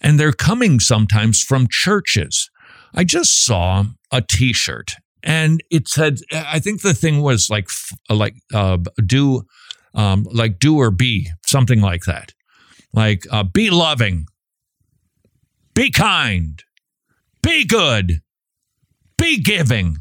and 0.00 0.18
they're 0.18 0.32
coming 0.32 0.80
sometimes 0.80 1.42
from 1.42 1.66
churches. 1.70 2.50
I 2.94 3.04
just 3.04 3.44
saw 3.44 3.84
a 4.10 4.22
t 4.22 4.52
shirt 4.52 4.96
and 5.22 5.62
it 5.70 5.88
said, 5.88 6.18
I 6.32 6.58
think 6.58 6.82
the 6.82 6.94
thing 6.94 7.22
was 7.22 7.48
like, 7.48 7.68
like, 8.10 8.34
uh, 8.52 8.78
do, 9.06 9.42
um, 9.94 10.26
like 10.32 10.58
do 10.58 10.78
or 10.78 10.90
be, 10.90 11.30
something 11.46 11.80
like 11.80 12.02
that. 12.04 12.32
Like, 12.92 13.24
uh, 13.30 13.44
be 13.44 13.70
loving, 13.70 14.26
be 15.74 15.90
kind, 15.90 16.62
be 17.42 17.64
good, 17.64 18.20
be 19.16 19.40
giving. 19.40 19.98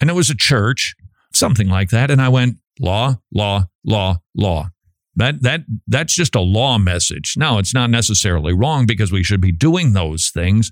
And 0.00 0.10
it 0.10 0.14
was 0.14 0.30
a 0.30 0.34
church, 0.36 0.94
something 1.32 1.68
like 1.68 1.90
that. 1.90 2.10
And 2.10 2.20
I 2.20 2.30
went, 2.30 2.56
law, 2.80 3.16
law, 3.32 3.66
law, 3.84 4.18
law. 4.34 4.70
That 5.16 5.42
that 5.42 5.60
that's 5.86 6.14
just 6.14 6.34
a 6.34 6.40
law 6.40 6.78
message. 6.78 7.34
Now, 7.36 7.58
it's 7.58 7.74
not 7.74 7.90
necessarily 7.90 8.52
wrong 8.52 8.84
because 8.86 9.12
we 9.12 9.22
should 9.22 9.40
be 9.40 9.52
doing 9.52 9.92
those 9.92 10.30
things, 10.30 10.70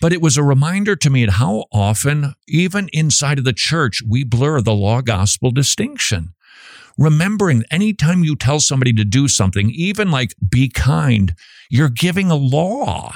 but 0.00 0.12
it 0.12 0.22
was 0.22 0.36
a 0.36 0.42
reminder 0.42 0.94
to 0.96 1.10
me 1.10 1.24
at 1.24 1.30
how 1.30 1.64
often, 1.72 2.34
even 2.46 2.88
inside 2.92 3.38
of 3.38 3.44
the 3.44 3.52
church, 3.52 4.00
we 4.08 4.24
blur 4.24 4.60
the 4.60 4.74
law 4.74 5.00
gospel 5.00 5.50
distinction. 5.50 6.34
remembering 6.98 7.64
anytime 7.70 8.24
you 8.24 8.36
tell 8.36 8.60
somebody 8.60 8.92
to 8.92 9.04
do 9.04 9.28
something, 9.28 9.70
even 9.70 10.10
like 10.10 10.34
be 10.48 10.68
kind, 10.68 11.34
you're 11.70 11.88
giving 11.88 12.30
a 12.30 12.36
law. 12.36 13.14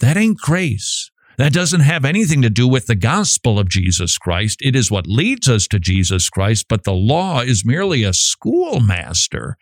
That 0.00 0.16
ain't 0.16 0.38
grace. 0.38 1.10
That 1.38 1.52
doesn't 1.52 1.80
have 1.80 2.04
anything 2.04 2.42
to 2.42 2.50
do 2.50 2.66
with 2.66 2.86
the 2.86 2.96
gospel 2.96 3.60
of 3.60 3.68
Jesus 3.68 4.18
Christ. 4.18 4.58
It 4.60 4.74
is 4.74 4.90
what 4.90 5.06
leads 5.06 5.48
us 5.48 5.68
to 5.68 5.78
Jesus 5.78 6.28
Christ, 6.28 6.66
but 6.68 6.82
the 6.82 6.92
law 6.92 7.40
is 7.40 7.64
merely 7.64 8.02
a 8.02 8.12
schoolmaster. 8.12 9.56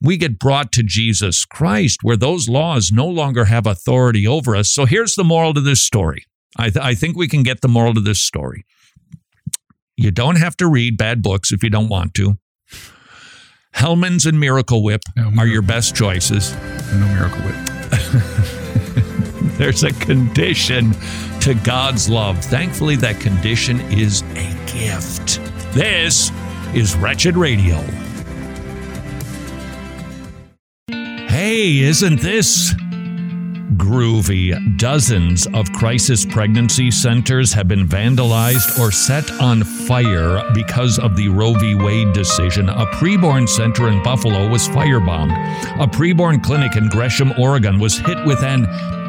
We 0.00 0.16
get 0.16 0.38
brought 0.38 0.72
to 0.72 0.82
Jesus 0.82 1.44
Christ 1.44 1.98
where 2.02 2.16
those 2.16 2.48
laws 2.48 2.90
no 2.90 3.06
longer 3.06 3.44
have 3.44 3.66
authority 3.66 4.26
over 4.26 4.56
us. 4.56 4.70
So 4.70 4.86
here's 4.86 5.14
the 5.14 5.22
moral 5.22 5.52
to 5.52 5.60
this 5.60 5.82
story. 5.82 6.24
I, 6.56 6.70
th- 6.70 6.82
I 6.82 6.94
think 6.94 7.18
we 7.18 7.28
can 7.28 7.42
get 7.42 7.60
the 7.60 7.68
moral 7.68 7.92
to 7.92 8.00
this 8.00 8.20
story. 8.20 8.64
You 9.98 10.10
don't 10.10 10.36
have 10.36 10.56
to 10.56 10.66
read 10.66 10.96
bad 10.96 11.20
books 11.20 11.52
if 11.52 11.62
you 11.62 11.68
don't 11.68 11.90
want 11.90 12.14
to. 12.14 12.38
Hellmann's 13.72 14.24
and 14.24 14.40
Miracle 14.40 14.82
Whip 14.82 15.02
no, 15.16 15.30
are 15.38 15.46
your 15.46 15.62
best 15.62 15.94
choices. 15.94 16.54
No 16.94 17.06
Miracle 17.08 17.42
Whip. 17.42 18.56
There's 19.60 19.84
a 19.84 19.92
condition 19.92 20.92
to 21.42 21.52
God's 21.52 22.08
love. 22.08 22.42
Thankfully, 22.42 22.96
that 22.96 23.20
condition 23.20 23.78
is 23.92 24.22
a 24.30 24.48
gift. 24.64 25.38
This 25.74 26.32
is 26.72 26.96
Wretched 26.96 27.36
Radio. 27.36 27.76
Hey, 30.88 31.80
isn't 31.80 32.22
this 32.22 32.74
groovy. 33.76 34.78
Dozens 34.78 35.46
of 35.54 35.72
crisis 35.72 36.24
pregnancy 36.24 36.90
centers 36.90 37.52
have 37.52 37.68
been 37.68 37.86
vandalized 37.86 38.78
or 38.78 38.90
set 38.90 39.30
on 39.40 39.62
fire 39.62 40.42
because 40.54 40.98
of 40.98 41.16
the 41.16 41.28
Roe 41.28 41.54
v. 41.54 41.74
Wade 41.74 42.12
decision. 42.12 42.68
A 42.68 42.86
preborn 42.86 43.48
center 43.48 43.88
in 43.88 44.02
Buffalo 44.02 44.48
was 44.48 44.68
firebombed. 44.68 45.32
A 45.80 45.86
preborn 45.86 46.42
clinic 46.42 46.76
in 46.76 46.88
Gresham, 46.88 47.32
Oregon 47.38 47.78
was 47.78 47.98
hit 47.98 48.18
with 48.26 48.42
an 48.42 48.66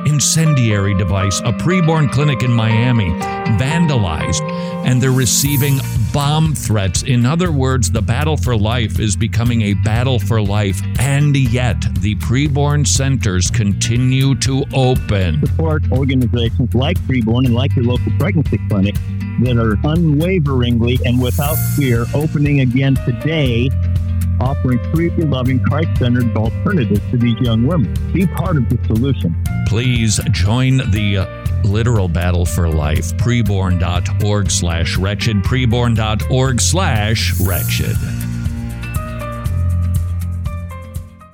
incendiary 0.07 0.95
device. 0.95 1.39
A 1.41 1.53
preborn 1.53 2.11
clinic 2.11 2.43
in 2.43 2.51
Miami 2.51 3.09
vandalized, 3.57 4.40
and 4.85 5.01
they're 5.01 5.11
receiving 5.11 5.79
bomb 6.13 6.53
threats. 6.53 7.03
In 7.03 7.25
other 7.25 7.51
words, 7.51 7.91
the 7.91 8.01
battle 8.01 8.37
for 8.37 8.55
life 8.55 8.99
is 8.99 9.15
becoming 9.15 9.61
a 9.63 9.73
battle 9.75 10.19
for 10.19 10.41
life, 10.41 10.81
and 10.99 11.35
yet 11.35 11.81
the 11.99 12.15
preborn 12.15 12.85
centers 12.85 13.49
continue 13.49 14.35
to 14.35 14.63
open. 14.73 15.45
Support 15.45 15.83
organizations 15.91 16.73
like 16.73 16.97
Preborn 17.01 17.45
and 17.45 17.55
like 17.55 17.75
your 17.75 17.85
local 17.85 18.11
pregnancy 18.19 18.59
clinic 18.69 18.95
that 19.41 19.57
are 19.57 19.77
unwaveringly 19.89 20.99
and 21.05 21.21
without 21.21 21.55
fear 21.75 22.05
opening 22.13 22.61
again 22.61 22.95
today 23.05 23.69
offering 24.41 24.79
free, 24.93 25.09
loving, 25.09 25.61
Christ 25.63 25.97
centered 25.99 26.35
alternatives 26.35 27.01
to 27.11 27.17
these 27.17 27.39
young 27.39 27.65
women. 27.65 27.93
Be 28.11 28.25
part 28.25 28.57
of 28.57 28.67
the 28.69 28.77
solution. 28.87 29.35
Please 29.67 30.19
join 30.31 30.77
the 30.91 31.19
uh, 31.19 31.61
literal 31.63 32.07
battle 32.07 32.45
for 32.45 32.69
life. 32.69 33.13
Preborn.org 33.17 34.51
slash 34.51 34.97
wretched. 34.97 35.37
Preborn.org 35.37 36.59
slash 36.59 37.39
wretched. 37.39 37.95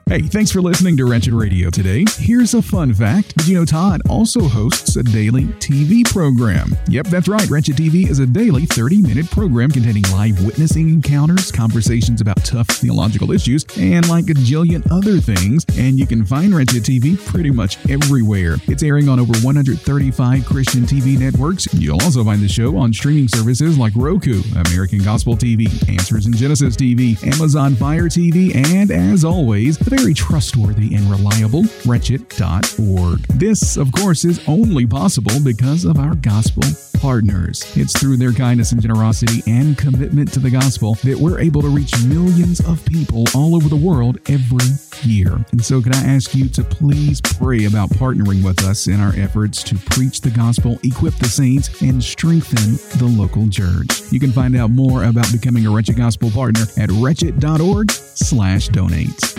Hey, 0.08 0.22
thanks 0.22 0.52
for 0.52 0.62
listening 0.62 0.96
to 0.98 1.06
Wretched 1.06 1.34
Radio 1.34 1.70
today. 1.70 2.06
Here's 2.16 2.54
a 2.54 2.62
fun 2.62 2.94
fact. 2.94 3.36
Did 3.36 3.50
you 3.50 3.60
know 3.60 3.66
Todd 3.66 4.02
also 4.10 4.40
hosts 4.40 4.96
a 4.96 5.04
daily 5.04 5.44
TV 5.60 6.10
program? 6.10 6.70
Yep, 6.88 7.08
that's 7.08 7.28
right. 7.28 7.46
Wretched 7.50 7.76
TV 7.76 8.10
is 8.10 8.20
a 8.20 8.26
daily 8.26 8.66
30 8.66 9.02
minute 9.02 9.30
program 9.30 9.70
containing 9.70 10.04
live 10.14 10.42
witnessing 10.46 10.88
encounters, 10.88 11.52
conversations 11.52 12.22
about 12.22 12.38
tough 12.46 12.68
theological 12.68 13.34
issues, 13.34 13.66
and 13.78 14.08
like 14.08 14.30
a 14.30 14.34
jillion 14.34 14.82
other 14.90 15.20
things. 15.20 15.66
And 15.78 16.00
you 16.00 16.08
can 16.08 16.26
find 16.26 16.56
Wretched 16.56 16.84
TV 16.84 17.18
pretty 17.28 17.52
much 17.52 17.78
everywhere. 17.90 18.56
It's 18.70 18.84
airing 18.84 19.10
on 19.10 19.20
over 19.20 19.34
135 19.42 20.46
Christian 20.46 20.84
TV 20.84 21.20
networks. 21.20 21.68
You'll 21.74 22.02
also 22.02 22.24
find 22.24 22.42
the 22.42 22.48
show 22.48 22.78
on 22.78 22.94
streaming 22.94 23.28
services 23.28 23.78
like 23.78 23.92
Roku, 23.94 24.42
American 24.56 25.00
Gospel 25.00 25.36
TV, 25.36 25.68
Answers 25.90 26.28
in 26.28 26.32
Genesis 26.32 26.78
TV, 26.78 27.22
Amazon 27.28 27.76
Fire 27.76 28.06
TV, 28.06 28.56
and 28.56 28.90
as 28.90 29.26
always, 29.26 29.78
the 29.78 29.97
very 29.98 30.14
trustworthy 30.14 30.94
and 30.96 31.10
reliable 31.10 31.64
wretched.org. 31.86 33.20
This, 33.40 33.78
of 33.78 33.92
course, 33.92 34.26
is 34.26 34.42
only 34.48 34.86
possible 34.86 35.34
because 35.44 35.86
of 35.86 35.98
our 35.98 36.16
gospel 36.16 36.64
partners. 37.00 37.64
It's 37.76 37.98
through 38.00 38.18
their 38.18 38.32
kindness 38.32 38.72
and 38.72 38.82
generosity 38.82 39.44
and 39.50 39.78
commitment 39.78 40.32
to 40.34 40.40
the 40.40 40.50
gospel 40.50 40.96
that 41.04 41.18
we're 41.18 41.40
able 41.40 41.62
to 41.62 41.70
reach 41.70 41.94
millions 42.06 42.60
of 42.62 42.84
people 42.86 43.26
all 43.36 43.56
over 43.56 43.70
the 43.70 43.76
world 43.76 44.18
every 44.28 44.66
year. 45.04 45.38
And 45.52 45.64
so, 45.64 45.82
can 45.82 45.94
I 45.94 46.04
ask 46.04 46.34
you 46.34 46.50
to 46.50 46.64
please 46.64 47.22
pray 47.22 47.66
about 47.66 47.90
partnering 47.90 48.44
with 48.44 48.64
us 48.64 48.88
in 48.88 49.00
our 49.00 49.14
efforts 49.16 49.64
to 49.64 49.76
preach 49.76 50.22
the 50.22 50.32
gospel, 50.32 50.80
equip 50.84 51.14
the 51.16 51.28
saints, 51.28 51.82
and 51.82 52.04
strengthen 52.04 52.74
the 52.98 53.08
local 53.08 53.48
church? 53.50 54.12
You 54.12 54.20
can 54.20 54.32
find 54.32 54.56
out 54.56 54.72
more 54.72 55.04
about 55.04 55.32
becoming 55.32 55.66
a 55.66 55.72
Wretched 55.72 55.98
Gospel 55.98 56.32
partner 56.32 56.66
at 56.78 56.90
wretched.org 56.92 57.92
slash 57.92 58.70
donates. 58.70 59.38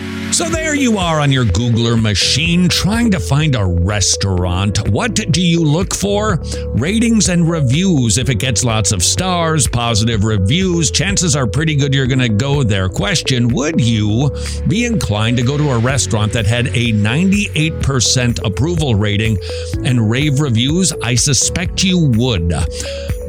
There 0.51 0.73
you 0.73 0.97
are 0.97 1.19
on 1.19 1.31
your 1.31 1.45
Googler 1.45 2.01
machine 2.01 2.69
trying 2.69 3.11
to 3.11 3.19
find 3.19 3.55
a 3.55 3.65
restaurant. 3.65 4.89
What 4.89 5.13
do 5.13 5.41
you 5.41 5.63
look 5.63 5.93
for? 5.93 6.39
Ratings 6.69 7.29
and 7.29 7.49
reviews. 7.49 8.17
If 8.17 8.29
it 8.29 8.35
gets 8.35 8.63
lots 8.63 8.91
of 8.91 9.03
stars, 9.03 9.67
positive 9.67 10.23
reviews, 10.23 10.89
chances 10.89 11.35
are 11.35 11.45
pretty 11.45 11.75
good 11.75 11.93
you're 11.93 12.07
going 12.07 12.19
to 12.19 12.29
go 12.29 12.63
there. 12.63 12.89
Question 12.89 13.49
Would 13.49 13.79
you 13.79 14.31
be 14.67 14.85
inclined 14.85 15.37
to 15.37 15.43
go 15.43 15.57
to 15.57 15.69
a 15.71 15.79
restaurant 15.79 16.33
that 16.33 16.47
had 16.47 16.67
a 16.67 16.93
98% 16.93 18.45
approval 18.45 18.95
rating 18.95 19.37
and 19.83 20.09
rave 20.09 20.39
reviews? 20.39 20.91
I 21.03 21.15
suspect 21.15 21.83
you 21.83 22.11
would. 22.15 22.53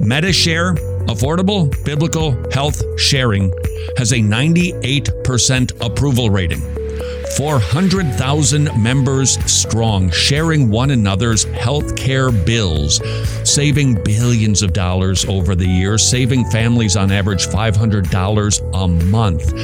Medi-Share, 0.01 0.75
affordable 1.07 1.71
biblical 1.85 2.33
health 2.51 2.83
sharing, 2.99 3.53
has 3.99 4.13
a 4.13 4.17
98% 4.17 5.85
approval 5.85 6.31
rating. 6.31 6.80
400,000 7.41 8.69
members 8.83 9.43
strong, 9.51 10.11
sharing 10.11 10.69
one 10.69 10.91
another's 10.91 11.45
health 11.45 11.97
care 11.97 12.31
bills, 12.31 13.01
saving 13.51 13.95
billions 14.05 14.61
of 14.61 14.75
dollars 14.75 15.25
over 15.25 15.55
the 15.55 15.67
years, 15.67 16.07
saving 16.07 16.45
families 16.51 16.99
on 16.99 17.11
average 17.11 17.47
$500 17.47 18.71
a 18.75 18.89
month. 19.07 19.55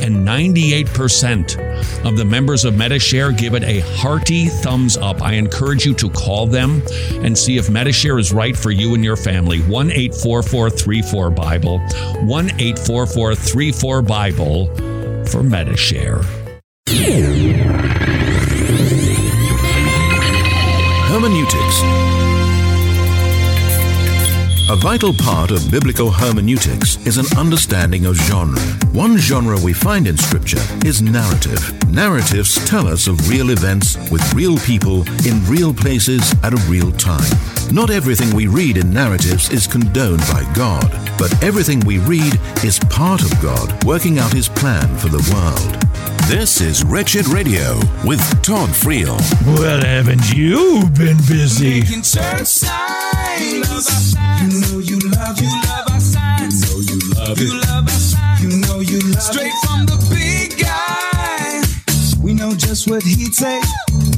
And 0.00 0.24
98% 0.24 2.06
of 2.06 2.16
the 2.16 2.24
members 2.24 2.64
of 2.64 2.76
Medi-Share 2.76 3.32
give 3.32 3.54
it 3.54 3.64
a 3.64 3.80
hearty 3.80 4.46
thumbs 4.46 4.96
up. 4.96 5.20
I 5.20 5.32
encourage 5.32 5.84
you 5.84 5.94
to 5.94 6.08
call 6.10 6.46
them 6.46 6.84
and 7.14 7.36
see 7.36 7.56
if 7.56 7.68
Medi-Share 7.68 8.20
is 8.20 8.32
right 8.32 8.56
for 8.56 8.70
you 8.70 8.94
and 8.94 9.02
your 9.02 9.16
family. 9.16 9.58
1 9.62 9.90
844 9.90 11.30
Bible, 11.30 11.80
1 11.80 12.50
844 12.60 14.02
Bible 14.02 14.66
for 15.26 15.42
Medi-Share. 15.42 16.43
Hermeneutics. 21.14 21.82
A 24.68 24.76
vital 24.76 25.14
part 25.14 25.50
of 25.50 25.70
biblical 25.70 26.10
hermeneutics 26.10 26.96
is 27.06 27.18
an 27.18 27.26
understanding 27.38 28.06
of 28.06 28.16
genre. 28.16 28.60
One 28.92 29.16
genre 29.16 29.56
we 29.62 29.72
find 29.72 30.08
in 30.08 30.16
Scripture 30.16 30.62
is 30.84 31.02
narrative. 31.02 31.62
Narratives 31.88 32.54
tell 32.66 32.88
us 32.88 33.06
of 33.06 33.28
real 33.28 33.50
events 33.50 33.96
with 34.10 34.34
real 34.34 34.58
people 34.58 35.04
in 35.26 35.44
real 35.46 35.72
places 35.72 36.34
at 36.42 36.52
a 36.52 36.62
real 36.68 36.90
time. 36.92 37.30
Not 37.70 37.90
everything 37.90 38.34
we 38.34 38.46
read 38.46 38.76
in 38.76 38.92
narratives 38.92 39.50
is 39.50 39.66
condoned 39.66 40.22
by 40.32 40.50
God, 40.54 40.90
but 41.16 41.32
everything 41.44 41.80
we 41.80 41.98
read 41.98 42.40
is 42.64 42.80
part 42.90 43.22
of 43.22 43.30
God 43.40 43.84
working 43.84 44.18
out 44.18 44.32
His 44.32 44.48
plan 44.48 44.96
for 44.98 45.08
the 45.08 45.22
world. 45.32 45.93
This 46.28 46.60
is 46.60 46.84
Wretched 46.84 47.26
Radio 47.28 47.76
with 48.04 48.20
Todd 48.42 48.70
Friel. 48.70 49.16
Well, 49.58 49.80
haven't 49.84 50.32
you 50.34 50.82
been 50.96 51.16
busy? 51.28 51.82
You 51.86 52.02
know 54.60 54.78
you 54.78 54.98
love, 55.10 55.40
you 55.40 55.48
love 55.48 55.86
our 55.90 56.00
signs. 56.00 56.60
You 56.62 56.68
know 56.68 56.80
you 56.80 56.98
love 57.14 57.38
you 57.38 57.46
it. 57.46 57.66
love 57.68 57.84
our 57.84 57.90
signs. 57.90 58.42
You 58.42 58.60
know 58.66 58.80
you 58.80 59.00
love 59.12 59.22
Straight 59.22 59.52
it. 59.52 59.66
from 59.66 59.86
the 59.86 59.96
big 60.10 60.58
guy. 60.58 61.62
We 62.22 62.34
know 62.34 62.54
just 62.54 62.88
what 62.90 63.02
he'd 63.02 63.34
say. 63.34 63.60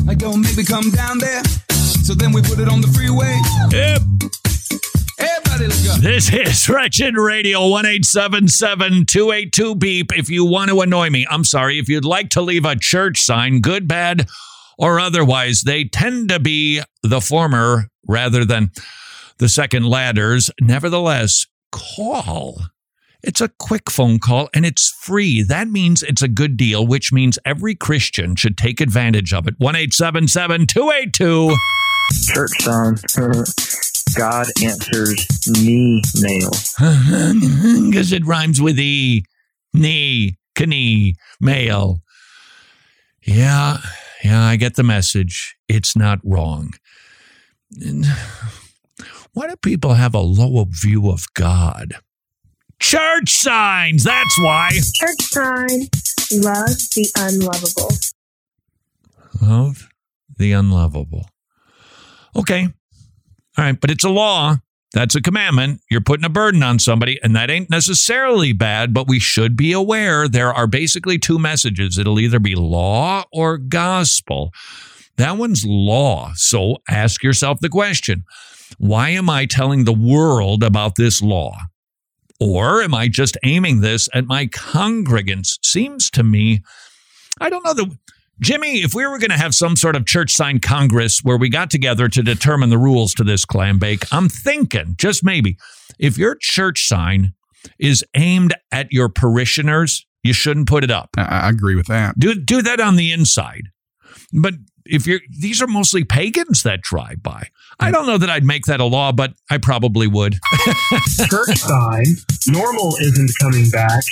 Like, 0.05 0.23
oh, 0.25 0.37
maybe 0.37 0.65
come 0.65 0.91
down 0.91 1.19
there. 1.19 1.43
So 1.71 2.15
then 2.15 2.33
we 2.33 2.41
put 2.43 2.59
it 2.59 2.69
on 2.69 2.81
the 2.81 2.89
freeway. 2.89 3.37
Yep. 3.71 4.16
Everybody, 5.57 5.87
let's 5.87 6.03
go. 6.03 6.03
This 6.03 6.33
is 6.33 6.69
Wretched 6.69 7.17
Radio 7.17 7.61
1877 7.61 9.07
282 9.07 9.75
beep. 9.77 10.13
If 10.15 10.29
you 10.29 10.45
want 10.45 10.69
to 10.69 10.83
annoy 10.83 11.09
me, 11.09 11.27
I'm 11.31 11.45
sorry. 11.45 11.79
If 11.79 11.89
you'd 11.89 12.05
like 12.05 12.29
to 12.31 12.43
leave 12.43 12.67
a 12.67 12.77
church 12.77 13.21
sign, 13.21 13.61
good, 13.63 13.89
bad, 13.89 14.29
or 14.77 15.01
otherwise, 15.01 15.63
they 15.63 15.85
tend 15.85 16.29
to 16.29 16.39
be 16.39 16.83
the 17.03 17.23
former 17.23 17.89
rather 18.07 18.45
than 18.45 18.71
the 19.39 19.49
second 19.49 19.87
ladders. 19.87 20.51
Nevertheless, 20.61 21.47
call 21.73 22.61
It's 23.23 23.41
a 23.41 23.49
quick 23.59 23.89
phone 23.89 24.19
call 24.19 24.51
and 24.55 24.67
it's 24.67 24.91
free. 25.01 25.43
That 25.43 25.69
means 25.69 26.03
it's 26.03 26.23
a 26.23 26.29
good 26.29 26.59
deal, 26.59 26.87
which 26.87 27.15
means 27.15 27.39
every 27.47 27.75
Christian 27.75 28.37
should 28.37 28.59
take 28.59 28.83
advantage 28.83 29.33
of 29.33 29.49
it. 29.49 29.55
1 29.57 29.75
282 29.75 31.57
Church 32.35 32.51
son, 32.61 32.97
God 34.17 34.47
answers 34.63 35.27
knee 35.63 36.03
mail. 36.21 36.51
Because 37.91 38.13
it 38.13 38.27
rhymes 38.27 38.61
with 38.61 38.79
E. 38.79 39.25
Knee, 39.73 40.37
knee, 40.59 41.15
mail. 41.41 42.01
Yeah, 43.23 43.79
yeah, 44.25 44.45
I 44.45 44.57
get 44.57 44.77
the 44.77 44.83
message. 44.83 45.57
It's 45.69 45.97
not 45.97 46.19
wrong. 46.25 46.73
Why 49.33 49.49
do 49.49 49.57
people 49.57 49.95
have 49.95 50.15
a 50.15 50.21
low 50.21 50.65
view 50.69 51.11
of 51.11 51.27
God? 51.35 51.97
Church 52.81 53.31
signs, 53.31 54.05
that's 54.05 54.39
why. 54.41 54.71
Church 54.95 55.23
sign, 55.23 55.89
love 56.33 56.77
the 56.95 57.11
unlovable. 57.17 57.91
Love 59.43 59.89
the 60.37 60.53
unlovable. 60.53 61.29
Okay. 62.35 62.69
All 63.59 63.65
right, 63.65 63.81
but 63.81 63.91
it's 63.91 64.05
a 64.05 64.11
law. 64.11 64.57
That's 64.93 65.15
a 65.15 65.21
commandment. 65.21 65.81
You're 65.91 66.01
putting 66.01 66.25
a 66.25 66.31
burden 66.31 66.63
on 66.63 66.79
somebody, 66.79 67.19
and 67.23 67.35
that 67.37 67.51
ain't 67.51 67.71
necessarily 67.71 68.53
bad, 68.53 68.95
but 68.95 69.09
we 69.09 69.19
should 69.19 69.57
be 69.57 69.73
aware 69.73 70.29
there 70.29 70.55
are 70.55 70.67
basically 70.67 71.19
two 71.19 71.39
messages. 71.39 71.99
It'll 71.99 72.21
either 72.21 72.39
be 72.39 72.55
law 72.55 73.25
or 73.33 73.59
gospel. 73.59 74.53
That 75.17 75.37
one's 75.39 75.65
law. 75.67 76.33
So 76.37 76.79
ask 76.89 77.23
yourself 77.23 77.61
the 77.61 77.69
question 77.69 78.25
why 78.79 79.11
am 79.11 79.31
I 79.31 79.47
telling 79.47 79.85
the 79.85 79.93
world 79.93 80.63
about 80.63 80.97
this 80.97 81.23
law? 81.23 81.57
Or 82.41 82.83
am 82.83 82.95
I 82.95 83.09
just 83.09 83.39
aiming 83.45 83.81
this 83.81 84.09
at 84.13 84.27
my 84.27 84.47
congregants? 84.47 85.59
Seems 85.63 86.11
to 86.11 86.23
me, 86.23 86.63
I 87.41 87.49
don't 87.49 87.65
know 87.65 87.75
the 87.75 87.97
Jimmy, 88.41 88.83
if 88.83 88.95
we 88.95 89.07
were 89.07 89.19
going 89.19 89.31
to 89.31 89.39
have 89.39 89.55
some 89.55 89.77
sort 89.77 89.97
of 89.97 90.07
church 90.07 90.33
sign 90.33 90.61
congress 90.61 91.21
where 91.23 91.39
we 91.39 91.49
got 91.49 91.71
together 91.71 92.09
to 92.09 92.23
determine 92.23 92.71
the 92.71 92.79
rules 92.79 93.15
to 93.15 93.25
this 93.25 93.45
clam 93.45 93.79
bake, 93.79 94.05
I'm 94.13 94.29
thinking, 94.29 94.95
just 94.99 95.25
maybe, 95.25 95.57
if 95.99 96.19
your 96.19 96.37
church 96.39 96.87
sign 96.87 97.33
is 97.79 98.05
aimed 98.15 98.55
at 98.71 98.89
your 98.91 99.09
parishioners, 99.09 100.07
you 100.23 100.33
shouldn't 100.33 100.69
put 100.69 100.85
it 100.85 100.91
up. 100.91 101.11
I, 101.17 101.23
I 101.23 101.49
agree 101.49 101.77
with 101.77 101.87
that. 101.87 102.19
Do 102.19 102.35
do 102.35 102.63
that 102.63 102.81
on 102.81 102.97
the 102.97 103.13
inside. 103.13 103.69
But 104.33 104.55
if 104.85 105.07
you're 105.07 105.21
these 105.41 105.63
are 105.63 105.67
mostly 105.67 106.05
pagans 106.05 106.63
that 106.63 106.81
drive 106.83 107.23
by. 107.23 107.49
I 107.79 107.91
don't 107.91 108.07
know 108.07 108.17
that 108.17 108.31
I'd 108.31 108.45
make 108.45 108.65
that 108.67 108.81
a 108.81 108.85
law, 108.85 109.13
but 109.13 109.35
I 109.51 109.59
probably 109.59 110.07
would. 110.07 110.35
Church 111.29 111.59
sign, 111.59 112.07
normal 112.47 112.97
isn't 113.03 113.31
coming 113.41 113.69
back. 113.69 114.03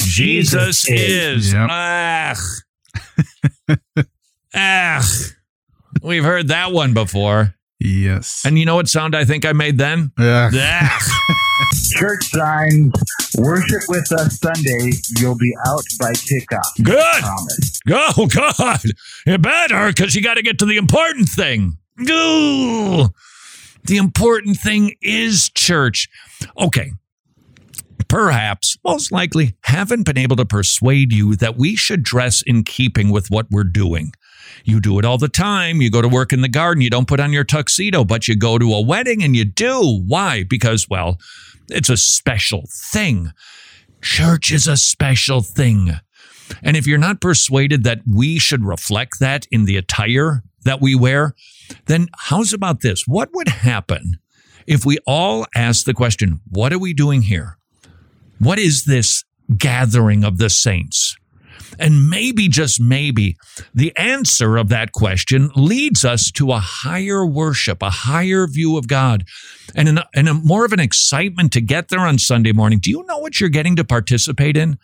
Jesus, 0.00 0.86
is. 0.88 1.54
Yep. 1.54 1.70
Ugh. 1.70 2.36
Ugh. 4.54 5.04
We've 6.02 6.24
heard 6.24 6.48
that 6.48 6.72
one 6.72 6.94
before. 6.94 7.54
Yes. 7.80 8.42
And 8.44 8.58
you 8.58 8.64
know 8.64 8.76
what 8.76 8.88
sound 8.88 9.14
I 9.14 9.24
think 9.24 9.44
I 9.44 9.52
made 9.52 9.78
then? 9.78 10.12
Yeah. 10.18 10.50
Ugh. 10.52 11.36
Church 11.98 12.24
signs, 12.24 12.92
worship 13.38 13.82
with 13.88 14.10
us 14.12 14.38
Sunday. 14.40 14.92
You'll 15.18 15.36
be 15.36 15.54
out 15.66 15.84
by 16.00 16.12
kickoff. 16.12 16.82
Good. 16.82 17.22
Promise. 17.22 17.80
Oh, 17.90 18.26
God. 18.58 18.80
You 19.26 19.38
better, 19.38 19.88
because 19.88 20.14
you 20.14 20.22
got 20.22 20.34
to 20.34 20.42
get 20.42 20.58
to 20.60 20.66
the 20.66 20.76
important 20.76 21.28
thing. 21.28 21.76
Ooh. 22.00 23.08
The 23.84 23.96
important 23.98 24.56
thing 24.58 24.94
is 25.02 25.50
church. 25.50 26.08
Okay. 26.58 26.92
Perhaps, 28.14 28.78
most 28.84 29.10
likely, 29.10 29.56
haven't 29.62 30.04
been 30.04 30.16
able 30.16 30.36
to 30.36 30.44
persuade 30.44 31.12
you 31.12 31.34
that 31.34 31.56
we 31.56 31.74
should 31.74 32.04
dress 32.04 32.42
in 32.42 32.62
keeping 32.62 33.10
with 33.10 33.28
what 33.28 33.48
we're 33.50 33.64
doing. 33.64 34.12
You 34.64 34.78
do 34.78 35.00
it 35.00 35.04
all 35.04 35.18
the 35.18 35.28
time. 35.28 35.82
You 35.82 35.90
go 35.90 36.00
to 36.00 36.06
work 36.06 36.32
in 36.32 36.40
the 36.40 36.48
garden, 36.48 36.80
you 36.80 36.90
don't 36.90 37.08
put 37.08 37.18
on 37.18 37.32
your 37.32 37.42
tuxedo, 37.42 38.04
but 38.04 38.28
you 38.28 38.36
go 38.36 38.56
to 38.56 38.72
a 38.72 38.80
wedding 38.80 39.24
and 39.24 39.34
you 39.34 39.44
do. 39.44 40.00
Why? 40.06 40.44
Because, 40.44 40.88
well, 40.88 41.18
it's 41.68 41.88
a 41.88 41.96
special 41.96 42.68
thing. 42.92 43.32
Church 44.00 44.52
is 44.52 44.68
a 44.68 44.76
special 44.76 45.40
thing. 45.40 45.94
And 46.62 46.76
if 46.76 46.86
you're 46.86 46.98
not 46.98 47.20
persuaded 47.20 47.82
that 47.82 48.02
we 48.08 48.38
should 48.38 48.64
reflect 48.64 49.18
that 49.18 49.48
in 49.50 49.64
the 49.64 49.76
attire 49.76 50.44
that 50.62 50.80
we 50.80 50.94
wear, 50.94 51.34
then 51.86 52.06
how's 52.16 52.52
about 52.52 52.80
this? 52.80 53.08
What 53.08 53.30
would 53.34 53.48
happen 53.48 54.20
if 54.68 54.86
we 54.86 54.98
all 55.04 55.46
asked 55.52 55.84
the 55.84 55.94
question, 55.94 56.40
what 56.48 56.72
are 56.72 56.78
we 56.78 56.94
doing 56.94 57.22
here? 57.22 57.58
What 58.44 58.58
is 58.58 58.84
this 58.84 59.24
gathering 59.56 60.22
of 60.22 60.38
the 60.38 60.50
saints? 60.50 61.16
And 61.78 62.08
maybe, 62.08 62.48
just 62.48 62.80
maybe, 62.80 63.36
the 63.74 63.96
answer 63.96 64.56
of 64.56 64.68
that 64.68 64.92
question 64.92 65.50
leads 65.56 66.04
us 66.04 66.30
to 66.32 66.52
a 66.52 66.60
higher 66.60 67.26
worship, 67.26 67.82
a 67.82 67.90
higher 67.90 68.46
view 68.46 68.76
of 68.76 68.86
God, 68.86 69.24
and, 69.74 69.88
an, 69.88 70.00
and 70.14 70.28
a 70.28 70.34
more 70.34 70.64
of 70.64 70.72
an 70.72 70.80
excitement 70.80 71.52
to 71.54 71.60
get 71.60 71.88
there 71.88 72.00
on 72.00 72.18
Sunday 72.18 72.52
morning. 72.52 72.78
Do 72.80 72.90
you 72.90 73.04
know 73.06 73.18
what 73.18 73.40
you're 73.40 73.48
getting 73.48 73.76
to 73.76 73.84
participate 73.84 74.56
in? 74.56 74.78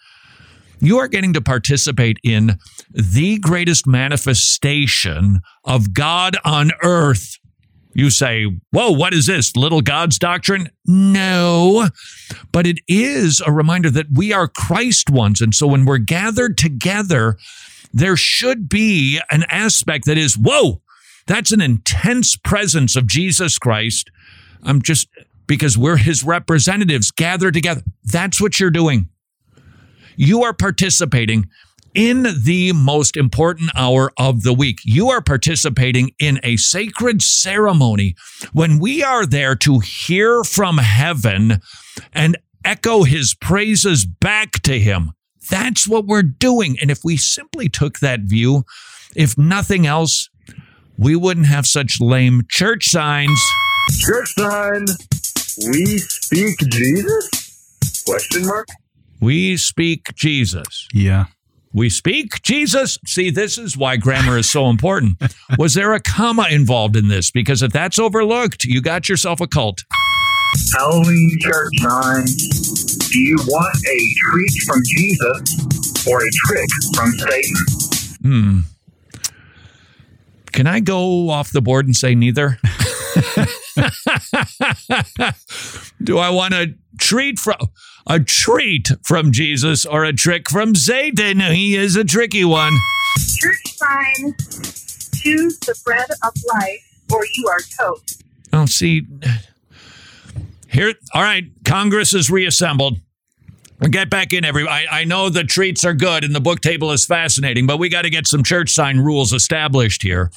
You 0.81 0.99
are 0.99 1.09
getting 1.09 1.35
to 1.35 1.43
participate 1.43 2.19
in 2.25 2.59
the 2.91 3.39
greatest 3.39 3.87
manifestation 3.87 5.41
of 5.65 5.93
God 5.93 6.39
on 6.45 6.71
earth. 6.83 7.37
You 7.93 8.11
say, 8.11 8.47
Whoa, 8.71 8.93
what 8.93 9.13
is 9.13 9.27
this? 9.27 9.57
Little 9.57 9.81
God's 9.81 10.19
doctrine? 10.19 10.71
No. 10.87 11.89
But 12.53 12.67
it 12.67 12.79
is 12.87 13.43
a 13.45 13.53
reminder 13.53 13.91
that 13.91 14.07
we 14.13 14.33
are 14.33 14.49
Christ 14.49 15.11
ones. 15.11 15.41
And 15.41 15.55
so 15.55 15.67
when 15.67 15.85
we're 15.85 15.99
gathered 15.99 16.57
together, 16.57 17.37
there 17.93 18.17
should 18.17 18.69
be 18.69 19.21
an 19.31 19.45
aspect 19.49 20.05
that 20.07 20.19
is, 20.19 20.39
Whoa, 20.39 20.81
that's 21.27 21.53
an 21.53 21.61
intense 21.61 22.37
presence 22.37 22.97
of 22.97 23.07
Jesus 23.07 23.59
Christ. 23.59 24.11
I'm 24.63 24.83
just 24.83 25.09
because 25.47 25.77
we're 25.77 25.97
his 25.97 26.23
representatives 26.23 27.11
gathered 27.11 27.55
together. 27.55 27.83
That's 28.05 28.41
what 28.41 28.61
you're 28.61 28.71
doing. 28.71 29.09
You 30.17 30.45
are 30.45 30.53
participating 30.53 31.49
in 31.95 32.27
the 32.43 32.73
most 32.73 33.17
important 33.17 33.71
hour 33.75 34.13
of 34.19 34.43
the 34.43 34.53
week. 34.53 34.81
You 34.85 35.11
are 35.11 35.21
participating 35.21 36.13
in 36.19 36.41
a 36.43 36.57
sacred 36.57 37.23
ceremony 37.23 38.15
when 38.53 38.79
we 38.79 39.03
are 39.03 39.27
there 39.27 39.57
to 39.57 39.81
hear 39.81 40.45
from 40.45 40.79
heaven 40.79 41.61
and 42.13 42.37
echo 42.65 43.03
his 43.03 43.35
praises 43.35 44.05
back 44.05 44.53
to 44.63 44.79
him. 44.79 45.13
That's 45.51 45.89
what 45.89 46.07
we're 46.07 46.23
doing. 46.23 46.77
And 46.81 46.91
if 46.91 47.01
we 47.05 47.17
simply 47.17 47.69
took 47.69 47.99
that 47.99 48.21
view, 48.21 48.65
if 49.17 49.37
nothing 49.37 49.87
else, 49.87 50.29
we 50.97 51.17
wouldn't 51.17 51.47
have 51.47 51.67
such 51.67 52.01
lame 52.01 52.43
church 52.49 52.85
signs. 52.87 53.41
Church 53.99 54.33
sign, 54.37 54.87
we 55.73 55.99
speak 55.99 56.59
Jesus? 56.71 58.05
Question 58.07 58.47
mark. 58.47 58.69
We 59.21 59.57
speak 59.57 60.15
Jesus. 60.15 60.87
Yeah. 60.93 61.27
We 61.73 61.89
speak 61.89 62.43
Jesus. 62.43 62.99
See, 63.07 63.31
this 63.31 63.57
is 63.57 63.77
why 63.77 63.97
grammar 63.97 64.39
is 64.39 64.51
so 64.51 64.69
important. 64.69 65.23
Was 65.59 65.75
there 65.75 65.93
a 65.93 66.01
comma 66.01 66.49
involved 66.51 66.97
in 66.97 67.07
this? 67.09 67.31
Because 67.31 67.63
if 67.63 67.73
that's 67.73 67.99
overlooked, 67.99 68.65
you 68.65 68.83
got 68.83 69.09
yourself 69.09 69.41
a 69.41 69.47
cult. 69.47 69.85
Halloween 70.75 71.39
church 71.41 71.73
sign. 71.79 72.25
Do 72.25 73.21
you 73.21 73.37
want 73.47 73.77
a 73.77 74.15
treat 74.31 74.53
from 74.67 74.83
Jesus 74.85 76.07
or 76.09 76.21
a 76.21 76.31
trick 76.47 76.69
from 76.95 77.13
Satan? 77.13 77.55
Hmm. 78.23 78.61
Can 80.53 80.67
I 80.67 80.81
go 80.81 81.31
off 81.31 81.53
the 81.53 81.63
board 81.63 81.87
and 81.87 81.95
say 81.95 82.17
neither? 82.17 82.59
Do 86.03 86.19
I 86.19 86.31
want 86.31 86.55
a 86.55 86.75
treat 86.99 87.39
from 87.39 87.57
a 88.07 88.21
treat 88.21 88.89
from 89.03 89.33
Jesus 89.33 89.85
or 89.87 90.05
a 90.05 90.13
trick 90.13 90.49
from 90.49 90.75
Satan? 90.75 91.41
He 91.41 91.77
is 91.77 91.97
a 91.97 92.05
tricky 92.05 92.45
one. 92.45 92.73
Church 93.39 93.75
sign, 93.77 94.35
choose 95.15 95.59
the 95.61 95.79
bread 95.85 96.11
of 96.25 96.33
life 96.55 96.91
or 97.13 97.21
you 97.37 97.49
are 97.49 97.61
toast. 97.79 98.23
Oh, 98.53 98.67
see, 98.67 99.07
here, 100.69 100.95
all 101.15 101.23
right, 101.23 101.45
Congress 101.65 102.15
is 102.15 102.31
reassembled. 102.31 102.99
Get 103.89 104.11
back 104.11 104.35
in, 104.35 104.45
everybody. 104.45 104.87
I, 104.89 105.01
I 105.01 105.05
know 105.05 105.31
the 105.31 105.43
treats 105.43 105.87
are 105.87 105.95
good 105.95 106.23
and 106.23 106.35
the 106.35 106.41
book 106.41 106.61
table 106.61 106.93
is 106.93 107.07
fascinating, 107.07 107.67
but 107.67 107.79
we 107.79 107.89
got 107.89 108.03
to 108.03 108.11
get 108.11 108.27
some 108.27 108.45
church 108.45 108.71
sign 108.71 108.99
rules 108.99 109.33
established 109.33 110.03
here. 110.03 110.31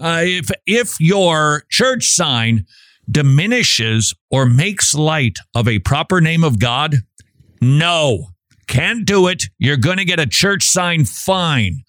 Uh, 0.00 0.20
if 0.22 0.50
if 0.66 0.94
your 1.00 1.64
church 1.68 2.10
sign 2.10 2.64
diminishes 3.10 4.14
or 4.30 4.46
makes 4.46 4.94
light 4.94 5.38
of 5.54 5.68
a 5.68 5.78
proper 5.80 6.20
name 6.20 6.44
of 6.44 6.58
God, 6.58 6.96
no, 7.60 8.28
can't 8.66 9.04
do 9.04 9.28
it. 9.28 9.44
You're 9.58 9.76
going 9.76 9.98
to 9.98 10.04
get 10.04 10.20
a 10.20 10.26
church 10.26 10.64
sign 10.64 11.04
fine. 11.04 11.82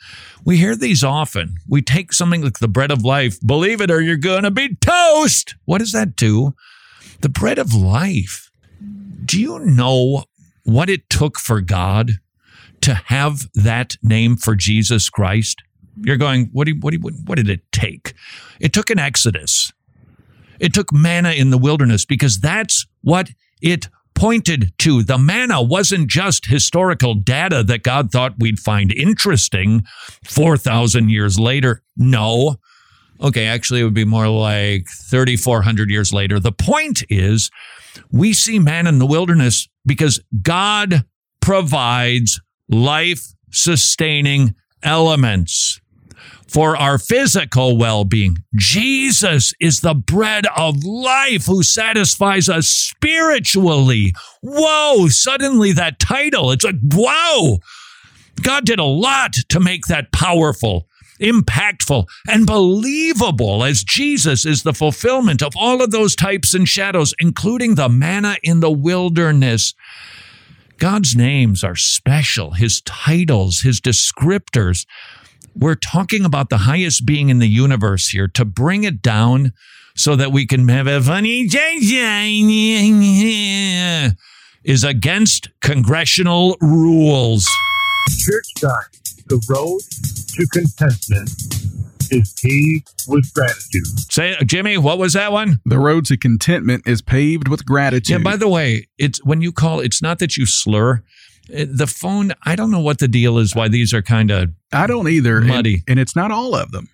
We 0.45 0.57
hear 0.57 0.75
these 0.75 1.03
often. 1.03 1.55
We 1.67 1.81
take 1.81 2.13
something 2.13 2.41
like 2.41 2.59
the 2.59 2.67
bread 2.67 2.91
of 2.91 3.03
life, 3.03 3.39
believe 3.45 3.81
it 3.81 3.91
or 3.91 4.01
you're 4.01 4.17
going 4.17 4.43
to 4.43 4.51
be 4.51 4.75
toast. 4.75 5.55
What 5.65 5.79
does 5.79 5.91
that 5.91 6.15
do? 6.15 6.53
The 7.21 7.29
bread 7.29 7.57
of 7.57 7.73
life. 7.73 8.49
Do 9.25 9.41
you 9.41 9.59
know 9.59 10.23
what 10.63 10.89
it 10.89 11.09
took 11.09 11.39
for 11.39 11.61
God 11.61 12.11
to 12.81 12.93
have 13.05 13.47
that 13.53 13.95
name 14.03 14.37
for 14.37 14.55
Jesus 14.55 15.09
Christ, 15.09 15.61
you're 16.01 16.17
going, 16.17 16.49
what, 16.51 16.65
do 16.65 16.73
you, 16.73 16.79
what, 16.79 16.91
do 16.91 16.99
you, 17.01 17.15
what 17.25 17.35
did 17.35 17.49
it 17.49 17.61
take? 17.71 18.13
It 18.59 18.73
took 18.73 18.89
an 18.89 18.99
exodus. 18.99 19.71
It 20.59 20.73
took 20.73 20.93
manna 20.93 21.31
in 21.31 21.49
the 21.49 21.57
wilderness 21.57 22.05
because 22.05 22.39
that's 22.39 22.85
what 23.01 23.29
it 23.61 23.89
pointed 24.15 24.73
to. 24.79 25.03
The 25.03 25.17
manna 25.17 25.61
wasn't 25.61 26.09
just 26.09 26.47
historical 26.47 27.13
data 27.13 27.63
that 27.63 27.83
God 27.83 28.11
thought 28.11 28.39
we'd 28.39 28.59
find 28.59 28.91
interesting 28.91 29.85
4,000 30.23 31.09
years 31.09 31.39
later. 31.39 31.83
No. 31.95 32.55
Okay, 33.21 33.45
actually, 33.45 33.81
it 33.81 33.83
would 33.83 33.93
be 33.93 34.05
more 34.05 34.27
like 34.27 34.87
3,400 35.09 35.89
years 35.89 36.13
later. 36.13 36.39
The 36.39 36.51
point 36.51 37.03
is, 37.09 37.51
we 38.11 38.33
see 38.33 38.59
manna 38.59 38.89
in 38.89 38.99
the 38.99 39.05
wilderness 39.05 39.67
because 39.85 40.19
God 40.41 41.05
provides 41.41 42.41
life 42.69 43.33
sustaining 43.51 44.55
elements 44.83 45.79
for 46.49 46.77
our 46.77 46.97
physical 46.97 47.77
well 47.77 48.05
being. 48.05 48.37
Jesus 48.55 49.53
is 49.59 49.81
the 49.81 49.93
bread 49.93 50.45
of 50.55 50.83
life 50.83 51.45
who 51.45 51.63
satisfies 51.63 52.49
us 52.49 52.67
spiritually. 52.67 54.13
Whoa, 54.41 55.07
suddenly 55.09 55.71
that 55.73 55.99
title, 55.99 56.51
it's 56.51 56.65
like, 56.65 56.75
wow. 56.83 57.57
God 58.41 58.65
did 58.65 58.79
a 58.79 58.83
lot 58.83 59.33
to 59.49 59.59
make 59.59 59.87
that 59.87 60.11
powerful, 60.11 60.87
impactful, 61.19 62.05
and 62.29 62.45
believable 62.45 63.63
as 63.63 63.83
Jesus 63.83 64.45
is 64.45 64.63
the 64.63 64.73
fulfillment 64.73 65.41
of 65.41 65.53
all 65.55 65.81
of 65.81 65.91
those 65.91 66.15
types 66.15 66.53
and 66.53 66.69
shadows, 66.69 67.15
including 67.19 67.75
the 67.75 67.89
manna 67.89 68.37
in 68.43 68.59
the 68.59 68.71
wilderness. 68.71 69.73
God's 70.77 71.15
names 71.15 71.63
are 71.63 71.75
special, 71.75 72.51
his 72.51 72.81
titles, 72.81 73.61
his 73.61 73.81
descriptors 73.81 74.85
we're 75.57 75.75
talking 75.75 76.23
about 76.23 76.49
the 76.49 76.59
highest 76.59 77.05
being 77.05 77.29
in 77.29 77.39
the 77.39 77.47
universe 77.47 78.09
here 78.09 78.27
to 78.29 78.45
bring 78.45 78.83
it 78.83 79.01
down 79.01 79.53
so 79.95 80.15
that 80.15 80.31
we 80.31 80.45
can 80.45 80.67
have 80.67 80.87
a 80.87 81.01
funny 81.01 81.47
change 81.47 81.91
is 84.63 84.83
against 84.83 85.49
congressional 85.61 86.57
rules. 86.61 87.47
Church 88.09 88.53
time. 88.61 88.83
The 89.27 89.43
road 89.49 89.81
to 90.35 90.47
contentment 90.53 91.29
is 92.11 92.33
paved 92.41 92.89
with 93.07 93.33
gratitude. 93.33 94.11
Say, 94.11 94.35
Jimmy, 94.45 94.77
what 94.77 94.97
was 94.97 95.13
that 95.13 95.31
one? 95.31 95.59
The 95.65 95.79
road 95.79 96.05
to 96.05 96.17
contentment 96.17 96.87
is 96.87 97.01
paved 97.01 97.47
with 97.47 97.65
gratitude. 97.65 98.09
Yeah, 98.09 98.17
by 98.19 98.37
the 98.37 98.47
way, 98.47 98.87
it's 98.97 99.23
when 99.25 99.41
you 99.41 99.51
call, 99.51 99.79
it's 99.79 100.01
not 100.01 100.19
that 100.19 100.37
you 100.37 100.45
slur. 100.45 101.03
Uh, 101.53 101.65
the 101.69 101.87
phone, 101.87 102.33
I 102.43 102.55
don't 102.55 102.71
know 102.71 102.79
what 102.79 102.99
the 102.99 103.07
deal 103.07 103.37
is, 103.37 103.55
why 103.55 103.67
these 103.67 103.93
are 103.93 104.01
kind 104.01 104.31
of 104.31 104.49
I 104.71 104.87
don't 104.87 105.07
either. 105.07 105.41
Muddy. 105.41 105.75
And, 105.75 105.83
and 105.87 105.99
it's 105.99 106.15
not 106.15 106.31
all 106.31 106.55
of 106.55 106.71
them. 106.71 106.89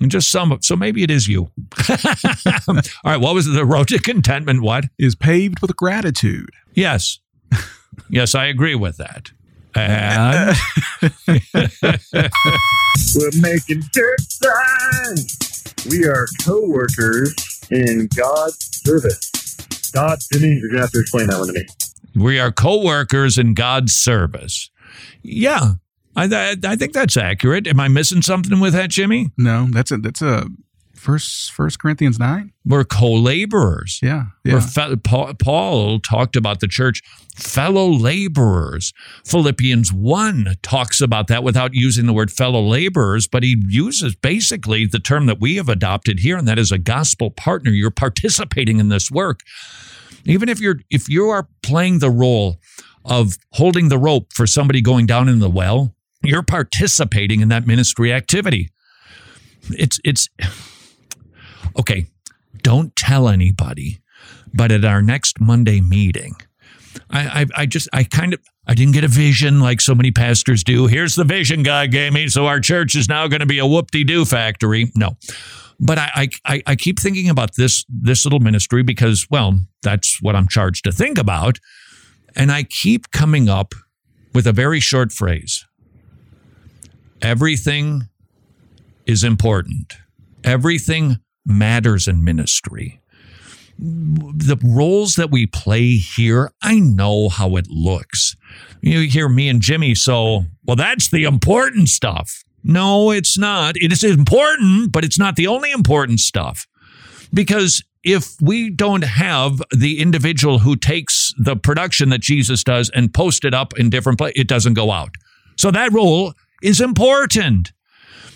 And 0.00 0.10
just 0.10 0.30
some. 0.30 0.58
So 0.60 0.74
maybe 0.74 1.02
it 1.02 1.10
is 1.10 1.28
you. 1.28 1.50
all 1.88 2.76
right. 3.04 3.20
What 3.20 3.34
was 3.34 3.46
the 3.46 3.64
road 3.64 3.88
to 3.88 3.98
contentment? 3.98 4.62
What 4.62 4.86
is 4.98 5.14
paved 5.14 5.60
with 5.60 5.76
gratitude? 5.76 6.50
Yes. 6.74 7.20
yes, 8.08 8.34
I 8.34 8.46
agree 8.46 8.74
with 8.74 8.96
that. 8.96 9.30
And 9.76 10.56
we're 13.14 13.30
making 13.40 13.82
dirt 13.92 14.20
signs. 14.20 15.64
We 15.88 16.06
are 16.06 16.26
co-workers 16.44 17.34
in 17.70 18.08
God's 18.16 18.82
service. 18.84 19.30
God, 19.92 20.18
Jimmy, 20.32 20.58
you're 20.60 20.70
gonna 20.70 20.82
have 20.82 20.92
to 20.92 21.00
explain 21.00 21.26
that 21.28 21.38
one 21.38 21.48
to 21.48 21.52
me. 21.52 21.66
We 22.14 22.38
are 22.38 22.52
co-workers 22.52 23.38
in 23.38 23.54
God's 23.54 23.94
service. 23.94 24.70
Yeah, 25.22 25.74
I, 26.16 26.24
I, 26.24 26.56
I 26.64 26.76
think 26.76 26.92
that's 26.92 27.16
accurate. 27.16 27.66
Am 27.66 27.80
I 27.80 27.88
missing 27.88 28.22
something 28.22 28.60
with 28.60 28.72
that, 28.74 28.90
Jimmy? 28.90 29.30
No, 29.36 29.66
that's 29.70 29.90
a 29.90 29.98
that's 29.98 30.22
a 30.22 30.46
first 30.94 31.52
First 31.52 31.78
Corinthians 31.78 32.18
nine. 32.18 32.52
We're 32.64 32.84
co-laborers. 32.84 33.98
Yeah, 34.02 34.26
yeah. 34.44 34.60
Fe- 34.60 34.96
Paul, 34.96 35.34
Paul 35.34 36.00
talked 36.00 36.36
about 36.36 36.60
the 36.60 36.68
church 36.68 37.02
fellow 37.36 37.88
laborers. 37.88 38.92
Philippians 39.26 39.92
one 39.92 40.54
talks 40.62 41.00
about 41.00 41.26
that 41.26 41.42
without 41.42 41.74
using 41.74 42.06
the 42.06 42.12
word 42.12 42.30
fellow 42.30 42.62
laborers, 42.62 43.26
but 43.26 43.42
he 43.42 43.56
uses 43.68 44.14
basically 44.14 44.86
the 44.86 45.00
term 45.00 45.26
that 45.26 45.40
we 45.40 45.56
have 45.56 45.68
adopted 45.68 46.20
here, 46.20 46.36
and 46.36 46.48
that 46.48 46.58
is 46.58 46.72
a 46.72 46.78
gospel 46.78 47.30
partner. 47.30 47.70
You're 47.70 47.90
participating 47.90 48.78
in 48.78 48.88
this 48.88 49.10
work, 49.10 49.40
even 50.24 50.48
if 50.48 50.60
you're 50.60 50.80
if 50.90 51.08
you 51.08 51.28
are 51.28 51.48
playing 51.62 51.98
the 51.98 52.10
role 52.10 52.58
of 53.04 53.36
holding 53.52 53.88
the 53.88 53.98
rope 53.98 54.32
for 54.32 54.46
somebody 54.46 54.80
going 54.80 55.06
down 55.06 55.28
in 55.28 55.38
the 55.38 55.50
well 55.50 55.94
you're 56.24 56.42
participating 56.42 57.40
in 57.40 57.48
that 57.48 57.66
ministry 57.66 58.12
activity. 58.12 58.70
It's 59.70 60.00
it's 60.04 60.28
okay. 61.78 62.06
Don't 62.62 62.96
tell 62.96 63.28
anybody, 63.28 64.00
but 64.52 64.72
at 64.72 64.84
our 64.84 65.02
next 65.02 65.38
Monday 65.38 65.82
meeting, 65.82 66.34
I, 67.10 67.42
I, 67.42 67.46
I 67.56 67.66
just 67.66 67.88
I 67.92 68.04
kind 68.04 68.32
of 68.32 68.40
I 68.66 68.74
didn't 68.74 68.94
get 68.94 69.04
a 69.04 69.08
vision 69.08 69.60
like 69.60 69.82
so 69.82 69.94
many 69.94 70.10
pastors 70.10 70.64
do. 70.64 70.86
Here's 70.86 71.14
the 71.14 71.24
vision 71.24 71.62
God 71.62 71.90
gave 71.90 72.14
me, 72.14 72.28
so 72.28 72.46
our 72.46 72.60
church 72.60 72.94
is 72.94 73.08
now 73.08 73.28
going 73.28 73.40
to 73.40 73.46
be 73.46 73.58
a 73.58 73.66
whoop-de-doo 73.66 74.24
factory. 74.24 74.90
No, 74.96 75.16
but 75.80 75.98
I, 75.98 76.28
I 76.44 76.62
I 76.66 76.76
keep 76.76 76.98
thinking 77.00 77.28
about 77.28 77.56
this 77.56 77.84
this 77.88 78.24
little 78.24 78.40
ministry 78.40 78.82
because 78.82 79.26
well 79.30 79.60
that's 79.82 80.20
what 80.22 80.36
I'm 80.36 80.48
charged 80.48 80.84
to 80.84 80.92
think 80.92 81.18
about, 81.18 81.58
and 82.36 82.52
I 82.52 82.62
keep 82.62 83.10
coming 83.10 83.48
up 83.48 83.74
with 84.32 84.46
a 84.46 84.52
very 84.52 84.80
short 84.80 85.12
phrase. 85.12 85.64
Everything 87.22 88.08
is 89.06 89.24
important. 89.24 89.94
Everything 90.42 91.18
matters 91.46 92.08
in 92.08 92.24
ministry. 92.24 93.00
The 93.78 94.58
roles 94.62 95.16
that 95.16 95.30
we 95.30 95.46
play 95.46 95.96
here, 95.96 96.52
I 96.62 96.78
know 96.78 97.28
how 97.28 97.56
it 97.56 97.66
looks. 97.68 98.36
You 98.80 99.00
hear 99.00 99.28
me 99.28 99.48
and 99.48 99.60
Jimmy, 99.60 99.94
so, 99.94 100.44
well, 100.64 100.76
that's 100.76 101.10
the 101.10 101.24
important 101.24 101.88
stuff. 101.88 102.43
No, 102.64 103.10
it's 103.10 103.36
not. 103.38 103.76
It 103.76 103.92
is 103.92 104.02
important, 104.02 104.90
but 104.90 105.04
it's 105.04 105.18
not 105.18 105.36
the 105.36 105.46
only 105.46 105.70
important 105.70 106.20
stuff. 106.20 106.66
Because 107.32 107.84
if 108.02 108.34
we 108.40 108.70
don't 108.70 109.04
have 109.04 109.62
the 109.70 110.00
individual 110.00 110.60
who 110.60 110.74
takes 110.76 111.34
the 111.38 111.56
production 111.56 112.08
that 112.08 112.20
Jesus 112.20 112.64
does 112.64 112.90
and 112.90 113.12
post 113.12 113.44
it 113.44 113.54
up 113.54 113.78
in 113.78 113.90
different 113.90 114.18
places, 114.18 114.40
it 114.40 114.48
doesn't 114.48 114.74
go 114.74 114.90
out. 114.90 115.10
So 115.56 115.70
that 115.70 115.92
role 115.92 116.32
is 116.62 116.80
important. 116.80 117.72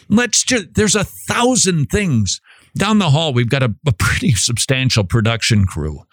Let's 0.09 0.43
just, 0.43 0.75
there's 0.75 0.97
a 0.97 1.05
thousand 1.05 1.87
things. 1.87 2.41
Down 2.79 2.99
the 2.99 3.11
hall, 3.11 3.33
we've 3.33 3.51
got 3.51 3.63
a, 3.63 3.75
a 3.87 3.93
pretty 3.93 4.33
substantial 4.33 5.05
production 5.05 5.67
crew. 5.67 6.05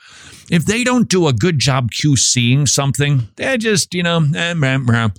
If 0.49 0.65
they 0.65 0.83
don't 0.83 1.07
do 1.07 1.27
a 1.27 1.33
good 1.33 1.59
job 1.59 1.91
QCing 1.91 2.67
something, 2.67 3.29
they're 3.35 3.57
just, 3.57 3.93
you 3.93 4.03
know, 4.03 4.25
eh, 4.35 5.09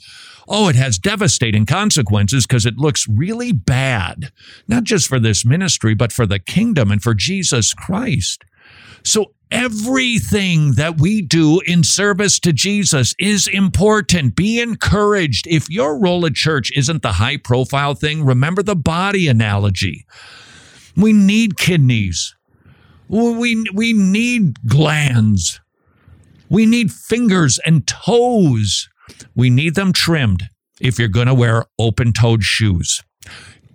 oh, 0.49 0.69
it 0.69 0.77
has 0.77 0.99
devastating 0.99 1.65
consequences 1.65 2.47
because 2.47 2.67
it 2.67 2.79
looks 2.79 3.09
really 3.09 3.53
bad, 3.53 4.33
not 4.69 4.85
just 4.85 5.09
for 5.09 5.19
this 5.19 5.45
ministry, 5.45 5.95
but 5.95 6.13
for 6.13 6.27
the 6.27 6.39
kingdom 6.39 6.91
and 6.91 7.03
for 7.03 7.15
Jesus 7.15 7.73
Christ. 7.75 8.45
So 9.03 9.33
Everything 9.53 10.73
that 10.73 11.01
we 11.01 11.23
do 11.23 11.61
in 11.61 11.85
service 11.85 12.41
to 12.41 12.53
Jesus 12.53 13.15
is 13.21 13.47
important. 13.47 14.35
Be 14.35 14.61
encouraged. 14.61 15.47
If 15.47 15.71
your 15.71 15.97
role 16.01 16.27
at 16.27 16.35
church 16.35 16.73
isn't 16.75 17.03
the 17.03 17.13
high 17.13 17.37
profile 17.37 17.95
thing, 17.95 18.25
remember 18.25 18.65
the 18.65 18.75
body 18.75 19.29
analogy. 19.29 20.05
We 20.97 21.13
need 21.13 21.57
kidneys. 21.57 22.35
We, 23.09 23.65
we 23.73 23.93
need 23.93 24.67
glands. 24.67 25.61
We 26.49 26.67
need 26.67 26.93
fingers 26.93 27.59
and 27.65 27.87
toes. 27.87 28.89
We 29.35 29.51
need 29.51 29.75
them 29.75 29.93
trimmed 29.93 30.45
if 30.81 30.99
you're 30.99 31.09
going 31.09 31.27
to 31.27 31.35
wear 31.35 31.67
open 31.79 32.13
toed 32.13 32.43
shoes. 32.43 33.03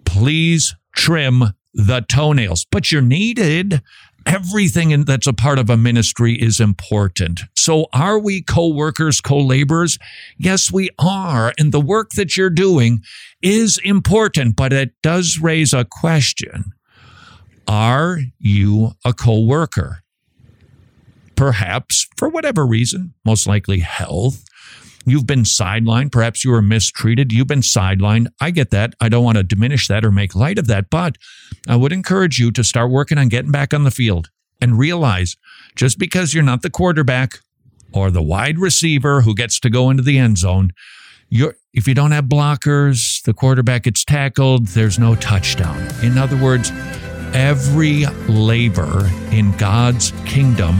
Please 0.05 0.75
trim 0.95 1.53
the 1.73 2.05
toenails, 2.09 2.65
but 2.69 2.91
you're 2.91 3.01
needed 3.01 3.81
everything 4.25 5.03
that's 5.05 5.27
a 5.27 5.33
part 5.33 5.59
of 5.59 5.69
a 5.69 5.77
ministry 5.77 6.33
is 6.33 6.59
important. 6.59 7.41
So, 7.55 7.87
are 7.93 8.19
we 8.19 8.41
co 8.41 8.67
workers, 8.67 9.21
co 9.21 9.39
laborers? 9.39 9.97
Yes, 10.37 10.71
we 10.71 10.89
are. 10.99 11.53
And 11.57 11.71
the 11.71 11.81
work 11.81 12.11
that 12.11 12.37
you're 12.37 12.49
doing 12.49 13.01
is 13.41 13.79
important, 13.83 14.55
but 14.55 14.73
it 14.73 14.91
does 15.01 15.39
raise 15.39 15.73
a 15.73 15.85
question 15.85 16.73
Are 17.71 18.19
you 18.37 18.91
a 19.05 19.13
co 19.13 19.39
worker? 19.39 20.03
Perhaps 21.37 22.05
for 22.17 22.27
whatever 22.27 22.67
reason, 22.67 23.13
most 23.23 23.47
likely 23.47 23.79
health, 23.79 24.43
You've 25.03 25.25
been 25.25 25.43
sidelined. 25.43 26.11
Perhaps 26.11 26.45
you 26.45 26.51
were 26.51 26.61
mistreated. 26.61 27.31
You've 27.33 27.47
been 27.47 27.61
sidelined. 27.61 28.27
I 28.39 28.51
get 28.51 28.69
that. 28.69 28.93
I 29.01 29.09
don't 29.09 29.23
want 29.23 29.37
to 29.37 29.43
diminish 29.43 29.87
that 29.87 30.05
or 30.05 30.11
make 30.11 30.35
light 30.35 30.59
of 30.59 30.67
that, 30.67 30.91
but 30.91 31.17
I 31.67 31.75
would 31.75 31.91
encourage 31.91 32.37
you 32.37 32.51
to 32.51 32.63
start 32.63 32.91
working 32.91 33.17
on 33.17 33.27
getting 33.27 33.49
back 33.51 33.73
on 33.73 33.83
the 33.83 33.89
field 33.89 34.29
and 34.61 34.77
realize 34.77 35.37
just 35.75 35.97
because 35.97 36.35
you're 36.35 36.43
not 36.43 36.61
the 36.61 36.69
quarterback, 36.69 37.39
or 37.93 38.11
the 38.11 38.21
wide 38.21 38.59
receiver 38.59 39.21
who 39.21 39.33
gets 39.33 39.59
to 39.61 39.71
go 39.71 39.89
into 39.89 40.03
the 40.03 40.19
end 40.19 40.37
zone, 40.37 40.71
you're, 41.29 41.55
if 41.73 41.87
you 41.87 41.95
don't 41.95 42.11
have 42.11 42.25
blockers, 42.25 43.23
the 43.23 43.33
quarterback 43.33 43.83
gets 43.83 44.05
tackled, 44.05 44.67
there's 44.67 44.99
no 44.99 45.15
touchdown. 45.15 45.81
In 46.03 46.17
other 46.17 46.37
words, 46.37 46.71
every 47.33 48.05
labor 48.27 49.09
in 49.31 49.51
God's 49.57 50.11
kingdom 50.25 50.75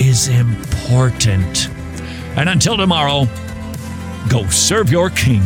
is 0.00 0.28
important. 0.28 1.68
And 2.36 2.48
until 2.48 2.76
tomorrow, 2.76 3.26
go 4.28 4.46
serve 4.48 4.90
your 4.90 5.10
king. 5.10 5.42